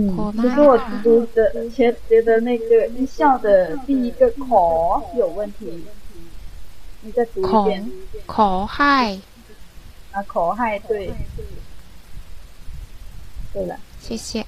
[0.42, 1.38] 不过我读的
[1.70, 1.78] 觉
[2.10, 5.82] 觉得那个音效的第一个口有问题，
[7.02, 7.90] 你再读一遍。
[8.34, 8.96] ขอให้
[10.12, 11.10] 啊，口嗨对，
[13.52, 14.44] 对了，谢谢。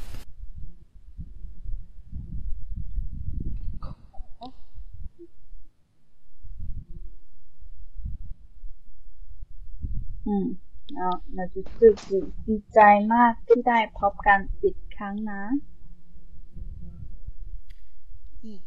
[10.27, 10.57] 嗯，
[10.95, 12.07] 然后那就是指
[12.47, 12.79] ดีใจ
[13.13, 15.43] มากที่ได้พบกันอีกครั้งนะ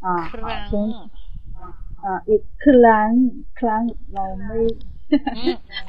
[0.06, 0.88] อ่าครั้ง
[2.04, 3.10] อ่าอีกครั้ง
[3.60, 3.82] ครั้ง
[4.14, 4.60] เราไม่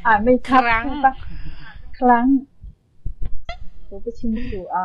[0.06, 0.62] อ่านไม่ชัด
[1.04, 1.12] ปะ
[1.98, 2.26] ครั้ง
[3.90, 4.76] 我不清楚啊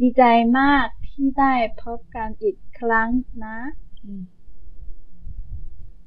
[0.00, 0.22] ดีใจ
[0.58, 3.08] มากที่ได้พบกันอีกครั้ง
[3.44, 3.56] นะ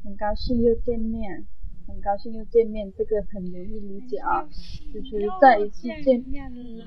[0.03, 1.45] 很高兴又见面
[1.87, 4.47] 很高兴又见面，这个很容易理解啊，
[4.93, 5.09] 就是
[5.41, 6.85] 再一次见面了。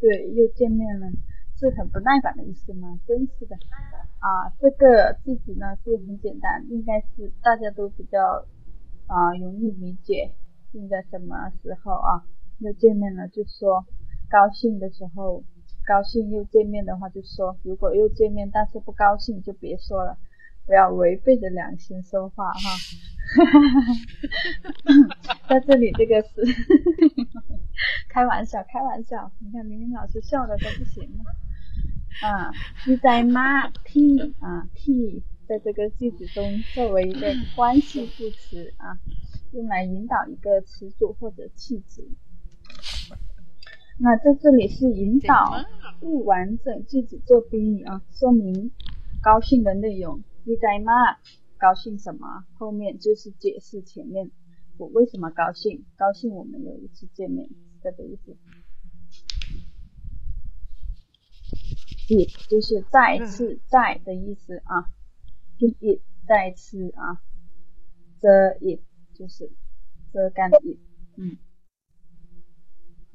[0.00, 1.04] 对，又见面了，
[1.58, 2.98] 是很不耐烦的意思吗？
[3.06, 3.54] 真是的
[4.18, 8.46] 啊，这个句子呢是很简单，应该是大家都比较
[9.06, 10.32] 啊容易理解。
[10.72, 12.24] 用在什么时候啊？
[12.59, 13.85] 又见面了，就说
[14.29, 15.43] 高兴的时候，
[15.85, 20.17] 高兴又见面的话就说，如果又见面但是不高兴就别说了。
[20.67, 22.59] 不要违背着良心说话哈，
[25.47, 26.41] 在这里这个是
[28.09, 29.31] 开玩笑，开玩笑。
[29.37, 31.23] 你看明明老师笑的都不行了
[32.27, 32.51] 啊！
[32.87, 38.97] 你在吗？t 啊 t 在这个句子中作为一个关系副词啊，
[39.53, 42.09] 用来引导一个词组或者气质。
[43.97, 45.65] 那在这里是引导
[45.99, 48.71] 不完整句子做宾语啊，说明
[49.23, 50.21] 高兴的内容。
[50.43, 50.91] 你在吗？
[51.57, 52.45] 高兴什么？
[52.57, 54.29] 后面就是解释前面
[54.77, 55.85] 我为什么高兴。
[55.95, 57.49] 高兴我们有一次见面，
[57.81, 58.37] 这个意思。
[62.07, 64.91] it 就是再次再的意思啊
[65.57, 67.23] ，it 再次啊
[68.19, 68.81] ，the it
[69.15, 69.51] 就是
[70.13, 70.77] 遮干 it，
[71.15, 71.37] 嗯，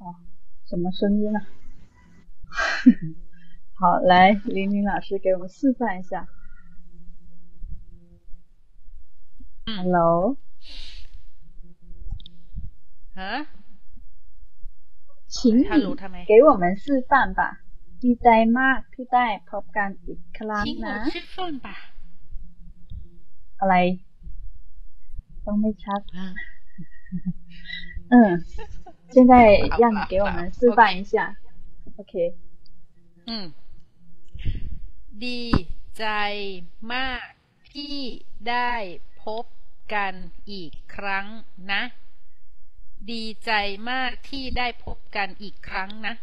[0.68, 1.40] 什么声音呢？
[3.74, 6.28] 好，来，玲玲老师给我们示范一下。
[9.66, 10.36] Hello，
[13.14, 13.46] 啊，
[15.26, 15.64] 请你
[16.26, 17.62] 给我们示范吧。
[18.04, 18.28] ดีใจ
[18.58, 20.96] มากที่ได้พบกันอีกครั้งนะ
[23.60, 23.74] อะไร
[25.44, 26.00] ต้องไม่ชัด
[28.12, 28.14] 嗯，
[29.14, 29.32] 现在
[29.80, 31.36] 让你给我们示范一下，
[31.98, 32.34] OK。
[33.26, 33.52] 嗯，
[35.24, 35.42] ดี
[35.98, 36.06] ใจ
[36.92, 37.24] มาก
[37.72, 37.96] ที่
[38.48, 38.72] ได้
[39.24, 39.44] พบ
[39.94, 40.14] กัน
[40.50, 41.26] อีกครั้ง
[41.72, 41.82] นะ
[43.10, 43.52] ดีใจ
[43.90, 46.14] มากที่ได้พบกันอีกครั้งนะ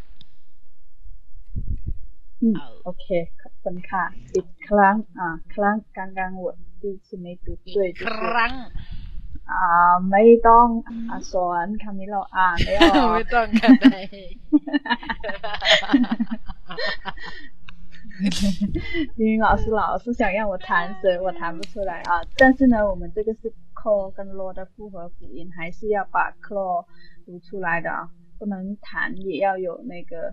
[2.42, 3.06] อืมโอเค
[3.42, 4.04] ขอบคุณค่ะ
[4.36, 8.54] อีกครั้งอ่าครั้งกลางกลางวดดีใช่ไหมดูด้วยครั้ง
[9.52, 10.68] อ่าไม่ต้อง
[11.10, 13.98] อ่าสอนคำนี้เราอ่านไม่ออกไม่ต้องกันได้
[19.18, 22.22] 英语老师老是想让我弹舌，我弹不出来啊。
[22.38, 23.82] 但是呢，我们这个是 c
[24.16, 26.86] 跟 l 的复合辅音，还是要把 cl
[27.26, 28.08] 读出来的啊，
[28.38, 30.32] 不能弹，也要有那个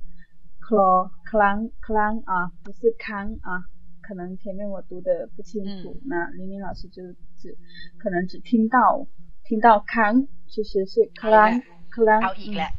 [0.61, 3.65] cl clang clang 啊，不是康啊。
[4.05, 7.03] 可能前面我读的不清楚，那玲玲老师就
[7.41, 7.57] 只
[7.99, 9.07] 可能只听到
[9.45, 11.63] 听到康，其实是 clang
[11.95, 12.23] clang。
[12.27, 12.73] 好อีกแล้ว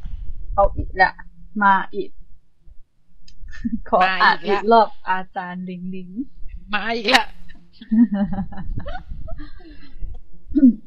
[0.54, 1.12] เอาอีกแล้ว
[1.62, 2.10] มาอีก
[3.88, 6.08] ขออ่านอีกรอบอาจารย์ลิงลิง
[6.74, 7.26] มาอีกแล้ว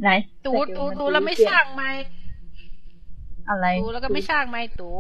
[0.01, 0.09] ไหน
[0.45, 1.83] ตู 再给 ตู 我们 ตู 读 แล้ว 一 ไม่ 遍 ช่างไหม
[3.49, 4.91] อะไร ตูแล้วก็ไม่ช่างไหมตู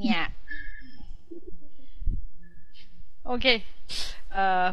[0.00, 0.24] เนี่ย
[3.26, 3.46] โอเค
[4.32, 4.66] เอ่อ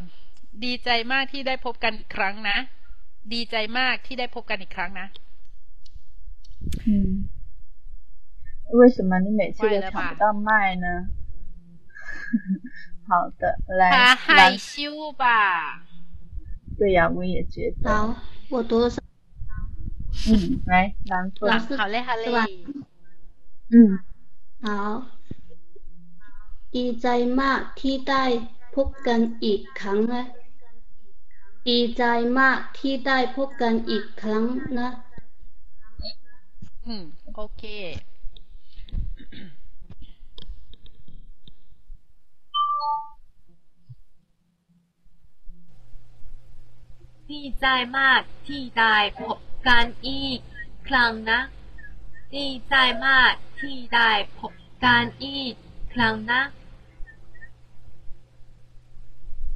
[0.65, 2.57] ดีใจมากที่ได้พบกันอีกครั้งนะ
[3.33, 5.07] ดีใจมากที่ได้พบกันอีกครั้งนะ
[6.87, 7.27] 嗯，
[8.79, 10.87] 为什么你每次都抢不到麦呢？
[13.07, 15.83] 好的，来，他来害，羞吧？
[16.77, 17.89] 对呀、我也觉得。
[17.89, 18.15] 好，
[18.49, 19.01] 我读的是
[20.29, 21.49] 嗯，来，蓝凤。
[21.49, 22.31] 老师好嘞，好嘞是。
[22.31, 22.45] 吧？
[23.73, 23.99] 嗯，
[24.61, 25.05] 好，
[26.76, 27.08] ดีใจ
[27.40, 28.24] มากที่ได้
[28.74, 30.24] พบกันอีกครั้งนะ
[31.68, 32.04] ดีใจ
[32.38, 34.44] มากที่ได้พบกันอีกครั้ง
[34.78, 34.88] นะ
[36.86, 37.04] อืม
[37.34, 37.64] โอเค
[47.30, 47.66] ดีใจ
[47.98, 49.38] มากที่ได้พบ
[49.68, 50.38] กันอีก
[50.88, 51.40] ครั้งนะ
[52.34, 52.74] ดีใจ
[53.06, 54.52] มากที่ได้พบ
[54.84, 55.54] กันอีก
[55.94, 56.42] ครั้งนะ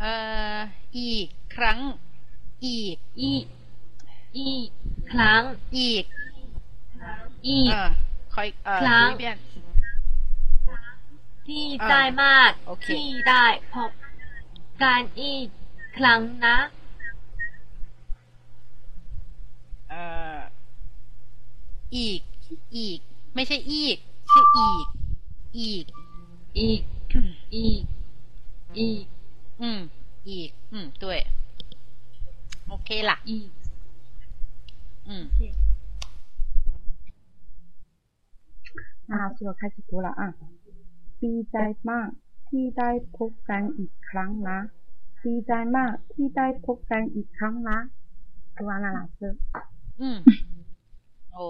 [0.02, 0.14] เอ่
[0.56, 0.58] อ
[0.98, 1.78] อีกครั้ง
[2.64, 3.44] อีก อีก
[4.38, 4.68] อีก
[5.12, 5.42] ครั้ง
[5.76, 6.04] อีก
[7.48, 7.90] อีก เออ
[8.34, 9.36] คอยเอ่อครั้งดูอีกเบียน
[11.48, 11.92] ดีใจ
[12.22, 13.90] มากโอเค ที่ได้พบ
[14.82, 15.46] กันอีก
[15.98, 16.56] ครั้งนะ
[19.90, 20.02] เอ่
[20.36, 20.38] อ
[21.96, 22.20] อีก
[22.76, 22.98] อีก
[23.34, 23.96] ไม่ใช่อีก
[24.32, 24.86] ชื่ออีก
[25.58, 25.84] อีก
[26.58, 26.80] อีก
[27.54, 27.82] อีก
[28.78, 29.04] อีก
[29.61, 29.79] อืม
[30.29, 31.03] อีก อืม对
[32.67, 33.49] โอเคล่ะ อีก
[35.07, 35.23] อืม
[39.09, 40.21] 那老师我开始读了啊。
[41.23, 41.57] ดีใจ
[41.89, 42.09] มาก
[42.47, 44.59] ที่ได้พบกันอีกครั้งนะ
[45.25, 47.77] ดีใจมากที่ได้พบกันอีกครั้งนะ
[48.57, 49.19] 读完了老师。
[50.01, 50.17] อืม
[51.33, 51.45] โอ้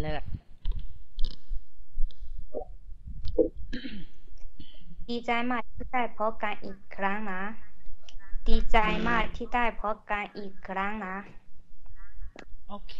[0.00, 0.22] เลิศ
[5.09, 7.41] ดีใจมากที่ได้พบกันอีกครั้งนะ
[8.47, 8.77] ดีใจ
[9.07, 11.15] มากที่ได้พบกันอีกครั้งนะ
[12.67, 12.97] โอเค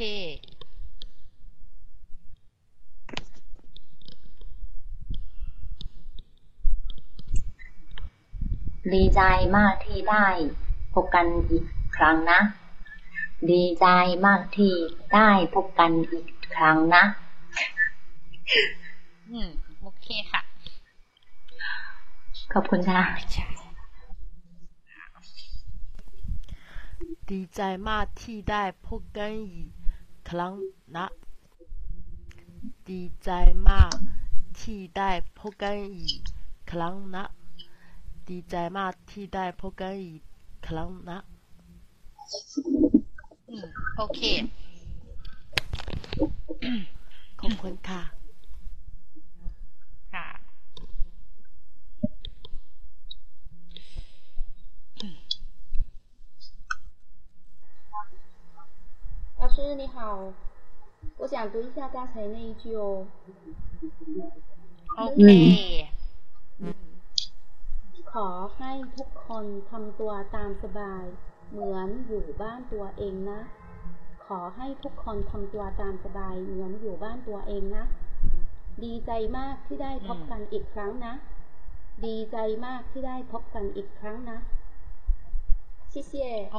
[8.94, 9.22] ดีใจ
[9.57, 10.27] มากที่ได้
[10.94, 11.65] พบกันอีก
[11.95, 12.40] ครั้งนะ
[13.52, 13.88] ดีใจ
[14.26, 14.73] มากที่
[15.14, 17.03] ได้พบกันอีกครั้งนะ
[19.30, 19.49] อืม
[19.81, 20.48] โอเคค่ะ
[22.53, 23.01] ขอบคุณค่ะ
[27.31, 29.69] ดีใจมากที่ได้พบกันอีก
[30.30, 30.53] ครั้ง
[30.95, 31.05] นะ
[32.89, 33.30] ดีใจ
[33.69, 33.93] มาก
[34.61, 36.19] ที่ได้พบกันอีก
[36.71, 37.26] ครั้งนะ
[38.30, 40.21] ดีใจมากที่ได้พบกันอีก
[40.67, 41.17] ครั้งนะ
[43.49, 43.67] อืม
[43.97, 44.19] โอเค
[47.39, 48.01] ขอบคุณค่ะ
[50.13, 50.27] ค่ะ
[59.39, 60.32] 老师你好，
[61.16, 63.06] 我想读一下刚才那一句哦。
[64.97, 65.89] โอเค
[68.12, 68.28] ขอ
[68.59, 71.05] ให้ทุกคนทำตัวตามสบาย
[71.51, 73.40] เหมือนอยู่บ้านตัวเองนะ
[74.27, 77.85] ขอให้ทุกคนทำตัวตามสบาย เหมือนอยู่บ้านตัวเองนะ
[78.85, 81.15] ดีใจมากที่ได้พบกันอีกครั้งนะ
[82.06, 82.36] ดีใจ
[82.66, 84.39] มากที่ได้พบกันอีกครั้งนะ
[85.93, 86.12] 谢谢
[86.52, 86.56] โอ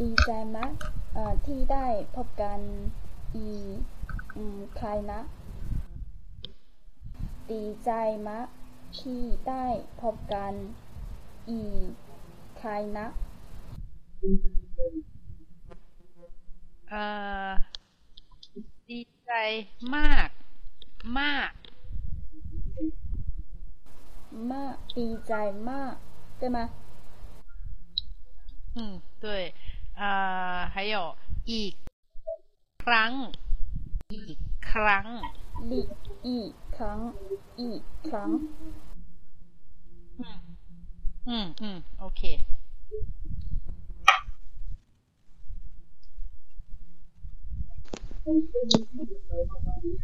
[0.00, 0.72] ดีใจมาก
[1.14, 1.86] เอ่อที่ได้
[2.16, 2.60] พบกัน
[3.36, 3.76] อีก
[4.34, 5.20] อืมใครนะ
[7.50, 7.90] ดีใจ
[8.28, 8.48] มาก
[8.98, 9.66] ที่ได้
[10.00, 10.52] พบกัน
[11.50, 11.88] อีก
[12.58, 13.06] ใครนะ
[16.88, 17.02] เอ่
[17.50, 17.52] อ
[18.88, 19.32] ดีใจ
[19.94, 20.28] มาก
[21.18, 21.50] มาก
[24.52, 25.34] มาก ดีใจ
[25.70, 25.94] มาก
[26.40, 26.58] 对吗
[28.75, 29.53] 嗯，对，
[29.95, 31.15] 呃，还有
[31.45, 31.73] อีก
[32.83, 33.11] ครั้ง
[34.11, 34.37] อีก
[34.71, 35.05] ครั้ง
[35.71, 35.87] อีก
[36.27, 36.99] อีกครั้ง
[37.59, 38.29] อีกครั้ง
[40.19, 40.37] อืม
[41.27, 42.21] อืม อืม โอเค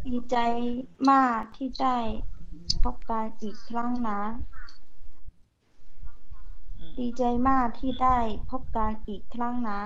[0.06, 0.36] ดีใจ
[1.12, 1.98] มากที่ได้
[2.84, 4.22] พบกันอีกครั้งนะ
[6.99, 8.19] ดีใจมากที่ได้
[8.51, 9.83] พบกันอีกครั้งนะ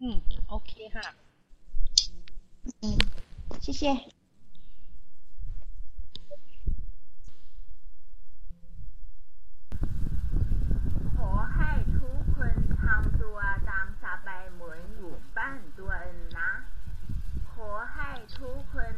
[0.00, 0.16] อืม
[0.48, 1.06] โอเคค่ะ
[2.82, 2.98] อืม
[3.64, 3.82] 谢谢。
[11.16, 13.38] ขอให้ทุกคนทำตัว
[13.70, 16.50] ตามสบายเหมือนอยู่บ้านตัวเองนะ
[17.52, 18.94] ขอให้ทุกคน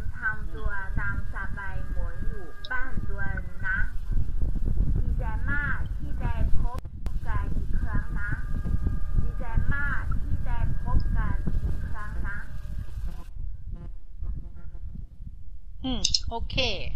[15.85, 16.01] 嗯
[16.31, 16.93] ，OK。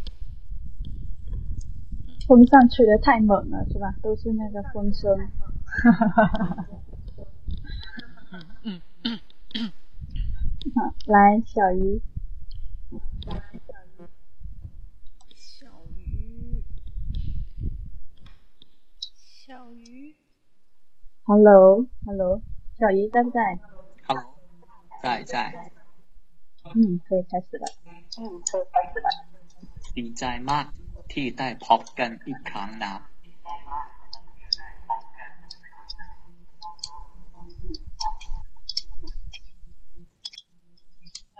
[2.28, 3.94] 风扇吹的太猛了，是吧？
[4.02, 5.16] 都是那个风声。
[5.64, 6.68] 哈哈哈哈哈
[8.62, 8.80] 嗯
[10.74, 12.00] 好，来，小鱼。
[15.36, 16.62] 小鱼，
[19.08, 20.14] 小鱼
[21.24, 22.42] ，Hello，Hello，
[22.78, 23.58] 小鱼在不在
[24.06, 24.34] ？Hello，
[25.02, 25.72] 在在，
[26.74, 27.66] 嗯，可以开始了。
[28.17, 28.19] 嗯，
[28.49, 29.07] 可以开始了。
[29.97, 30.65] ดีใจมาก
[31.11, 32.93] ที่ได้พบกันอีกครั้งนะ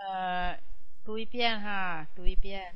[0.00, 0.58] 呃，
[1.04, 2.74] 读一遍哈，读一遍。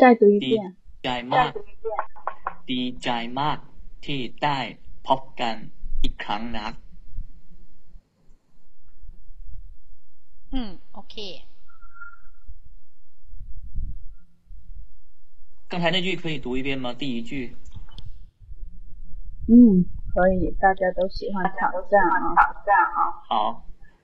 [0.00, 0.76] 再读一 ดี 遍。
[1.04, 1.50] ใจมาก
[2.70, 3.08] ดีใจ
[3.40, 3.58] มาก
[4.04, 4.58] ที่ได้
[5.06, 5.56] พบกัน
[6.02, 6.66] อีกครั้งนะ
[10.52, 10.56] 嗯，
[10.98, 11.14] OK。
[15.68, 16.92] 刚才那句可以读一遍吗？
[16.92, 17.56] 第一句。
[19.48, 22.14] 嗯，可以，大家都喜欢挑战啊。
[22.34, 22.98] 挑战啊。
[23.30, 23.32] 好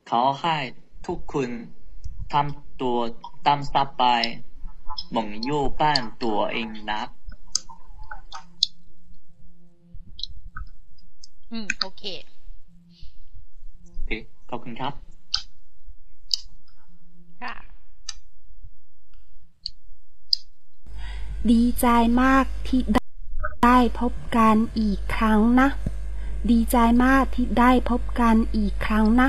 [0.08, 0.56] ขอให้
[1.06, 1.50] ทุกคน
[2.32, 2.98] ทำตัว
[3.46, 4.22] ตามสบาย
[5.08, 7.00] เหมือนอยู่บ้านตัวเองนะ
[11.52, 11.54] 嗯，
[11.84, 12.02] OK。
[13.94, 14.10] โอเค
[14.50, 14.92] ขอบคุณครับ
[17.42, 17.54] ค่ะ
[21.50, 21.86] ดีใจ
[22.22, 22.80] มากที่
[23.64, 25.68] ได้พบกันอีกครั้งนะ
[26.50, 29.28] ดีใจมากที่ได้พบกันอีกครั้งนะ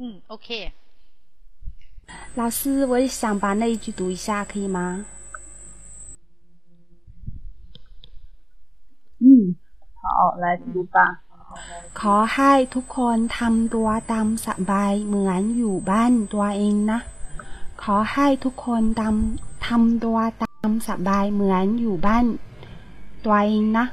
[0.00, 0.48] 嗯，OK。
[2.34, 4.78] 老师，我也想把那一句读一下，可以吗？
[9.20, 9.54] 嗯，
[10.02, 10.98] 好，来读吧。
[12.00, 16.98] ขอให้ทุกคนทำตัวตามสบายเหมือนอยู่บ้านตัวเองนะ
[17.81, 22.25] ขอให้ทุกคนทำทำตัวตามสบายเหมือนอยู่บ้าน
[23.23, 23.85] ตัวเองนะ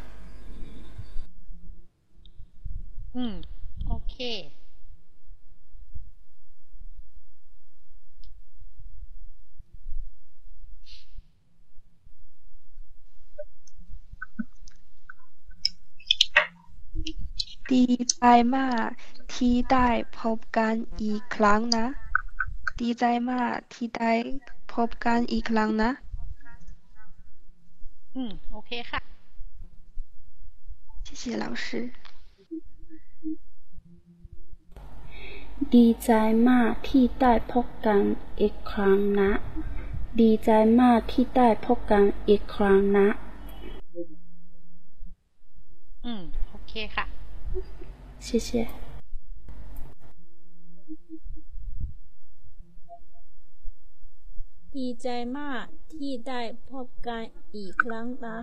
[3.18, 3.42] 嗯
[3.88, 4.52] ，OK。
[17.70, 18.22] ดีใจ
[18.56, 18.88] มาก
[19.34, 19.88] ที่ได้
[20.18, 21.86] พบกันอีกครั้งนะ
[22.81, 24.14] ดีใจมากที่ได้
[24.73, 25.91] พบกันอีกครั้งนะ
[28.15, 28.19] 嗯，
[28.56, 29.02] OK ค่ะ
[31.06, 31.68] 谢谢老师。
[35.76, 36.10] ดีใจ
[36.49, 38.02] มากที่ได้พบกัน
[38.41, 39.31] อีกครั้งนะ
[40.22, 40.49] ดีใจ
[40.81, 43.07] มากที่ได้พบกันอีกครั้งนะ
[46.06, 46.07] 嗯，
[46.53, 47.06] OK ค่ะ
[48.26, 48.85] 谢谢。
[54.76, 55.07] ดีใจ
[55.38, 57.23] มากที่ได้พบกัน
[57.56, 58.38] อีกครั้งนะ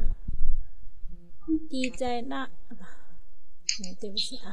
[1.74, 2.42] ดีใจนะ
[4.00, 4.48] 对不起啊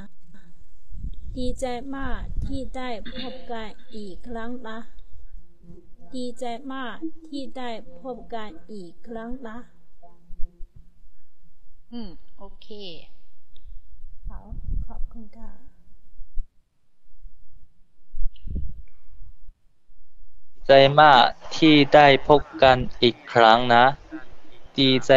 [1.38, 1.66] ดีใจ
[1.96, 4.78] มากที่ได้พบกันอีกครั้งนะ
[6.16, 6.44] ดีใจ
[6.74, 6.96] มาก
[7.28, 7.70] ที่ได้
[8.02, 9.58] พบกันอีกครั้งนะ
[11.94, 12.68] 嗯，OK。
[14.28, 14.30] 好
[14.86, 15.69] ขอบคุณค่ะ
[20.73, 21.25] ใจมาก
[21.57, 23.85] ที่ได้พบกันอีกครั้งนะ
[24.79, 25.11] ดีใจ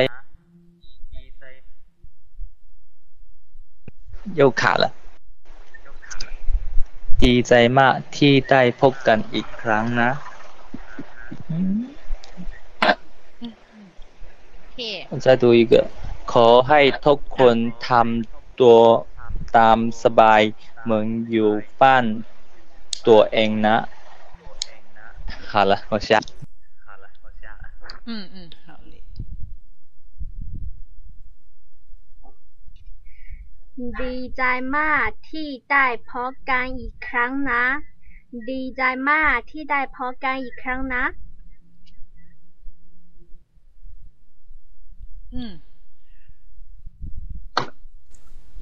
[4.36, 4.92] โยขาละ
[7.24, 10.10] ดีใจมากที่ได้พบกันอีกครั้งนะ
[15.26, 15.68] จะดูอีก
[16.34, 17.56] ขอให้ทุกคน
[17.90, 18.78] ทำตัว
[19.58, 20.42] ตามสบาย
[20.84, 21.50] เหมือนอยู่
[21.82, 22.04] บ้าน
[23.08, 23.78] ตัวเองนะ
[25.53, 26.21] 好了，我下。
[28.05, 29.03] 嗯嗯，好嘞。
[34.03, 34.43] ดีใจ
[34.77, 37.65] มากที่ได้พบกันอีกครั้งนะ
[38.51, 41.05] ดีใจมากที่ได้พบกันอีกครั้งนะ
[45.35, 45.37] 嗯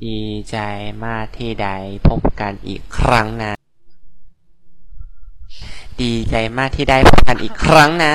[0.04, 0.20] ดี
[0.50, 0.56] ใจ
[1.04, 3.52] มากที่ได้พบกันอีกครั้งนะ
[6.02, 8.12] ดีใจมากที่ได้พบกันอีกครั้งนะ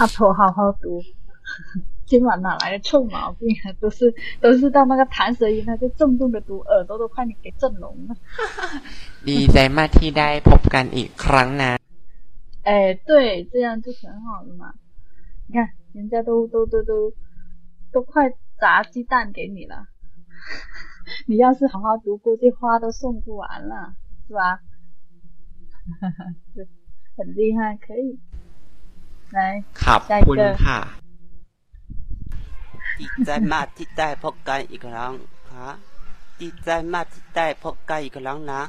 [0.00, 1.02] 阿婆好好读，
[2.06, 3.72] 今晚哪来的臭毛病啊？
[3.80, 8.16] 都是都是到那个弹舌音，他就重重的读，耳朵都快你给震聋了。
[9.28, 11.76] ดีใจมากที่ได้พบกันอีกครั้งนะ。
[12.68, 12.70] 哎，
[13.08, 14.64] 对，这样就很好了嘛。
[15.46, 15.58] 你看，
[15.96, 16.92] 人家都都都都
[17.92, 18.30] 都快
[18.60, 19.74] 砸鸡蛋给你了，
[21.26, 23.74] 你要是好好读，估计花都送不完了，
[24.37, 24.57] vào
[27.17, 27.99] hình đi hai khí
[29.37, 29.53] này
[29.83, 30.79] ขอบคุณค่ะ
[32.99, 35.11] ดีใจมากที่ได้พบกันอีกครั้ง
[35.53, 35.71] ฮะ
[36.39, 38.61] ดีใจมากที่ได้พบกันอีกครั้งนะ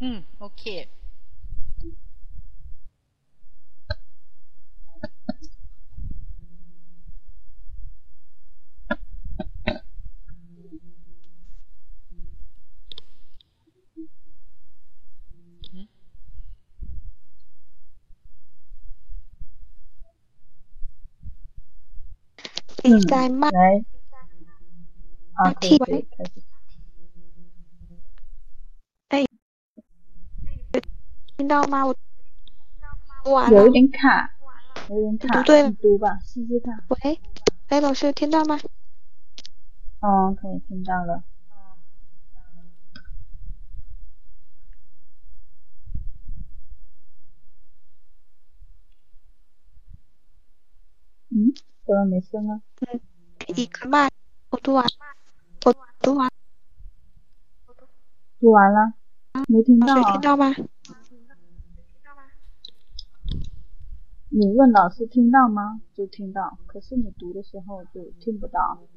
[0.00, 0.64] อืม โอเค
[22.84, 23.48] 听在吗？
[23.50, 23.82] 来，
[25.32, 25.96] 啊，可以，可。
[29.08, 29.24] 哎，
[31.38, 31.86] 听到吗？
[31.86, 34.30] 我完有点卡，
[34.90, 36.84] 有点卡，对，读吧，试试看。
[36.88, 37.18] 喂，
[37.68, 38.60] 哎，老师，听到吗？
[40.00, 41.24] 哦，可以听到了。
[51.30, 51.73] 嗯。
[51.85, 52.61] 怎么没声啊？
[52.81, 52.99] 嗯，
[53.47, 54.09] 一个麦，
[54.51, 54.85] 我读完，
[55.65, 56.31] 我读完，
[58.39, 58.93] 读完了，
[59.47, 60.11] 没听到啊？
[60.11, 60.55] 听到吗？
[64.31, 65.81] 你问老师听到吗？
[65.95, 68.79] 就听到，可是你读的时候就听不到。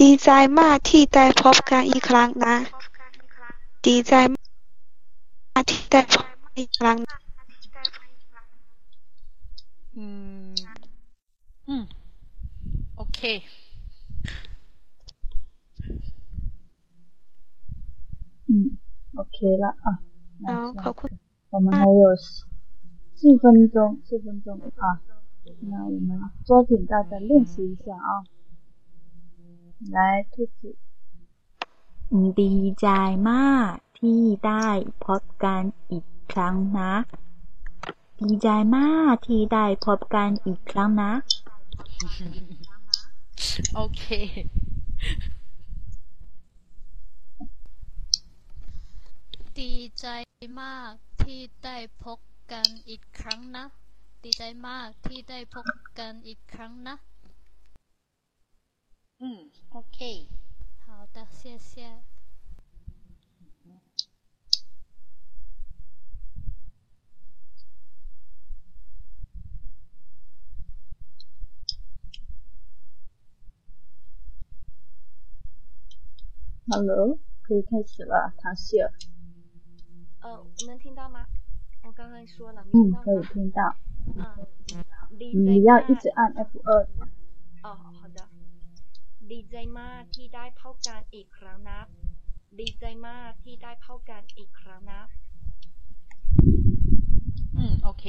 [0.00, 0.28] ดีใจ
[0.58, 2.56] มากที่ได้พบกันอีกครั้งนะ
[3.83, 6.07] 滴在马蹄在
[9.93, 10.55] 嗯嗯，
[11.65, 11.87] 嗯
[12.95, 13.43] ，OK。
[18.47, 18.77] 嗯
[19.17, 19.99] ，OK 了啊。
[20.81, 20.95] 好，
[21.49, 25.01] 我们还有四分钟，四分钟啊。
[25.59, 28.23] 那我们抓紧大家练习一下啊。
[29.91, 30.77] 来，兔子。
[32.41, 32.87] ดีใจ
[33.29, 34.67] มากที่ได้
[35.05, 35.61] พบกัน
[35.91, 36.93] อีกครั้งนะ
[38.21, 41.11] ดีใจมากที่ได้พบกันอีกครั้งนะ
[43.75, 44.03] โอเค
[49.59, 50.07] ดีใจ
[50.61, 52.19] มากที่ได้พบ
[52.51, 53.65] กันอีกครั้งนะ
[54.23, 55.67] ดีใจมากที่ได้พบ
[55.99, 56.95] กันอีกครั้งนะ
[59.21, 59.39] อืม
[59.71, 59.99] โอเค
[60.43, 60.52] 好
[61.13, 62.01] 的，谢谢。
[76.65, 78.91] Hello，可以开始了，唐希尔。
[80.21, 81.27] 呃，能听到吗？
[81.83, 83.75] 我刚刚说了，嗯，可以听到。
[84.15, 84.47] 嗯，
[85.11, 86.87] 你要一直按 F 二。
[89.32, 89.32] 哦，好的。
[89.32, 91.80] ดีใจมากที่ได้พบกันอีกครั้งนะ
[92.58, 95.00] ดีใจมากที่ได้พบกันอีกครั้งนะ
[97.56, 98.04] อืมโอเค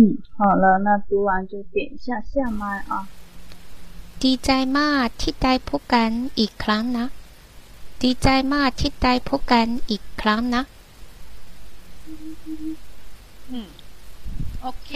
[0.00, 3.08] 嗯，好了，那读完就点一下下麦啊。
[4.22, 7.06] ดีใจมากที่ได้พบกันอีกครั้งนะ
[8.02, 10.62] ดีใจมากที่ได้พบกันอีกครั้งนะ
[13.50, 13.68] อืม
[14.62, 14.92] โอเค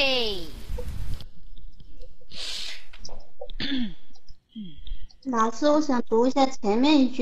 [5.24, 7.19] 老师，我想读一下前面一句。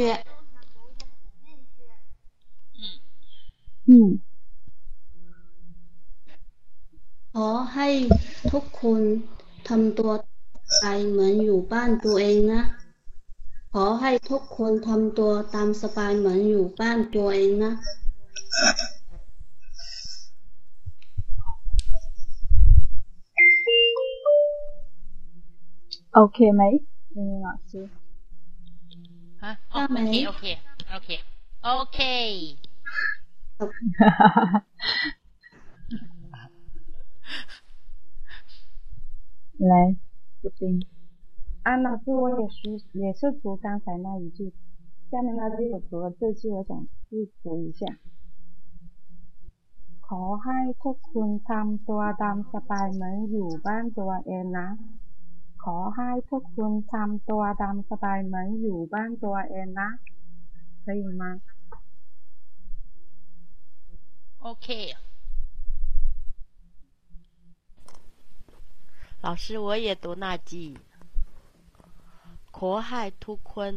[3.88, 4.20] 嗯。
[7.34, 7.88] ขอให้
[8.52, 9.00] ทุกคน
[9.68, 10.10] ทำตัว
[10.80, 12.62] ไปเหมือนอยู่บ้านตัวเองนะ
[13.74, 17.72] ขอให้ทุกคนทำตัวตามสบายเหมือนอยู่บ้านตัวเองนะ
[26.14, 26.62] โอเคไหม
[27.12, 27.72] เรียน老师
[29.42, 30.44] ฮะโอเคโอเค
[30.90, 31.10] โอเค
[31.64, 31.98] โอเค
[39.58, 39.96] 来
[40.40, 40.86] 布丁
[41.64, 44.52] 啊，老师，我也是也是读刚才那一句，
[45.10, 47.86] 下面那句我读了这句，我想去读一下。
[50.00, 54.68] ขอให้ทุกคนทำตัวตามสบายเหมือนอยู่บ้านตัวเองนะ
[55.64, 59.88] ขอให้ทุกคนทำตัวตามสบายเหมือนอยู่บ้านตัวเองนะ
[60.84, 61.40] 可以吗？
[64.40, 64.94] OK。
[69.20, 70.78] 老师，我也读那句。
[72.55, 73.73] ขอให้ทุกคน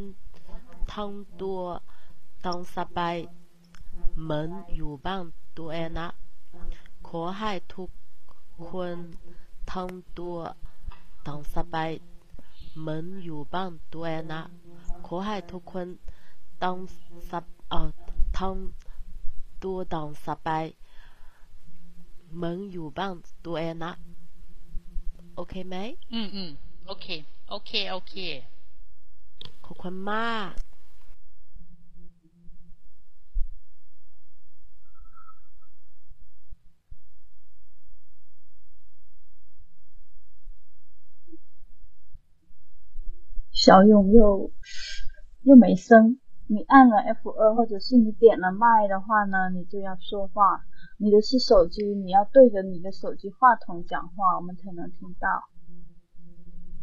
[0.93, 1.59] ทำตัว
[2.45, 3.15] ตามสบาย
[4.21, 5.23] เหมือนอยู่บ้าน
[5.57, 6.07] ตัวเองนะ
[7.07, 7.89] ขอให้ทุก
[8.69, 8.95] คน
[9.71, 10.35] ทำตัว
[11.27, 11.91] ตามสบาย
[12.79, 14.41] เหมือนอยู่บ้านตัวเองนะ
[15.05, 15.87] ขอให้ทุกคน
[16.63, 16.77] ตาม
[17.29, 17.89] สบเอ่อ
[18.37, 20.65] ทำตัวตามสบาย
[22.35, 23.13] เหมือนอยู่บ้าน
[23.45, 23.91] ตัวเองนะ
[25.35, 25.75] โอเคไหม
[26.13, 26.49] อืมอืม
[26.87, 27.07] โอเค
[27.49, 28.15] โอเค โอเค
[29.68, 30.52] ขอบคุณมาก
[43.62, 44.52] 小勇又
[45.40, 46.18] 又没声，
[46.48, 50.66] 你按了 F 二，或者是你点了麦的话呢，你就要说话。
[50.98, 55.28] 你的是手机，你要对着你的手机话筒讲话，我们才能听到。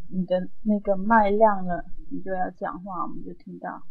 [0.08, 3.86] 你的那个麦亮了，你就要讲话，我们就听到。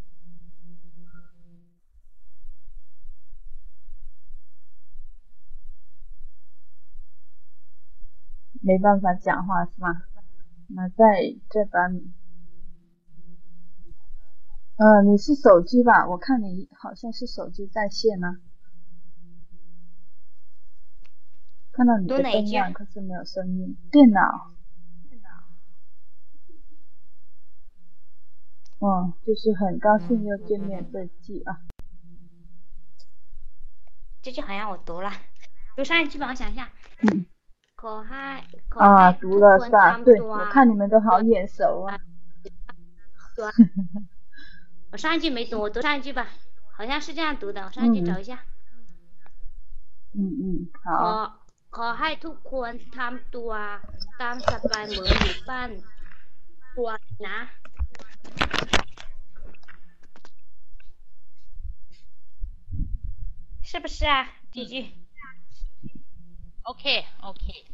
[8.62, 10.02] 没办法讲话是吗？
[10.68, 10.96] 那在
[11.50, 12.14] 这边。
[14.78, 16.08] 呃，你是手机吧？
[16.08, 18.38] 我看你好像是手机在线呢。
[21.72, 23.78] 看到你的灯亮，可是没有声音。
[23.92, 24.56] 电脑。
[25.10, 25.30] 电脑。
[28.81, 31.61] 嗯，就是很高兴又见面这句啊。
[34.23, 35.11] 这句好像我读了，
[35.77, 36.69] 读上一句吧，我想一下。
[37.03, 37.27] 嗯。
[37.77, 38.45] 可嗨。
[38.71, 39.99] 啊，读了是吧？
[39.99, 41.99] 对，我看你们都好眼熟啊。
[44.93, 46.27] 我上一句没读，我读上一句吧，
[46.73, 47.63] 好像是这样读的。
[47.65, 48.41] 我上一句找一下。
[50.13, 51.37] 嗯嗯，好。
[51.77, 53.53] ขอให้ทุกคนทำตัว
[54.21, 55.71] ตามสบายเหมือนอยู่บ้าน
[56.77, 56.89] ตัว
[57.29, 57.39] นะ
[63.64, 64.30] 是不是啊？
[64.52, 64.90] 几句
[66.64, 67.66] ？OK OK。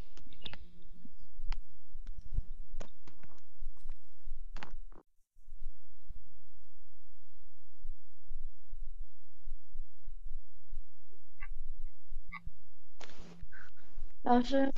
[14.24, 14.72] 老师，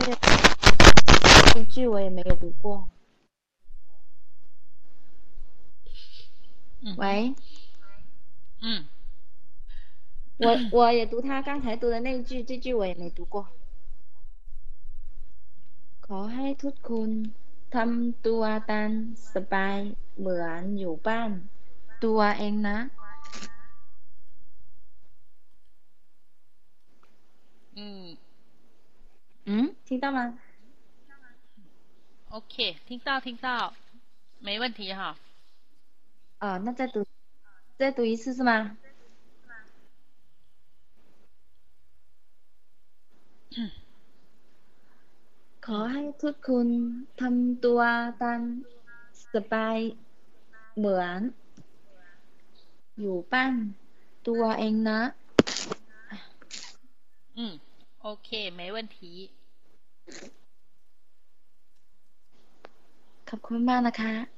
[1.55, 2.89] 一句我也没有读过。
[6.96, 7.34] 喂。
[8.60, 8.86] 嗯。
[10.38, 13.48] 我我也读他刚才读的那一句，这句我也没读过。
[16.06, 17.10] ขอให้ทุกคน
[17.74, 18.90] ทำตัวตาม
[19.34, 19.78] สบาย
[20.18, 21.30] เหมือนอยู่บ้าน
[22.04, 22.78] ตัวเองนะ。
[27.76, 28.16] 嗯。
[29.46, 30.38] 嗯，听到吗？
[32.30, 33.72] OK，听到听到，
[34.40, 35.16] 没问题哈。
[36.42, 37.04] 哦，那再读，
[37.78, 38.76] 再读一次是吗？
[45.60, 46.68] ขอให้ทุกคน
[47.20, 47.80] ทำตัว
[48.22, 48.40] ตาม
[49.32, 49.78] สบาย
[50.76, 51.20] เหมือน
[53.00, 53.54] อยู่บ้าน
[54.26, 55.00] ตัวเองนะ。
[57.38, 57.40] 嗯。
[58.00, 59.30] OK，没问题。
[63.28, 64.31] ขอบคุณมากนะคะ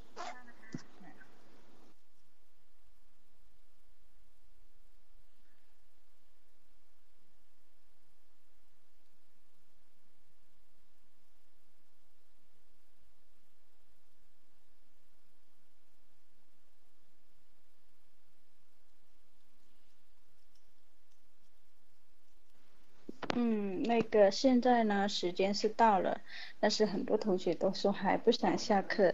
[24.16, 26.22] 个现在呢，时间是到了，
[26.60, 29.14] 但是很多同学都说还不想下课。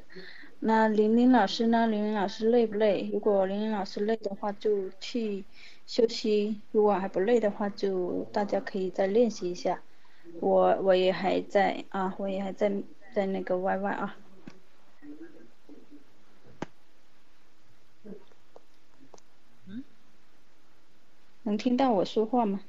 [0.59, 1.87] 那玲玲老师呢？
[1.87, 3.09] 玲玲老师累不累？
[3.11, 5.43] 如果玲玲老师累的话，就去
[5.87, 9.81] 休息；如果还不累的话，就大家可以再练习一下。
[10.39, 12.71] 我我也还在啊，我也还在
[13.11, 14.15] 在那个 Y Y 啊。
[19.65, 19.83] 嗯？
[21.41, 22.61] 能听到我说话吗？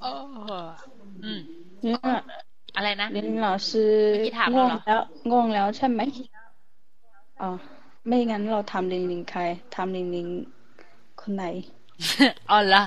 [0.00, 0.10] โอ้
[1.24, 1.40] อืม
[1.82, 1.98] เนี่ย
[2.76, 3.70] อะไรนะลิน老师
[4.10, 5.00] เมื่อกี้ถามง่เราวงเหรอแล้ว
[5.30, 6.00] ง่วงแล้วใช่ไหม
[7.40, 7.50] อ๋อ
[8.06, 9.42] ไม่งั้นเราทำลิงลิงใคร
[9.74, 10.28] ทำลิงลิง
[11.20, 11.44] คนไหน
[12.50, 12.82] อ๋อเหรอ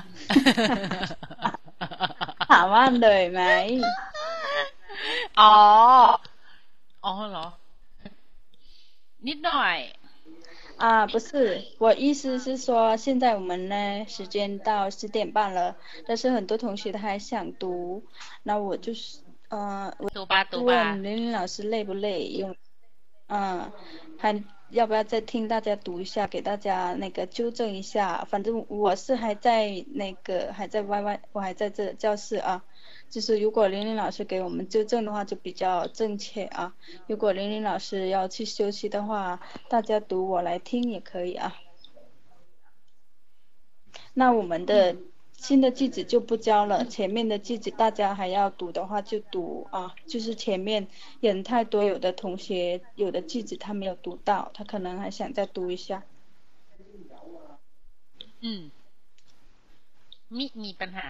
[2.50, 3.42] ถามว่าเลยไหม
[5.40, 5.54] อ๋อ
[7.04, 7.46] อ๋อเหรอ
[9.26, 9.76] นิดหน่อย
[10.76, 15.76] 啊，不是，我意思是说，现在我们呢，时间到十点半了，
[16.06, 18.04] 但是很多同学他还想读，
[18.42, 22.24] 那我就是，呃，我读吧读吧问玲玲老师累不累？
[22.26, 22.56] 用，
[23.28, 23.72] 嗯，
[24.18, 28.26] 还要不要再听大家读一下，给大家那个纠正一下？
[28.28, 32.64] 反正我是还在那个还在 Y Y，我还在这教室啊。
[33.09, 36.75] 就是如果玲玲老师给我们纠正的话，就比较正确啊。
[37.07, 41.55] 如果玲玲老师要去休息的话，大家读我来听也可以啊。
[44.13, 44.95] 那我们的
[45.37, 49.95] 新的句子就不教了，前面的句子大家还要读的话就读啊。
[50.05, 50.87] 就是前面
[51.19, 56.03] 人太多，有的同学有的句子他没有读到，他可能还想再读一下。
[58.41, 58.71] อืม
[60.35, 61.07] มิมีปัญหา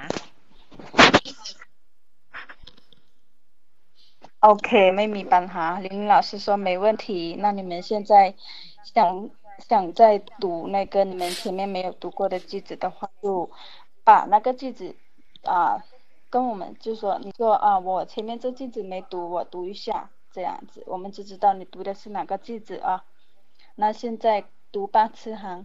[4.47, 7.35] OK，没米班哈，玲玲老师说没问题。
[7.39, 8.35] 那你们现在
[8.83, 13.49] 想想再读那个你们前面没有读过的句子的话，就
[14.05, 14.95] 把那个句子
[15.45, 15.83] 啊
[16.29, 23.03] 跟我们就说，你说啊，我前面这句子没读，我读一下，这样子，我们就知道你读的是哪个句子啊。
[23.77, 25.65] 那现在读八，次行。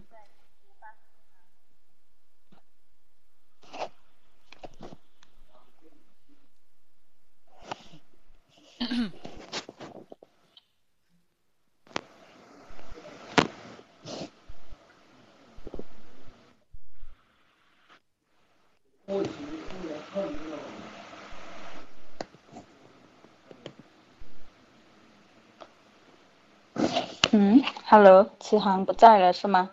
[27.32, 29.70] 嗯，Hello，慈航不在了是吗？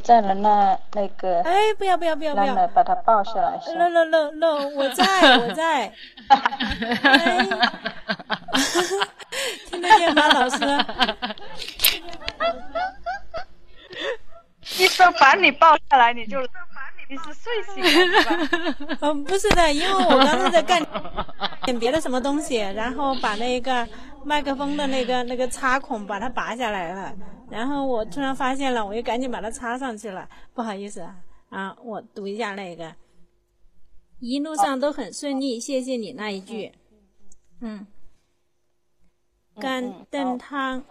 [0.00, 5.90] 在了，那那个，哎，不要不要不要不要把他抱下来 no no no no，我在我在。
[6.28, 7.46] 哎
[9.70, 10.58] 听得见吗，老师？
[14.78, 16.38] 一说把你抱下来，你就
[17.08, 17.82] 你是睡醒
[18.12, 18.18] 了？
[19.00, 20.84] 嗯，不是的，因为我刚才在干
[21.64, 23.86] 点别的什么东西，然后把那个
[24.24, 27.12] 麦克风的那个那个插孔把它拔下来了，
[27.50, 30.28] 然后我突然发现了，我又赶紧把它插上去了。
[30.54, 32.94] 不好意思啊，啊，我读一下那个，
[34.20, 36.72] 一路上都很顺利，谢谢你那一句。
[37.60, 37.86] 嗯，
[39.56, 40.84] 干炖汤，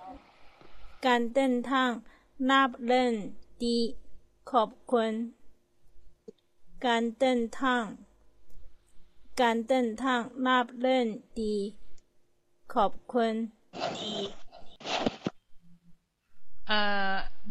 [0.99, 2.03] 干炖汤，
[2.37, 3.97] 那不嫩的，
[4.43, 5.33] 可不困。
[6.77, 7.97] 干炖汤，
[9.35, 11.75] 干炖汤，那不嫩的，
[12.67, 13.51] 可不困。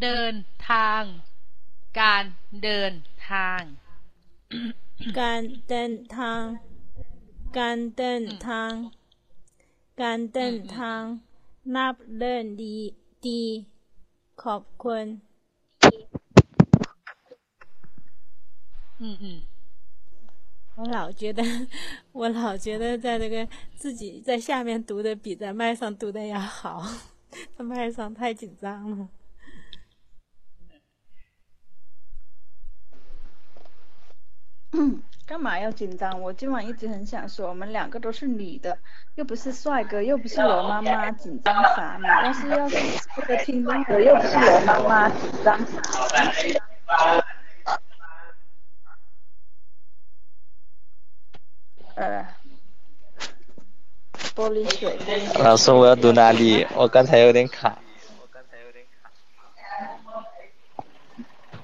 [0.02, 0.36] เดิน
[0.70, 1.04] ทาง
[2.00, 2.24] การ
[2.64, 2.94] เดิน
[3.30, 6.44] ทางนับเล่นดี ขอบคุณ เอ่อ เดินทาง การเดินทาง การเดินทาง
[7.58, 8.72] การเดินทาง
[10.02, 11.02] การเดินทาง
[11.76, 12.76] นับเล่นดี
[13.26, 13.42] ดี
[14.44, 15.06] ขอบคุณ
[19.00, 19.26] 嗯嗯，
[20.78, 21.44] 我老觉得，
[22.14, 26.82] 我老觉得在这个自己在下面读的比在麦上读的要好，
[27.57, 29.09] 在麦上太紧张了。
[35.27, 36.21] 干嘛要紧张？
[36.21, 38.79] 我今晚一直很想说，我们两个都是女的，
[39.17, 42.09] 又不是帅哥，又不是我妈妈，紧张啥呢？
[42.25, 42.77] 要是要是
[43.17, 45.83] 这个听众的，又不是我妈妈，紧张啥？
[51.95, 52.27] 呃，
[54.39, 54.97] 玻璃水。
[55.43, 56.65] 老师，我要读哪里？
[56.77, 57.77] 我刚才有点卡。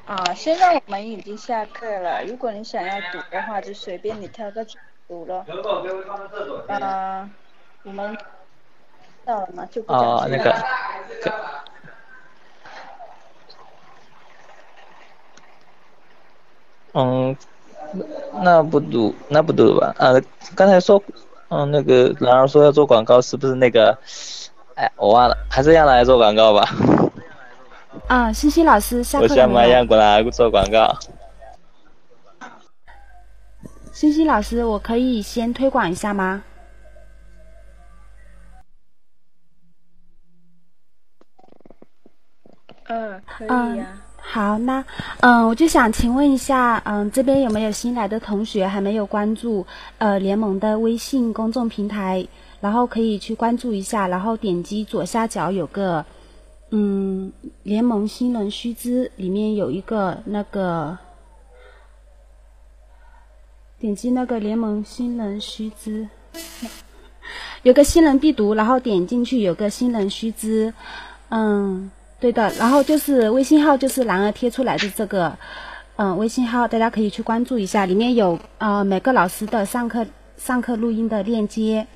[0.07, 2.25] 啊，现在我们已经下课了。
[2.25, 4.67] 如果你想要读的话，就随便你挑个
[5.07, 5.47] 读了。
[6.67, 7.31] 啊，
[7.85, 8.19] 我们
[9.25, 9.65] 到了吗？
[9.71, 10.53] 就不讲哦，那个，
[16.95, 17.37] 嗯，
[18.43, 19.95] 那不读，那不读吧？
[19.97, 20.13] 啊，
[20.55, 21.03] 刚才说，
[21.49, 23.97] 嗯，那个然而说要做广告，是不是那个？
[24.75, 26.69] 哎，我忘了，还是让他来做广告吧。
[28.09, 29.87] 啊，西西老师下我课了没有想马上？
[29.87, 30.99] 过来做广告。
[33.93, 36.43] 西西老师，我可以先推广一下吗？
[42.87, 43.87] 嗯，可以嗯呀、
[44.27, 44.85] 好，那
[45.21, 49.65] 嗯，我就想请问一下，嗯，这边有没有新来的同学还没有关注
[49.99, 52.27] 呃联盟的微信公众平台？
[52.61, 56.05] 然后可以去关注一下，然后点击左下角有个
[56.71, 57.31] 嗯
[57.63, 60.97] 联盟新人须知，里面有一个那个
[63.79, 66.09] 点击那个联盟新人须知，
[67.63, 70.73] 有个新人必读，然后点进去有个新人须知，
[71.29, 71.91] 嗯，
[72.25, 75.37] 对的，然后就是微信号就是兰儿贴出来的这个，
[75.97, 80.07] 嗯，微信号大家可以去关注一下，里面有呃每个老师的上课
[80.39, 81.87] 上课录音的链接，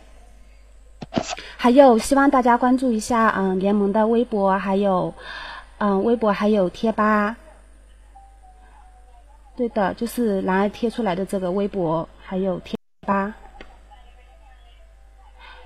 [1.56, 5.14] 还有希望大家关注一下嗯联盟的微博，还有
[5.78, 7.34] 嗯微博还有贴吧。
[9.56, 12.76] 对的，就是兰儿贴出来的这个微博还有贴
[13.06, 13.34] 吧。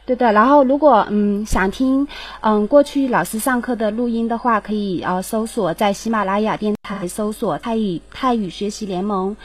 [0.05, 2.07] 对的，然后如果嗯想听
[2.41, 9.37] 嗯过去老师上课的录音的话，可以呃搜索在喜马拉雅电台搜索泰语泰语学习联盟，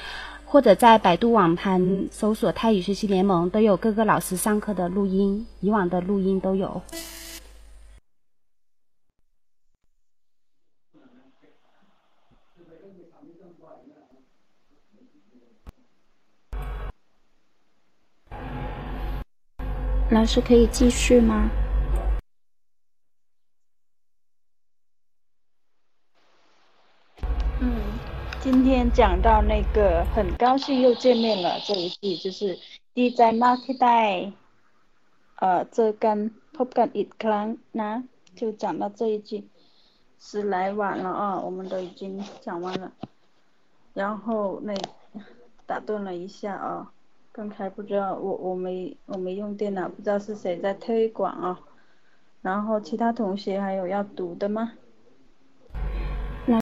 [0.45, 6.81] 或者在百度网盘搜索泰语学习联盟，都有各个老师上课的录音，以往的录音都有。
[20.10, 21.50] 老师可以继续吗？
[27.60, 27.64] 嗯，
[28.40, 32.58] 今天讲到那个很高兴又见面了这一句，就是
[32.94, 34.00] ดีใจมากที่ได้
[35.38, 36.16] เอ่อเจอกัน
[36.56, 37.46] พบกันอีกครั้ง
[37.80, 37.90] นะ
[38.38, 39.30] 就讲到这一句，
[40.18, 42.92] 时来晚了啊，我们都已经讲完了，
[43.94, 44.74] 然后那
[45.66, 46.92] 打断了一下啊，
[47.37, 51.59] 刚才不知道我我没我没用电脑，不知道是谁在推广啊，
[52.41, 54.73] 然后其他同学还有要读的吗？